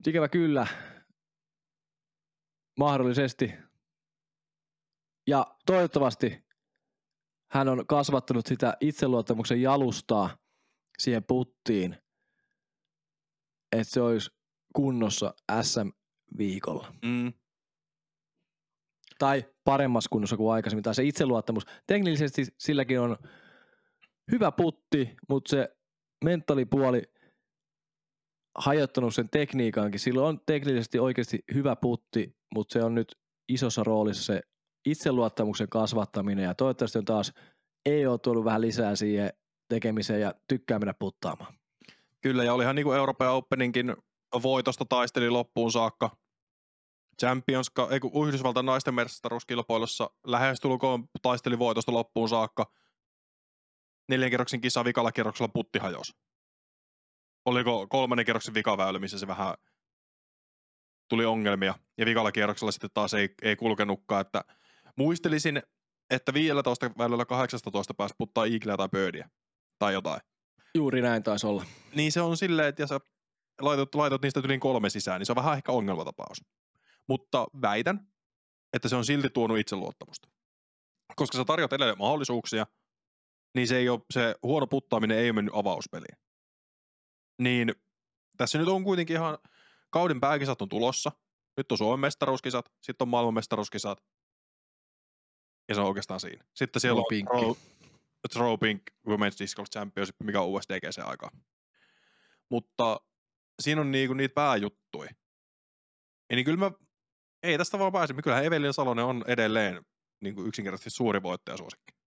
[0.07, 0.67] Ikävä kyllä,
[2.79, 3.53] mahdollisesti
[5.27, 6.45] ja toivottavasti
[7.51, 10.37] hän on kasvattanut sitä itseluottamuksen jalustaa
[10.97, 11.97] siihen puttiin,
[13.71, 14.31] että se olisi
[14.73, 16.93] kunnossa SM-viikolla.
[17.05, 17.33] Mm.
[19.19, 20.83] Tai paremmassa kunnossa kuin aikaisemmin.
[20.83, 21.65] Tai se itseluottamus.
[21.87, 23.17] Teknillisesti silläkin on
[24.31, 25.77] hyvä putti, mutta se
[26.23, 27.03] mentalipuoli
[28.57, 29.99] hajottanut sen tekniikankin.
[29.99, 33.15] Sillä on teknisesti oikeasti hyvä putti, mutta se on nyt
[33.49, 34.41] isossa roolissa se
[34.85, 37.33] itseluottamuksen kasvattaminen ja toivottavasti on taas
[37.85, 39.29] ei ole tullut vähän lisää siihen
[39.69, 41.53] tekemiseen ja tykkää mennä puttaamaan.
[42.21, 43.95] Kyllä, ja olihan niin kuin Euroopan Openinkin
[44.43, 46.17] voitosta taisteli loppuun saakka.
[47.21, 52.71] Champions, ei kun Yhdysvaltain naisten mestaruuskilpailussa lähestulkoon taisteli voitosta loppuun saakka.
[54.11, 56.15] Neljän kierroksen kisa vikalla kierroksella putti hajos.
[57.45, 59.53] Oliko kolmannen kierroksen vikaväylä, missä se vähän
[61.09, 61.75] tuli ongelmia.
[61.97, 64.43] Ja vikalla kierroksella sitten taas ei, ei kulkenutkaan, että
[64.97, 65.63] muistelisin,
[66.09, 69.29] että 15 välillä 18 päästä puttaa Eagleä tai Birdia
[69.79, 70.21] tai jotain.
[70.75, 71.65] Juuri näin taisi olla.
[71.95, 72.99] Niin se on silleen, että jos sä
[73.61, 76.43] laitat, laitat niistä yli kolme sisään, niin se on vähän ehkä ongelmatapaus.
[77.07, 78.07] Mutta väitän,
[78.73, 80.29] että se on silti tuonut itseluottamusta.
[81.15, 82.65] Koska sä tarjot edelleen mahdollisuuksia,
[83.55, 86.17] niin se, ei ole, se huono puttaaminen ei ole mennyt avauspeliin.
[87.41, 87.75] Niin
[88.37, 89.37] tässä nyt on kuitenkin ihan
[89.89, 91.11] kauden pääkisat on tulossa.
[91.57, 94.03] Nyt on Suomen mestaruuskisat, sitten on maailman mestaruuskisat.
[95.69, 96.43] Ja se on oikeastaan siinä.
[96.53, 97.55] Sitten siellä Throw on Throw,
[98.31, 101.31] Throw Pink Women's Disc Golf Championship, mikä on USDGC aikaa.
[102.49, 103.01] Mutta
[103.61, 105.09] siinä on niinku niitä pääjuttuja.
[106.29, 106.71] Ja niin kyllä mä,
[107.43, 108.13] ei tästä vaan pääse.
[108.13, 109.85] Kyllähän Evelin Salonen on edelleen
[110.21, 112.00] niin kuin yksinkertaisesti suuri voittajasuosikki.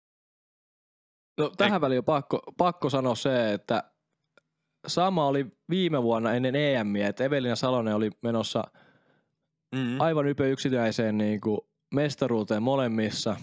[1.39, 3.93] No, tähän väliin on pakko, pakko sanoa se, että
[4.87, 8.65] sama oli viime vuonna ennen EMiä, että Evelina Salonen oli menossa
[9.73, 10.01] Mm-hmm.
[10.01, 11.59] aivan ypö yksinäiseen niin kuin
[11.95, 13.37] mestaruuteen molemmissa.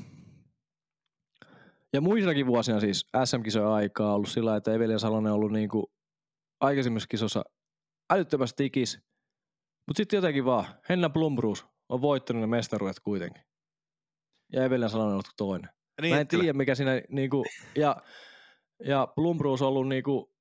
[1.94, 5.70] Ja muissakin vuosina siis SM-kisojen aikaa on ollut sillä, että Evelina Salonen on ollut niin
[5.70, 5.86] kuin
[6.62, 7.44] aikaisemmissa kisossa
[8.10, 9.00] älyttömässä tikis.
[9.88, 13.44] Mutta sitten jotenkin vaan, Henna Blumbrus on voittanut ne mestaruudet kuitenkin.
[14.54, 15.70] Ja Evelina Salonen on ollut toinen.
[16.02, 17.46] Niin, Mä en tiedä mikä siinä niinku,
[17.76, 17.96] ja,
[18.86, 20.34] ja Blumbrus on ollut niinku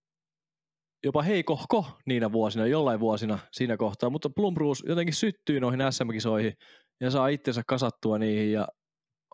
[1.05, 6.53] jopa heikohko niinä vuosina, jollain vuosina siinä kohtaa, mutta Blumbrus jotenkin syttyy noihin SM-kisoihin
[7.01, 8.69] ja saa itsensä kasattua niihin ja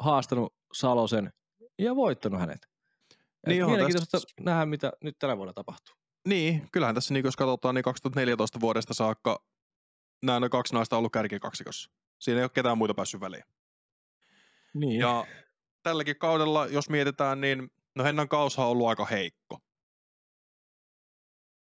[0.01, 1.31] haastanut Salosen
[1.79, 2.59] ja voittanut hänet.
[2.63, 5.95] Et Niin onhan mielenkiintoista tästä- nähdä, mitä nyt tänä vuonna tapahtuu.
[6.29, 9.45] Niin, kyllähän tässä, niin jos katsotaan, niin 2014 vuodesta saakka
[10.23, 11.91] nämä on kaksi naista ollut kärkikaksikossa.
[12.21, 13.43] Siinä ei ole ketään muita päässyt väliin.
[14.75, 15.01] Niin.
[15.01, 15.27] Ja
[15.85, 19.59] tälläkin kaudella, jos mietitään, niin no Hennan kaushan on ollut aika heikko.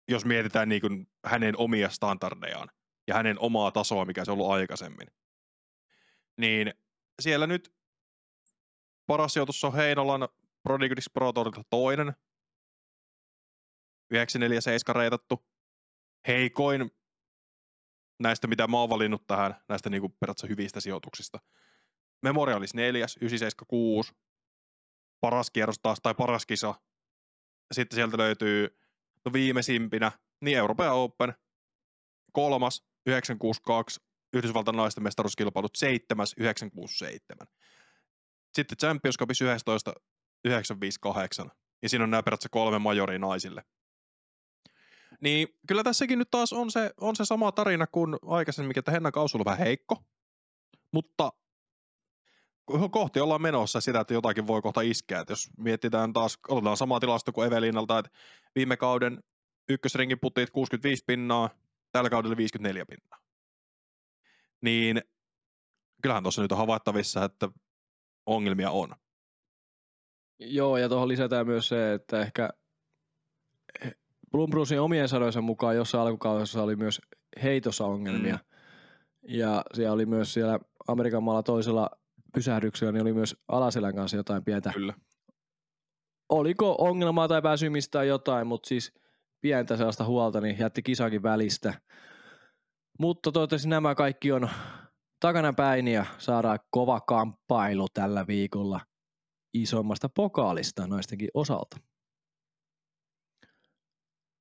[0.08, 2.70] Jos mietitään niin kuin hänen omia standardejaan
[3.08, 5.08] ja hänen omaa tasoa, mikä se on ollut aikaisemmin.
[6.38, 6.74] Niin
[7.22, 7.74] siellä nyt
[9.08, 10.30] paras sijoitus on Heinolan
[10.64, 12.14] Prodigris Pro Tourilta toinen.
[14.12, 15.46] 947 reitattu.
[16.28, 16.92] Heikoin
[18.20, 21.40] näistä, mitä mä oon valinnut tähän, näistä niin kuin periaatteessa hyvistä sijoituksista.
[22.22, 24.14] Memorialis 4, 976.
[25.22, 26.76] Paras kierros taas, tai paras kisa.
[27.72, 28.80] Sitten sieltä löytyy
[29.26, 30.12] no viimeisimpinä,
[30.42, 31.34] niin Euroopan Open.
[32.32, 34.02] Kolmas, 962.
[34.34, 37.48] Yhdysvaltain naisten mestaruuskilpailut, seitsemäs, 967.
[38.54, 39.94] Sitten Champions Cupissa 11,
[40.46, 41.52] 958.
[41.82, 43.64] Ja siinä on nämä periaatteessa kolme majoria naisille.
[45.22, 49.12] Niin kyllä tässäkin nyt taas on se, on se sama tarina kuin aikaisemmin, että Henna
[49.16, 50.04] ollut vähän heikko.
[50.92, 51.34] Mutta
[52.92, 55.20] kohti ollaan menossa sitä, että jotakin voi kohta iskeä.
[55.20, 58.12] Et jos mietitään taas, otetaan sama tilasto kuin Evelinalta, että
[58.56, 59.24] viime kauden
[59.70, 61.50] ykkösringin putit 65 pinnaa,
[61.92, 63.20] tällä kaudella 54 pinnaa.
[64.62, 65.02] Niin
[66.02, 67.50] kyllähän tuossa nyt on havaittavissa, että
[68.26, 68.96] ongelmia on.
[70.40, 72.50] Joo, ja tuohon lisätään myös se, että ehkä
[74.32, 77.02] Blumbrusin omien sanojensa mukaan jossain alkukaudessa oli myös
[77.44, 78.36] heitossa ongelmia.
[78.36, 78.40] Mm.
[79.28, 81.90] Ja siellä oli myös siellä Amerikan maalla toisella
[82.36, 84.72] pysähdyksellä, niin oli myös alaselän kanssa jotain pientä.
[84.74, 84.94] Kyllä.
[86.30, 88.94] Oliko ongelmaa tai väsymistä tai jotain, mutta siis
[89.42, 91.74] pientä sellaista huolta, niin jätti kisakin välistä.
[93.00, 94.50] Mutta toivottavasti nämä kaikki on
[95.20, 98.80] takana päin ja saadaan kova kamppailu tällä viikolla
[99.54, 101.78] isommasta pokaalista naistenkin osalta.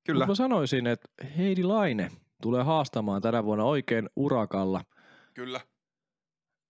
[0.05, 0.25] Kyllä.
[0.25, 1.07] Mutta mä sanoisin, että
[1.37, 2.11] Heidi Laine
[2.41, 4.81] tulee haastamaan tänä vuonna oikein urakalla
[5.33, 5.61] Kyllä.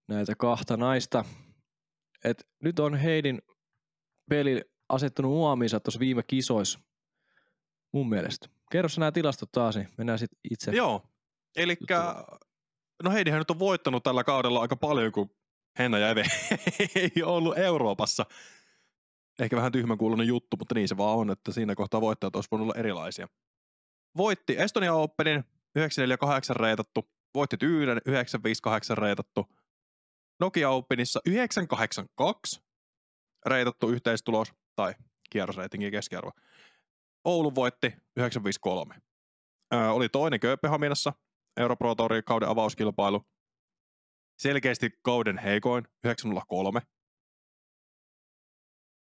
[0.07, 1.25] Näitä kahta naista.
[2.23, 3.41] Et nyt on Heidin
[4.29, 6.79] peli asettunut uomiinsa tuossa viime kisoissa.
[7.93, 8.47] Mun mielestä.
[8.71, 10.71] Kerro sä nämä tilastot taas, niin mennään sitten itse.
[10.71, 11.01] Joo.
[11.55, 11.77] Eli
[13.03, 15.29] no Heidihän nyt on voittanut tällä kaudella aika paljon, kun
[15.79, 16.23] Henna ja Eve
[16.95, 18.25] ei ollut Euroopassa.
[19.39, 22.47] Ehkä vähän tyhmän kuulonen juttu, mutta niin se vaan on, että siinä kohtaa voittajat olisi
[22.51, 23.27] voinut olla erilaisia.
[24.17, 25.43] Voitti Estonia Openin
[25.75, 29.45] 948 reitattu, voitti Tyynen 958 reitattu,
[30.39, 32.61] Nokia Openissa 982
[33.45, 34.93] reitattu yhteistulos tai
[35.29, 36.31] kierrosreitingin keskiarvo.
[37.25, 38.95] Oulu voitti 953.
[39.73, 41.13] Öö, oli toinen Kööpenhaminassa
[41.57, 41.95] Europro
[42.25, 43.21] kauden avauskilpailu.
[44.39, 46.81] Selkeästi kauden heikoin 903.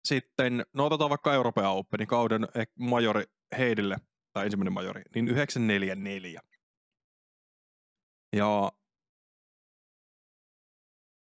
[0.08, 2.48] Sitten, no otetaan vaikka Euroopan Openin kauden
[2.80, 3.24] majori
[3.58, 3.98] Heidille,
[4.34, 6.42] tai ensimmäinen majori, niin 944.
[8.36, 8.72] Ja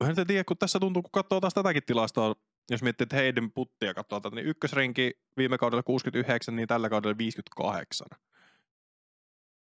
[0.01, 2.35] en tiedä, kun tässä tuntuu, kun katsoo taas tätäkin tilastoa,
[2.71, 7.19] jos miettii, että Heiden puttia katsoo tätä, niin ykkösrenki viime kaudella 69, niin tällä kaudella
[7.19, 8.07] 58.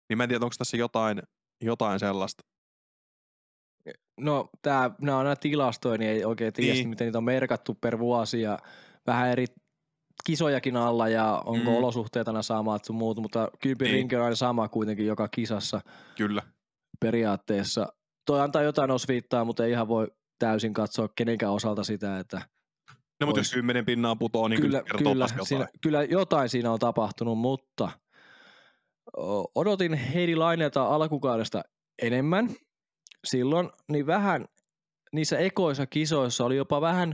[0.09, 1.21] Niin mä en tiedä, onko tässä jotain,
[1.61, 2.43] jotain sellaista.
[4.19, 6.89] No, tää, nämä on nämä tilastoja, niin ei oikein tiedä, niin.
[6.89, 8.59] miten niitä on merkattu per vuosi ja
[9.07, 9.45] vähän eri
[10.25, 11.77] kisojakin alla ja onko mm.
[11.77, 14.17] olosuhteet aina samat sun muut, mutta kympin niin.
[14.17, 15.81] on aina sama kuitenkin joka kisassa.
[16.17, 16.41] Kyllä.
[16.99, 17.93] Periaatteessa.
[18.25, 20.07] Toi antaa jotain osviittaa, mutta ei ihan voi
[20.39, 22.41] täysin katsoa kenenkään osalta sitä, että
[23.19, 27.37] No mutta jos kymmenen pinnaa putoaa, niin kyllä, kyllä, siinä, kyllä jotain siinä on tapahtunut,
[27.37, 27.91] mutta
[29.55, 31.63] odotin Heidi Laineelta alkukaudesta
[32.01, 32.49] enemmän
[33.25, 34.45] silloin, niin vähän
[35.13, 37.13] niissä ekoissa kisoissa oli jopa vähän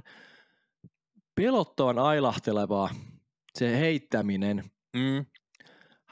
[1.35, 2.89] pelottavan ailahtelevaa
[3.53, 4.63] se heittäminen.
[4.95, 5.25] Mm.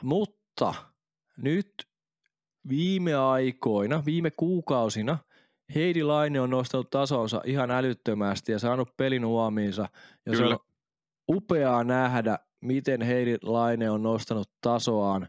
[0.04, 0.74] Mutta
[1.38, 1.74] nyt
[2.70, 5.18] viime aikoina, viime kuukausina
[5.76, 9.82] Heidi Laine on nostanut tasonsa ihan älyttömästi ja saanut pelin uomiinsa.
[10.26, 10.38] Ja Kyllä.
[10.38, 10.60] se on
[11.36, 15.28] upeaa nähdä, miten Heidi Laine on nostanut tasoaan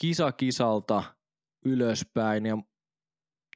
[0.00, 1.02] kisa kisalta
[1.64, 2.46] ylöspäin.
[2.46, 2.58] Ja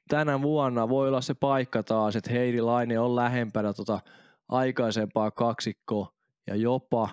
[0.09, 3.99] tänä vuonna voi olla se paikka taas, että Heidi Laine on lähempänä tota
[4.47, 6.13] aikaisempaa kaksikkoa
[6.47, 7.09] ja jopa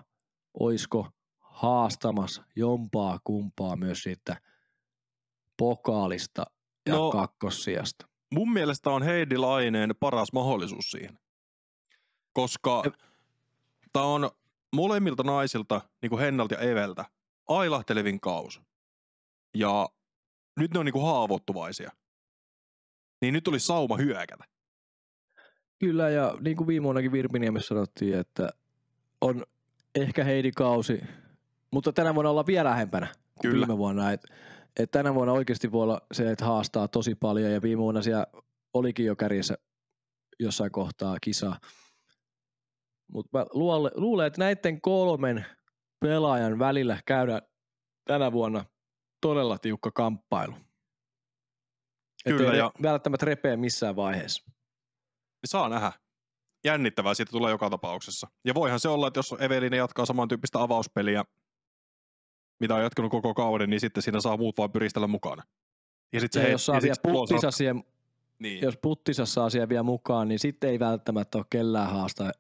[0.60, 1.09] oisko
[1.40, 4.36] haastamassa jompaa kumpaa myös siitä
[5.59, 6.44] pokaalista
[6.86, 11.19] ja no, kakkossijasta mun mielestä on Heidi Laineen paras mahdollisuus siihen.
[12.33, 12.83] Koska
[13.93, 14.31] tämä on
[14.73, 17.05] molemmilta naisilta, niin kuin Hennalta ja Eveltä,
[17.49, 18.63] ailahtelevin kaus.
[19.55, 19.89] Ja
[20.57, 21.91] nyt ne on niin kuin haavoittuvaisia.
[23.21, 24.45] Niin nyt olisi sauma hyökätä.
[25.79, 28.49] Kyllä, ja niin kuin viime vuonnakin Virpiniemessä sanottiin, että
[29.21, 29.47] on
[29.95, 31.01] ehkä Heidi kausi,
[31.71, 33.67] mutta tänä vuonna olla vielä lähempänä kuin Kyllä.
[33.67, 34.13] viime vuonna.
[34.13, 34.29] Että
[34.81, 38.27] et tänä vuonna oikeasti voi olla se, että haastaa tosi paljon ja viime vuonna siellä
[38.74, 39.59] olikin jo kärjessä
[40.40, 41.59] jossain kohtaa kisaa.
[43.12, 43.47] Mutta mä
[43.97, 45.47] luulen, että näiden kolmen
[46.01, 47.43] pelaajan välillä käydään
[48.05, 48.65] tänä vuonna
[49.20, 50.55] todella tiukka kamppailu.
[52.24, 52.73] Kyllä, ei ja...
[52.82, 54.51] välttämättä repeä missään vaiheessa.
[55.47, 55.93] Saa nähdä.
[56.65, 58.28] Jännittävää siitä tulee joka tapauksessa.
[58.44, 61.24] Ja voihan se olla, että jos Eveline jatkaa samantyyppistä avauspeliä,
[62.62, 65.43] mitä on jatkunut koko kauden, niin sitten siinä saa muut vaan pyristellä mukana.
[66.12, 67.84] Ja, sit se ja he, jos saa vielä puttisa siihen,
[68.39, 68.62] niin.
[68.62, 72.30] jos puttisa saa siihen vielä mukaan, niin sitten ei välttämättä ole kellään haasta,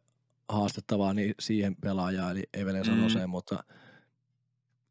[0.48, 3.30] haastettavaa niin siihen pelaajaan, eli Evelen Sanoseen, mm.
[3.30, 3.64] mutta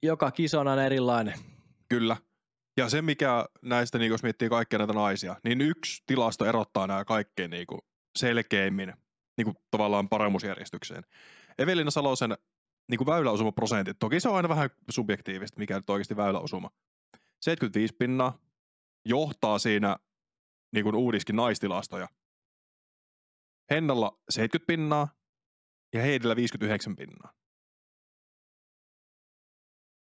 [0.04, 1.34] joka kisa on aina erilainen.
[1.90, 2.18] Kyllä.
[2.78, 7.06] Ja se, mikä näistä, niin jos miettii kaikkia näitä naisia, niin yksi tilasto erottaa nämä
[7.06, 7.82] kaikkein niin kuin
[8.16, 8.94] selkeimmin
[9.38, 11.04] niin kuin tavallaan paremmuusjärjestykseen.
[11.58, 12.38] Evelina Salosen
[12.92, 14.00] niin kuin väyläosumaprosentit.
[14.00, 16.72] Toki se on aina vähän subjektiivista, mikä nyt oikeasti väyläosuma.
[17.42, 18.40] 75 pinnaa
[19.06, 19.98] johtaa siinä
[20.74, 22.08] niin kuin uudiskin naistilastoja.
[23.72, 25.08] Hennalla 70 pinnaa
[25.94, 27.34] ja Heidillä 59 pinnaa.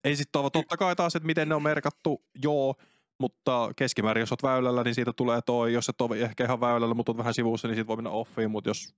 [0.03, 2.76] Ei sitten ole totta kai taas, että miten ne on merkattu, joo,
[3.20, 5.74] mutta keskimäärin jos olet väylällä, niin siitä tulee toi.
[5.74, 8.52] Jos et ole ehkä ihan väylällä, mutta olet vähän sivussa, niin siitä voi mennä offiin,
[8.52, 8.95] mutta jos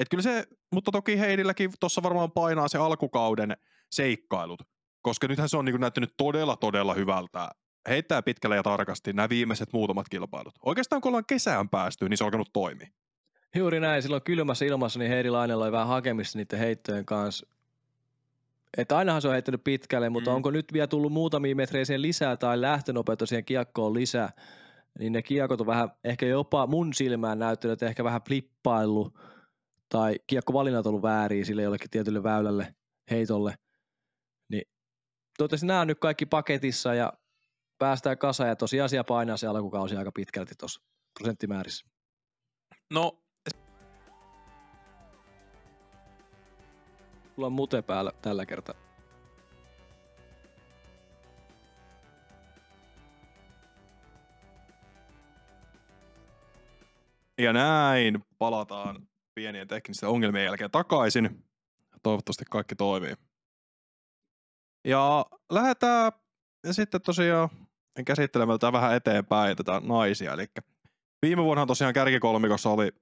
[0.00, 3.56] et kyllä se, mutta toki Heidilläkin tuossa varmaan painaa se alkukauden
[3.90, 4.62] seikkailut,
[5.02, 7.50] koska nythän se on niin näyttänyt todella, todella hyvältä.
[7.88, 10.54] Heittää pitkälle ja tarkasti nämä viimeiset muutamat kilpailut.
[10.64, 12.88] Oikeastaan kun ollaan kesään päästy, niin se on alkanut toimia.
[13.56, 14.02] Juuri näin.
[14.02, 17.46] Silloin kylmässä ilmassa niin Heidi Lainella oli vähän hakemista niiden heittojen kanssa.
[18.76, 20.36] Että ainahan se on heittänyt pitkälle, mutta mm.
[20.36, 24.32] onko nyt vielä tullut muutamia metrejä siihen lisää tai lähtönopeutta siihen kiekkoon lisää,
[24.98, 29.14] niin ne kiekot on vähän ehkä jopa mun silmään näyttänyt, ehkä vähän flippaillut
[29.90, 32.74] tai kiekkovalinnat ollut väärin sille jollekin tietylle väylälle,
[33.10, 33.54] heitolle,
[34.48, 34.62] niin
[35.38, 37.12] toivottavasti nämä on nyt kaikki paketissa ja
[37.78, 40.80] päästään kasaan ja tosiasia painaa se alkukausi aika pitkälti tuossa
[41.18, 41.86] prosenttimäärissä.
[42.92, 43.20] No,
[47.36, 48.74] Mulla on mute päällä tällä kertaa.
[57.38, 61.44] Ja näin palataan pienien teknisten ongelmien jälkeen takaisin.
[62.02, 63.14] Toivottavasti kaikki toimii.
[64.84, 66.12] Ja lähdetään
[66.70, 67.48] sitten tosiaan
[68.06, 70.32] käsittelemään vähän eteenpäin tätä naisia.
[70.32, 70.46] Eli
[71.22, 72.92] viime vuonna tosiaan kärkikolmikossa oli,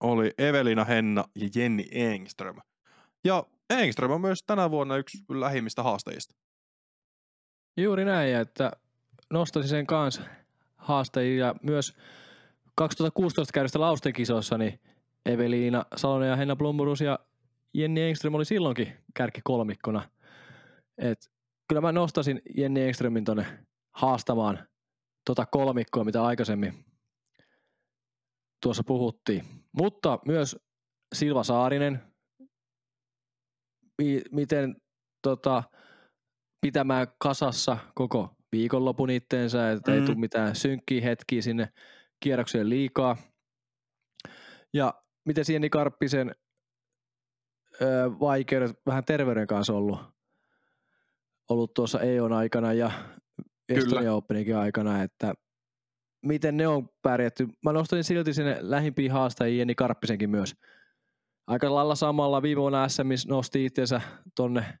[0.00, 2.56] oli Evelina Henna ja Jenni Engström.
[3.24, 6.34] Ja Engström on myös tänä vuonna yksi lähimmistä haastajista.
[7.76, 8.72] Juuri näin, että
[9.30, 10.22] nostaisin sen kanssa
[10.76, 11.96] haastajia myös
[12.74, 14.80] 2016 käydystä Lausten kisoissa, niin
[15.26, 17.18] Eveliina Salonen ja Henna Blomburus ja
[17.74, 20.10] Jenni Engström oli silloinkin kärki kolmikkona.
[20.98, 21.30] Et
[21.68, 23.46] kyllä mä nostasin Jenni Engströmin tonne
[23.94, 24.68] haastamaan
[25.24, 26.84] tota kolmikkoa, mitä aikaisemmin
[28.62, 29.44] tuossa puhuttiin.
[29.72, 30.56] Mutta myös
[31.14, 32.02] Silva Saarinen,
[34.02, 34.76] mi- miten
[35.22, 35.62] tota,
[36.60, 39.98] pitämään kasassa koko viikonlopun itteensä, että mm.
[39.98, 41.72] ei tule mitään synkkiä hetkiä sinne
[42.20, 43.16] kierrokseen liikaa.
[44.74, 44.94] Ja
[45.26, 46.34] miten Sieni Karppisen
[48.20, 50.00] vaikeudet vähän terveyden kanssa ollut,
[51.48, 52.90] ollut tuossa EON aikana ja
[53.68, 55.34] Estonia Openinkin aikana, että
[56.22, 57.48] miten ne on pärjätty.
[57.64, 60.54] Mä nostin silti sinne lähimpiin haastajiin Jenni Karppisenkin myös.
[61.46, 64.00] Aika lailla samalla viime vuonna SMS nosti itsensä
[64.34, 64.78] tonne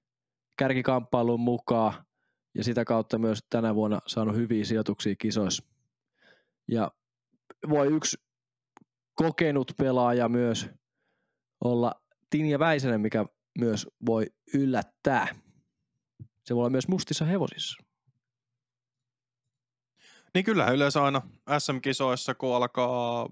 [0.58, 2.06] kärkikamppailuun mukaan
[2.54, 5.64] ja sitä kautta myös tänä vuonna saanut hyviä sijoituksia kisoissa.
[6.68, 6.90] Ja
[7.68, 8.25] voi yksi
[9.16, 10.70] kokenut pelaaja myös
[11.64, 11.92] olla
[12.30, 13.26] Tinja Väisänen, mikä
[13.58, 15.28] myös voi yllättää.
[16.44, 17.82] Se voi olla myös mustissa hevosissa.
[20.34, 21.22] Niin kyllä yleensä aina
[21.58, 23.28] SM-kisoissa, kun alkaa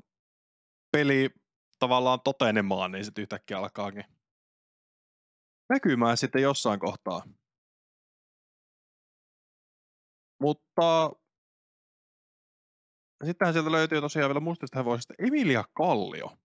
[0.92, 1.30] peli
[1.78, 4.04] tavallaan totenemaan, niin sitten yhtäkkiä alkaakin
[5.68, 7.22] näkymään sitten jossain kohtaa.
[10.40, 11.10] Mutta
[13.26, 16.36] sittenhän sieltä löytyy tosiaan vielä mustista hevosista Emilia Kallio.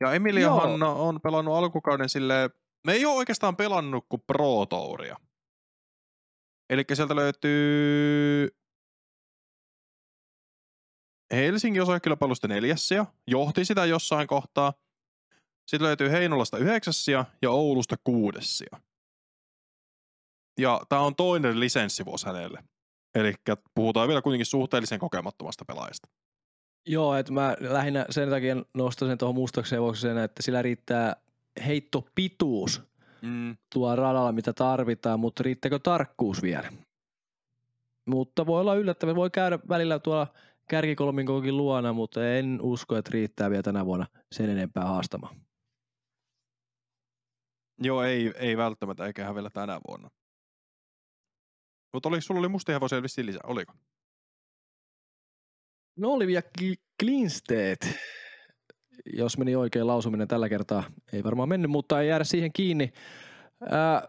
[0.00, 2.50] Ja Emilia Hanna on pelannut alkukauden sille
[2.86, 5.16] me ei ole oikeastaan pelannut kuin Pro Touria.
[6.70, 8.48] Eli sieltä löytyy
[11.32, 14.72] Helsingin osakilpailusta neljässiä, johti sitä jossain kohtaa.
[15.66, 18.80] Sitten löytyy Heinolasta yhdeksässiä ja Oulusta kuudessia.
[20.58, 22.64] Ja tämä on toinen lisenssivuosi hänelle.
[23.14, 23.34] Eli
[23.74, 26.08] puhutaan vielä kuitenkin suhteellisen kokemattomasta pelaajasta.
[26.86, 31.16] Joo, että mä lähinnä sen takia nostaisin tuohon mustaksi sen, että sillä riittää
[31.66, 32.82] heittopituus
[33.22, 33.56] mm.
[33.72, 36.72] tuo radalla, mitä tarvitaan, mutta riittääkö tarkkuus vielä?
[38.06, 40.26] Mutta voi olla yllättävää, voi käydä välillä tuolla
[40.68, 45.36] kärkikolminkokin luona, mutta en usko, että riittää vielä tänä vuonna sen enempää haastamaan.
[47.78, 50.10] Joo, ei, ei välttämättä, eikä vielä tänä vuonna.
[51.92, 53.72] Mutta oliko sulla oli mustia hevosia vissiin lisää, oliko?
[55.96, 56.42] No oli vielä
[57.00, 57.98] Klinsteet,
[59.14, 60.84] jos meni oikein lausuminen tällä kertaa.
[61.12, 62.92] Ei varmaan mennyt, mutta ei jäädä siihen kiinni.
[63.70, 64.06] Ää,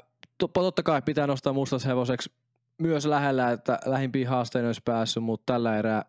[0.54, 2.32] totta kai pitää nostaa mustashevoseksi
[2.78, 6.06] myös lähellä, että lähimpiin haasteen olisi päässyt, mutta tällä erää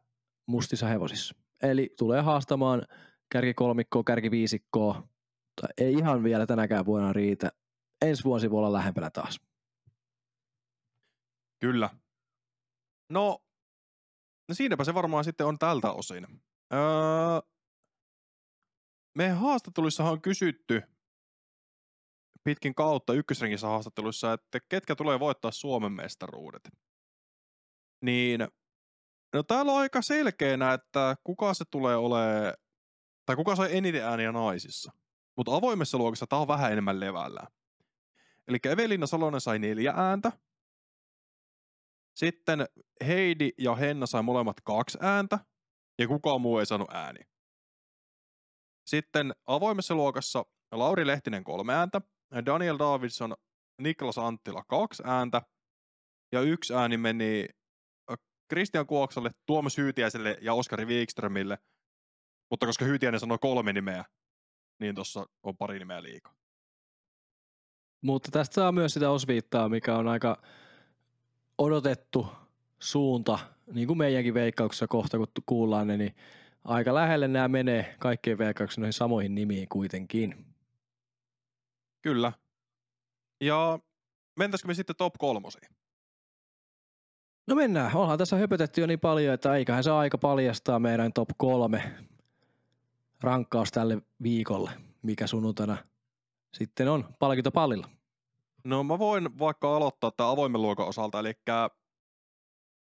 [0.46, 1.34] mustissa hevosissa.
[1.62, 2.82] Eli tulee haastamaan
[3.32, 5.08] kärkikolmikkoa, kärkiviisikkoa.
[5.78, 7.52] Ei ihan vielä tänäkään vuonna riitä.
[8.02, 9.40] Ensi vuosi voi olla lähempänä taas.
[11.60, 11.90] Kyllä.
[13.10, 13.44] No,
[14.48, 16.26] no siinäpä se varmaan sitten on tältä osin.
[16.72, 16.80] Öö,
[19.14, 20.82] meidän haastatteluissa on kysytty
[22.44, 26.70] pitkin kautta ykkösrengissä haastatteluissa, että ketkä tulee voittaa Suomen mestaruudet.
[28.04, 28.40] Niin,
[29.34, 32.54] no täällä on aika selkeänä, että kuka se tulee olemaan,
[33.26, 34.92] tai kuka sai eniten ääniä naisissa.
[35.36, 37.46] Mutta avoimessa luokassa tämä on vähän enemmän levällä.
[38.48, 40.32] Eli Evelina Salonen sai neljä ääntä,
[42.20, 42.66] sitten
[43.06, 45.38] Heidi ja Henna sai molemmat kaksi ääntä,
[45.98, 47.20] ja kukaan muu ei saanut ääni.
[48.86, 52.00] Sitten avoimessa luokassa Lauri Lehtinen kolme ääntä,
[52.46, 53.34] Daniel Davidson,
[53.82, 55.42] Niklas Anttila kaksi ääntä,
[56.32, 57.46] ja yksi ääni meni
[58.52, 61.58] Christian Kuoksalle, Tuomas Hyytiäiselle ja Oskari Wikströmille,
[62.50, 64.04] mutta koska Hyytiäinen sanoi kolme nimeä,
[64.80, 66.34] niin tuossa on pari nimeä liikaa.
[68.04, 70.42] Mutta tästä saa myös sitä osviittaa, mikä on aika
[71.60, 72.26] odotettu
[72.78, 73.38] suunta,
[73.72, 76.14] niin kuin meidänkin veikkauksessa kohta kun kuullaan ne, niin
[76.64, 80.46] aika lähelle nämä menee kaikkien veikkauksissa noihin samoihin nimiin kuitenkin.
[82.02, 82.32] Kyllä.
[83.40, 83.78] Ja
[84.38, 85.68] mentäisikö me sitten top kolmosiin?
[87.46, 87.96] No mennään.
[87.96, 91.92] Onhan tässä höpötetty jo niin paljon, että eiköhän se aika paljastaa meidän top kolme
[93.20, 94.70] rankkaus tälle viikolle,
[95.02, 95.76] mikä sunnuntaina
[96.54, 97.99] sitten on palkintopallilla.
[98.64, 101.32] No mä voin vaikka aloittaa tämän avoimen luokan osalta, eli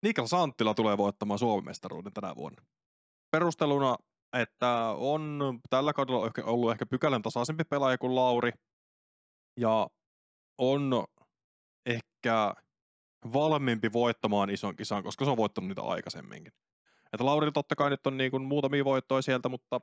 [0.02, 2.66] Niklas Anttila tulee voittamaan Suomen mestaruuden tänä vuonna.
[3.30, 3.96] Perusteluna,
[4.32, 5.40] että on
[5.70, 8.52] tällä kaudella ollut ehkä pykälän tasaisempi pelaaja kuin Lauri,
[9.56, 9.88] ja
[10.58, 11.04] on
[11.86, 12.54] ehkä
[13.32, 16.52] valmiimpi voittamaan ison kisan, koska se on voittanut niitä aikaisemminkin.
[17.12, 19.80] Että Lauri totta kai nyt on niin kuin muutamia voittoja sieltä, mutta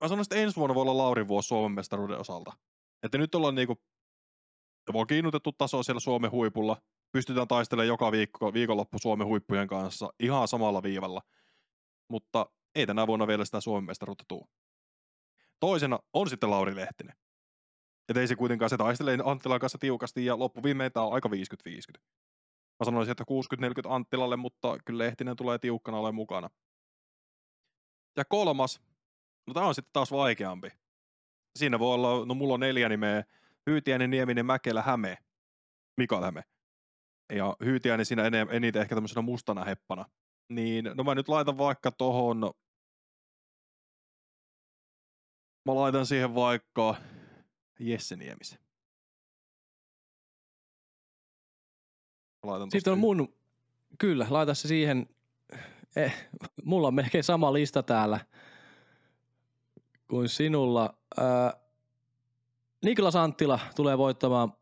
[0.00, 2.52] mä sanoisin, että ensi vuonna voi olla Laurin vuosi Suomen mestaruuden osalta.
[3.02, 3.82] Että nyt ollaan niinku
[4.92, 6.76] vakiinnutettu taso siellä Suomen huipulla.
[7.12, 11.22] Pystytään taistelemaan joka viikko, viikonloppu Suomen huippujen kanssa ihan samalla viivalla.
[12.08, 14.46] Mutta ei tänä vuonna vielä sitä Suomen mestaruutta tule.
[15.60, 17.16] Toisena on sitten Lauri Lehtinen.
[18.08, 21.32] Että ei se kuitenkaan, se taistelee Anttilan kanssa tiukasti ja loppuviimein tämä on aika 50-50.
[22.80, 23.24] Mä sanoisin, että
[23.88, 26.50] 60-40 Anttilalle, mutta kyllä Lehtinen tulee tiukkana ole mukana.
[28.16, 28.80] Ja kolmas,
[29.46, 30.68] no tämä on sitten taas vaikeampi.
[31.56, 33.24] Siinä voi olla, no mulla on neljä nimeä,
[33.68, 35.18] Hyytiäinen, Nieminen, Mäkelä, Häme,
[35.96, 36.44] Mikael Häme.
[37.32, 40.04] Ja Hyytiäinen siinä eniten ehkä tämmöisenä mustana heppana.
[40.48, 42.38] Niin, no mä nyt laitan vaikka tohon,
[45.66, 46.96] mä laitan siihen vaikka
[47.78, 48.58] Jesse Niemisen.
[52.42, 53.34] Laitan Sitten on mun,
[53.98, 55.06] kyllä, laita se siihen,
[55.96, 56.28] eh,
[56.64, 58.20] mulla on melkein sama lista täällä
[60.08, 60.98] kuin sinulla.
[61.18, 61.67] Äh,
[62.84, 64.52] Niklas Anttila tulee voittamaan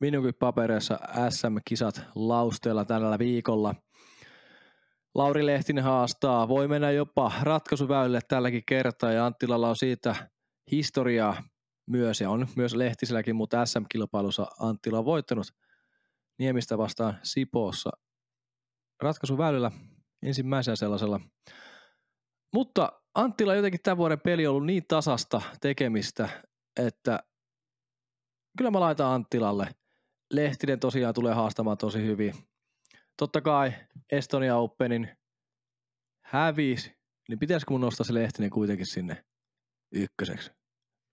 [0.00, 0.98] minunkin papereissa
[1.30, 3.74] SM-kisat lausteella tällä viikolla.
[5.14, 10.14] Lauri Lehtinen haastaa, voi mennä jopa ratkaisuväylille tälläkin kertaa ja Anttilalla on siitä
[10.72, 11.42] historiaa
[11.86, 15.46] myös ja on myös Lehtiselläkin, mutta SM-kilpailussa Anttila on voittanut
[16.38, 17.90] Niemistä vastaan Sipoossa
[19.02, 19.70] ratkaisuväylillä
[20.22, 21.20] ensimmäisenä sellaisella.
[22.52, 26.28] Mutta Anttila jotenkin tämän vuoden peli on ollut niin tasasta tekemistä,
[26.76, 27.18] että
[28.56, 29.68] kyllä mä laitan Anttilalle.
[30.32, 32.34] Lehtinen tosiaan tulee haastamaan tosi hyvin.
[33.16, 33.72] Totta kai
[34.12, 35.08] Estonia Openin
[36.24, 36.96] hävisi,
[37.28, 39.24] niin pitäisikö mun nostaa se Lehtinen kuitenkin sinne
[39.92, 40.50] ykköseksi?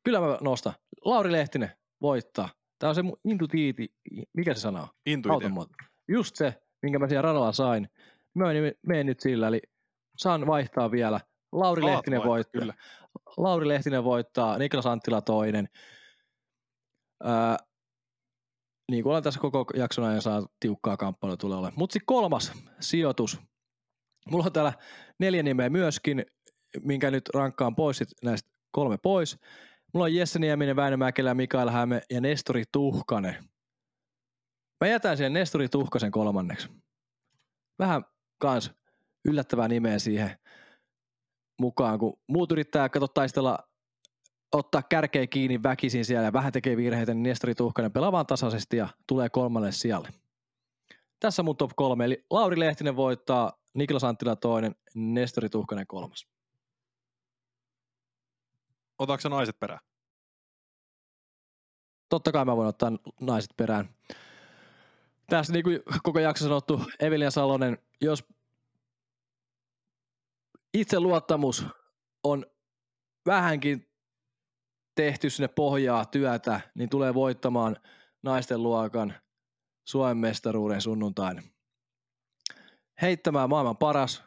[0.04, 0.74] Kyllä mä nostan.
[1.06, 1.72] Lauri Lehtinen
[2.02, 2.50] voittaa.
[2.80, 3.94] Tämä on se mun intuitiiti,
[4.34, 4.88] mikä se sanoo?
[5.06, 5.50] Intuitio.
[6.08, 7.90] Just se, minkä mä siellä radalla sain.
[8.36, 8.46] Mä
[8.88, 9.62] menen nyt sillä, eli
[10.18, 11.20] saan vaihtaa vielä.
[11.52, 12.62] Lauri Lehtinen vaihtaa, voittaa.
[12.62, 12.74] Kyllä.
[13.38, 15.70] Lauri Lehtinen voittaa, Niklas Anttila toinen.
[17.24, 17.58] Ää,
[18.92, 21.80] niin kuin olen tässä koko jakson ajan saa tiukkaa kamppailua tulee olemaan.
[21.80, 23.40] Mutta sitten kolmas sijoitus.
[24.30, 24.74] Mulla on täällä
[25.20, 26.26] neljä nimeä myöskin,
[26.84, 29.40] minkä nyt rankkaan pois sit näistä kolme pois.
[29.94, 33.50] Mulla on Jesse Nieminen, Väinö Mäkelä, Mikael Häme ja Nestori Tuhkanen.
[34.82, 36.70] Mä jätän sen Nestori Tuhkasen kolmanneksi.
[37.80, 38.06] Vähän
[38.42, 38.72] kans
[39.26, 40.38] yllättävää nimeä siihen
[41.62, 43.60] mukaan, kun muut yrittää kato taistella
[44.54, 48.78] ottaa kärkeä kiinni väkisin siellä ja vähän tekee virheitä, niin Nestori Tuhkanen pelaa vaan tasaisesti
[48.78, 50.10] ja tulee kolmannen sijalle.
[51.20, 56.28] Tässä mun top kolme, eli Lauri Lehtinen voittaa, Niklas Anttila toinen, Nestori Tuhkanen kolmas.
[59.00, 59.80] Otatko naiset perään?
[62.10, 63.90] Totta kai mä voin ottaa naiset perään.
[65.30, 68.24] Tässä niin kuin koko jakso sanottu, Evelina Salonen, jos
[70.74, 71.66] itse luottamus
[72.24, 72.46] on
[73.26, 73.93] vähänkin
[74.96, 77.78] tehty sinne pohjaa työtä, niin tulee voittamaan
[78.24, 79.14] naisten luokan
[79.88, 81.44] Suomen mestaruuden sunnuntain.
[83.02, 84.24] Heittämään maailman paras,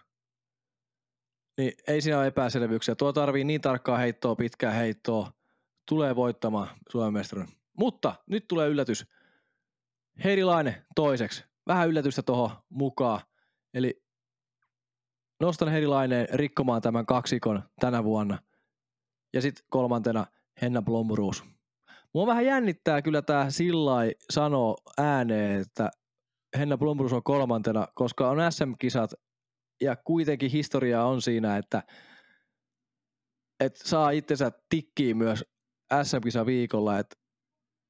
[1.59, 2.95] niin ei siinä ole epäselvyyksiä.
[2.95, 5.33] Tuo tarvii niin tarkkaa heittoa, pitkää heittoa,
[5.89, 7.55] tulee voittamaan Suomen mestaruuden.
[7.79, 9.07] Mutta nyt tulee yllätys.
[10.25, 11.45] Heidi Laine toiseksi.
[11.67, 13.21] Vähän yllätystä tuohon mukaan.
[13.75, 14.05] Eli
[15.41, 18.39] nostan Heidi Laineen rikkomaan tämän kaksikon tänä vuonna.
[19.33, 20.27] Ja sitten kolmantena
[20.63, 21.45] Henna Blomruus.
[22.15, 25.91] Mua vähän jännittää kyllä tämä sillai sanoo ääneen, että
[26.59, 29.11] Henna Blomruus on kolmantena, koska on SM-kisat
[29.81, 31.83] ja kuitenkin historia on siinä, että,
[33.61, 35.45] että saa itsensä tikkiin myös
[36.03, 36.99] SM-kisa viikolla.
[36.99, 37.17] Että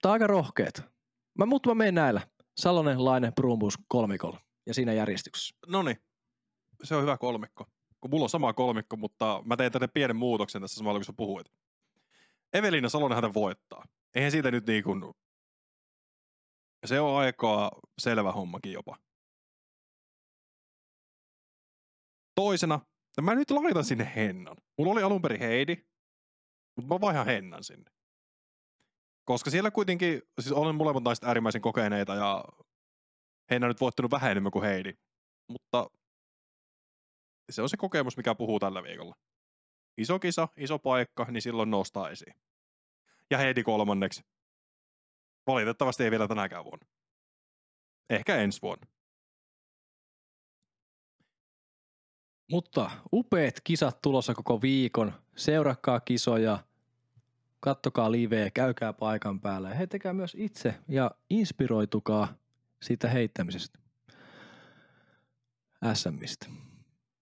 [0.03, 0.83] tämä on aika rohkeet.
[1.39, 2.21] Mä, mutta mä menen näillä.
[2.57, 5.57] Salonen, Laine, Brumbus kolmikolla ja siinä järjestyksessä.
[5.67, 5.97] No niin,
[6.83, 7.67] se on hyvä kolmikko.
[8.01, 11.13] Kun mulla on sama kolmikko, mutta mä teen tänne pienen muutoksen tässä samalla, kun sä
[11.17, 11.47] puhuit.
[12.57, 13.85] Evelina Salonen häntä voittaa.
[14.15, 15.15] Eihän siitä nyt niin kuin...
[16.87, 18.97] Se on aika selvä hommakin jopa.
[22.35, 22.81] Toisena,
[23.17, 24.57] no mä nyt laitan sinne Hennan.
[24.79, 25.77] Mulla oli alun perin Heidi,
[26.77, 27.91] mutta mä vaihan Hennan sinne.
[29.25, 32.45] Koska siellä kuitenkin, siis olen molemmat naiset äärimmäisen kokeneita ja
[33.51, 34.93] Henna nyt voittanut vähän enemmän kuin Heidi.
[35.53, 35.91] Mutta
[37.51, 39.15] se on se kokemus, mikä puhuu tällä viikolla.
[39.99, 42.35] Iso kisa, iso paikka, niin silloin nostaa esiin.
[43.31, 44.25] Ja Heidi kolmanneksi.
[45.47, 46.87] Valitettavasti ei vielä tänäkään vuonna.
[48.11, 48.87] Ehkä ensi vuonna.
[52.51, 55.13] Mutta upeat kisat tulossa koko viikon.
[55.37, 56.59] Seurakkaa kisoja,
[57.61, 62.35] kattokaa liveä, käykää paikan päällä ja heittäkää myös itse ja inspiroitukaa
[62.83, 63.79] siitä heittämisestä.
[65.95, 66.47] SMistä.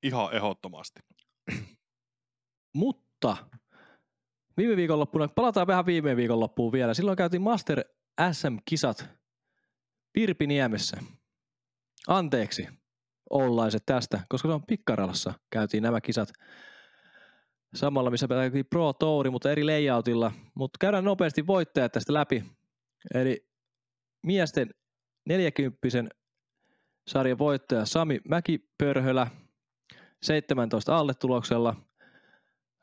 [0.03, 1.01] Ihan ehdottomasti.
[2.75, 3.37] Mutta
[4.57, 6.95] viime viikonloppuna, palataan vähän viime viikonloppuun vielä.
[6.95, 7.85] Silloin käytiin Master
[8.33, 9.09] SM-kisat
[10.15, 10.97] Virpiniemessä.
[12.09, 12.69] Anteeksi,
[13.31, 16.33] ollaiset tästä, koska se on Pikkaralassa käytiin nämä kisat
[17.75, 20.33] samalla, missä käytiin Pro Touri, mutta eri layoutilla.
[20.55, 22.45] Mutta käydään nopeasti voittajat tästä läpi.
[23.15, 23.49] Eli
[24.23, 24.75] miesten
[25.29, 25.79] 40
[27.09, 29.27] sarjan voittaja Sami Mäkipörhölä
[30.23, 31.77] 17 alle tuloksella.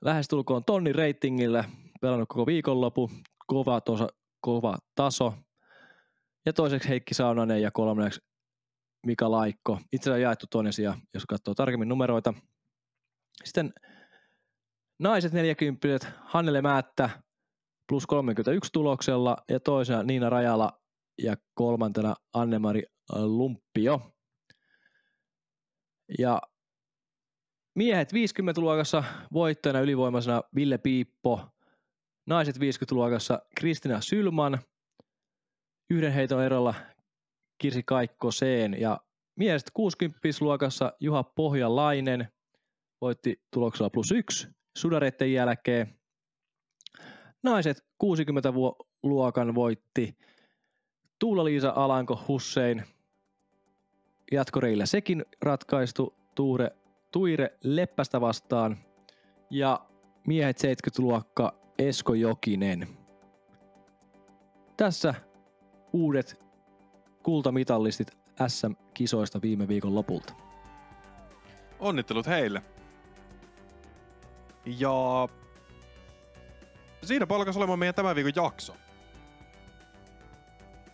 [0.01, 1.63] Lähestulkoon tonni reitingillä,
[2.01, 3.11] pelannut koko viikonloppu,
[3.47, 4.07] kova, tosa,
[4.41, 5.33] kova taso.
[6.45, 8.21] Ja toiseksi Heikki Saunanen ja kolmanneksi
[9.05, 9.79] Mika Laikko.
[9.91, 12.33] Itse asiassa jaettu toinen sija, jos katsoo tarkemmin numeroita.
[13.43, 13.73] Sitten
[14.99, 17.09] naiset 40 Hannele Määttä
[17.87, 20.81] plus 31 tuloksella ja toisena Niina Rajala
[21.23, 24.01] ja kolmantena Annemari Lumppio.
[26.19, 26.41] Ja
[27.75, 29.03] miehet 50-luokassa
[29.33, 31.47] voittajana ylivoimaisena Ville Piippo,
[32.25, 34.59] naiset 50-luokassa Kristina Sylman,
[35.89, 36.73] yhden heiton erolla
[37.57, 38.99] Kirsi Kaikkoseen ja
[39.35, 42.27] miehet 60-luokassa Juha Pohjalainen
[43.01, 45.99] voitti tuloksella plus yksi sudareiden jälkeen.
[47.43, 50.17] Naiset 60-luokan voitti
[51.19, 52.83] Tuula-Liisa Alanko Hussein.
[54.31, 56.71] Jatkoreillä sekin ratkaistu Tuure,
[57.11, 58.77] Tuire Leppästä vastaan.
[59.49, 59.85] Ja
[60.27, 62.87] miehet 70-luokka Esko Jokinen.
[64.77, 65.13] Tässä
[65.93, 66.45] uudet
[67.23, 68.11] kultamitallistit
[68.47, 70.33] SM-kisoista viime viikon lopulta.
[71.79, 72.61] Onnittelut heille.
[74.65, 75.27] Ja
[77.03, 78.75] siinä palkas olemaan meidän tämän viikon jakso.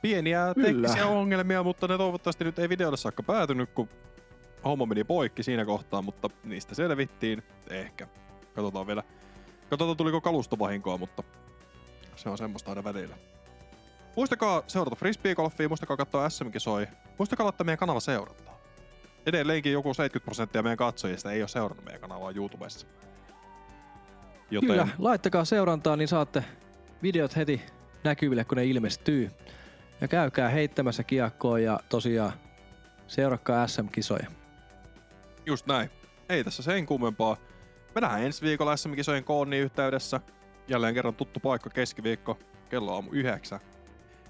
[0.02, 0.68] Pieniä Kyllä.
[0.68, 3.90] teknisiä ongelmia, mutta ne toivottavasti nyt ei videolle saakka päätynyt, kun
[4.64, 7.44] homma meni poikki siinä kohtaa, mutta niistä selvittiin.
[7.70, 8.08] Ehkä.
[8.56, 9.04] Katsotaan vielä.
[9.70, 11.24] Katsotaan tuliko kalustovahinkoa, mutta
[12.16, 13.16] se on semmoista aina välillä.
[14.16, 16.88] Muistakaa seurata frisbeegolfia, muistakaa katsoa SM-kisoi.
[17.18, 18.58] Muistakaa laittaa meidän kanava seurantaa.
[19.26, 22.88] Edelleenkin joku 70 prosenttia meidän katsojista ei ole seurannut meidän kanavaa YouTubessa.
[24.52, 26.44] Joten Kyllä, laittakaa seurantaa, niin saatte
[27.04, 27.62] videot heti
[28.04, 29.32] näkyville, kun ne ilmestyy.
[30.02, 32.34] Ja käykää heittämässä kiekkoa ja tosiaan
[33.08, 34.28] seurakkaa SM-kisoja.
[35.48, 35.90] Just näin.
[36.30, 37.38] Ei tässä sen kummempaa.
[37.96, 40.20] Me nähdään ensi viikolla SM-kisojen koonni yhteydessä.
[40.68, 42.38] Jälleen kerran tuttu paikka keskiviikko,
[42.70, 43.60] kello aamu yhdeksän.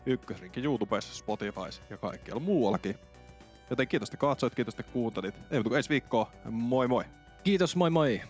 [0.06, 2.96] Ykkösrinkin YouTubessa, Spotifys ja kaikkialla muuallakin.
[3.70, 5.36] Joten kiitos, että katsoit, kiitos, että kuuntelit.
[5.36, 6.32] Ei muuta kuin ensi viikkoa.
[6.46, 7.04] Moi moi!
[7.44, 8.22] Kiitos, moi moi!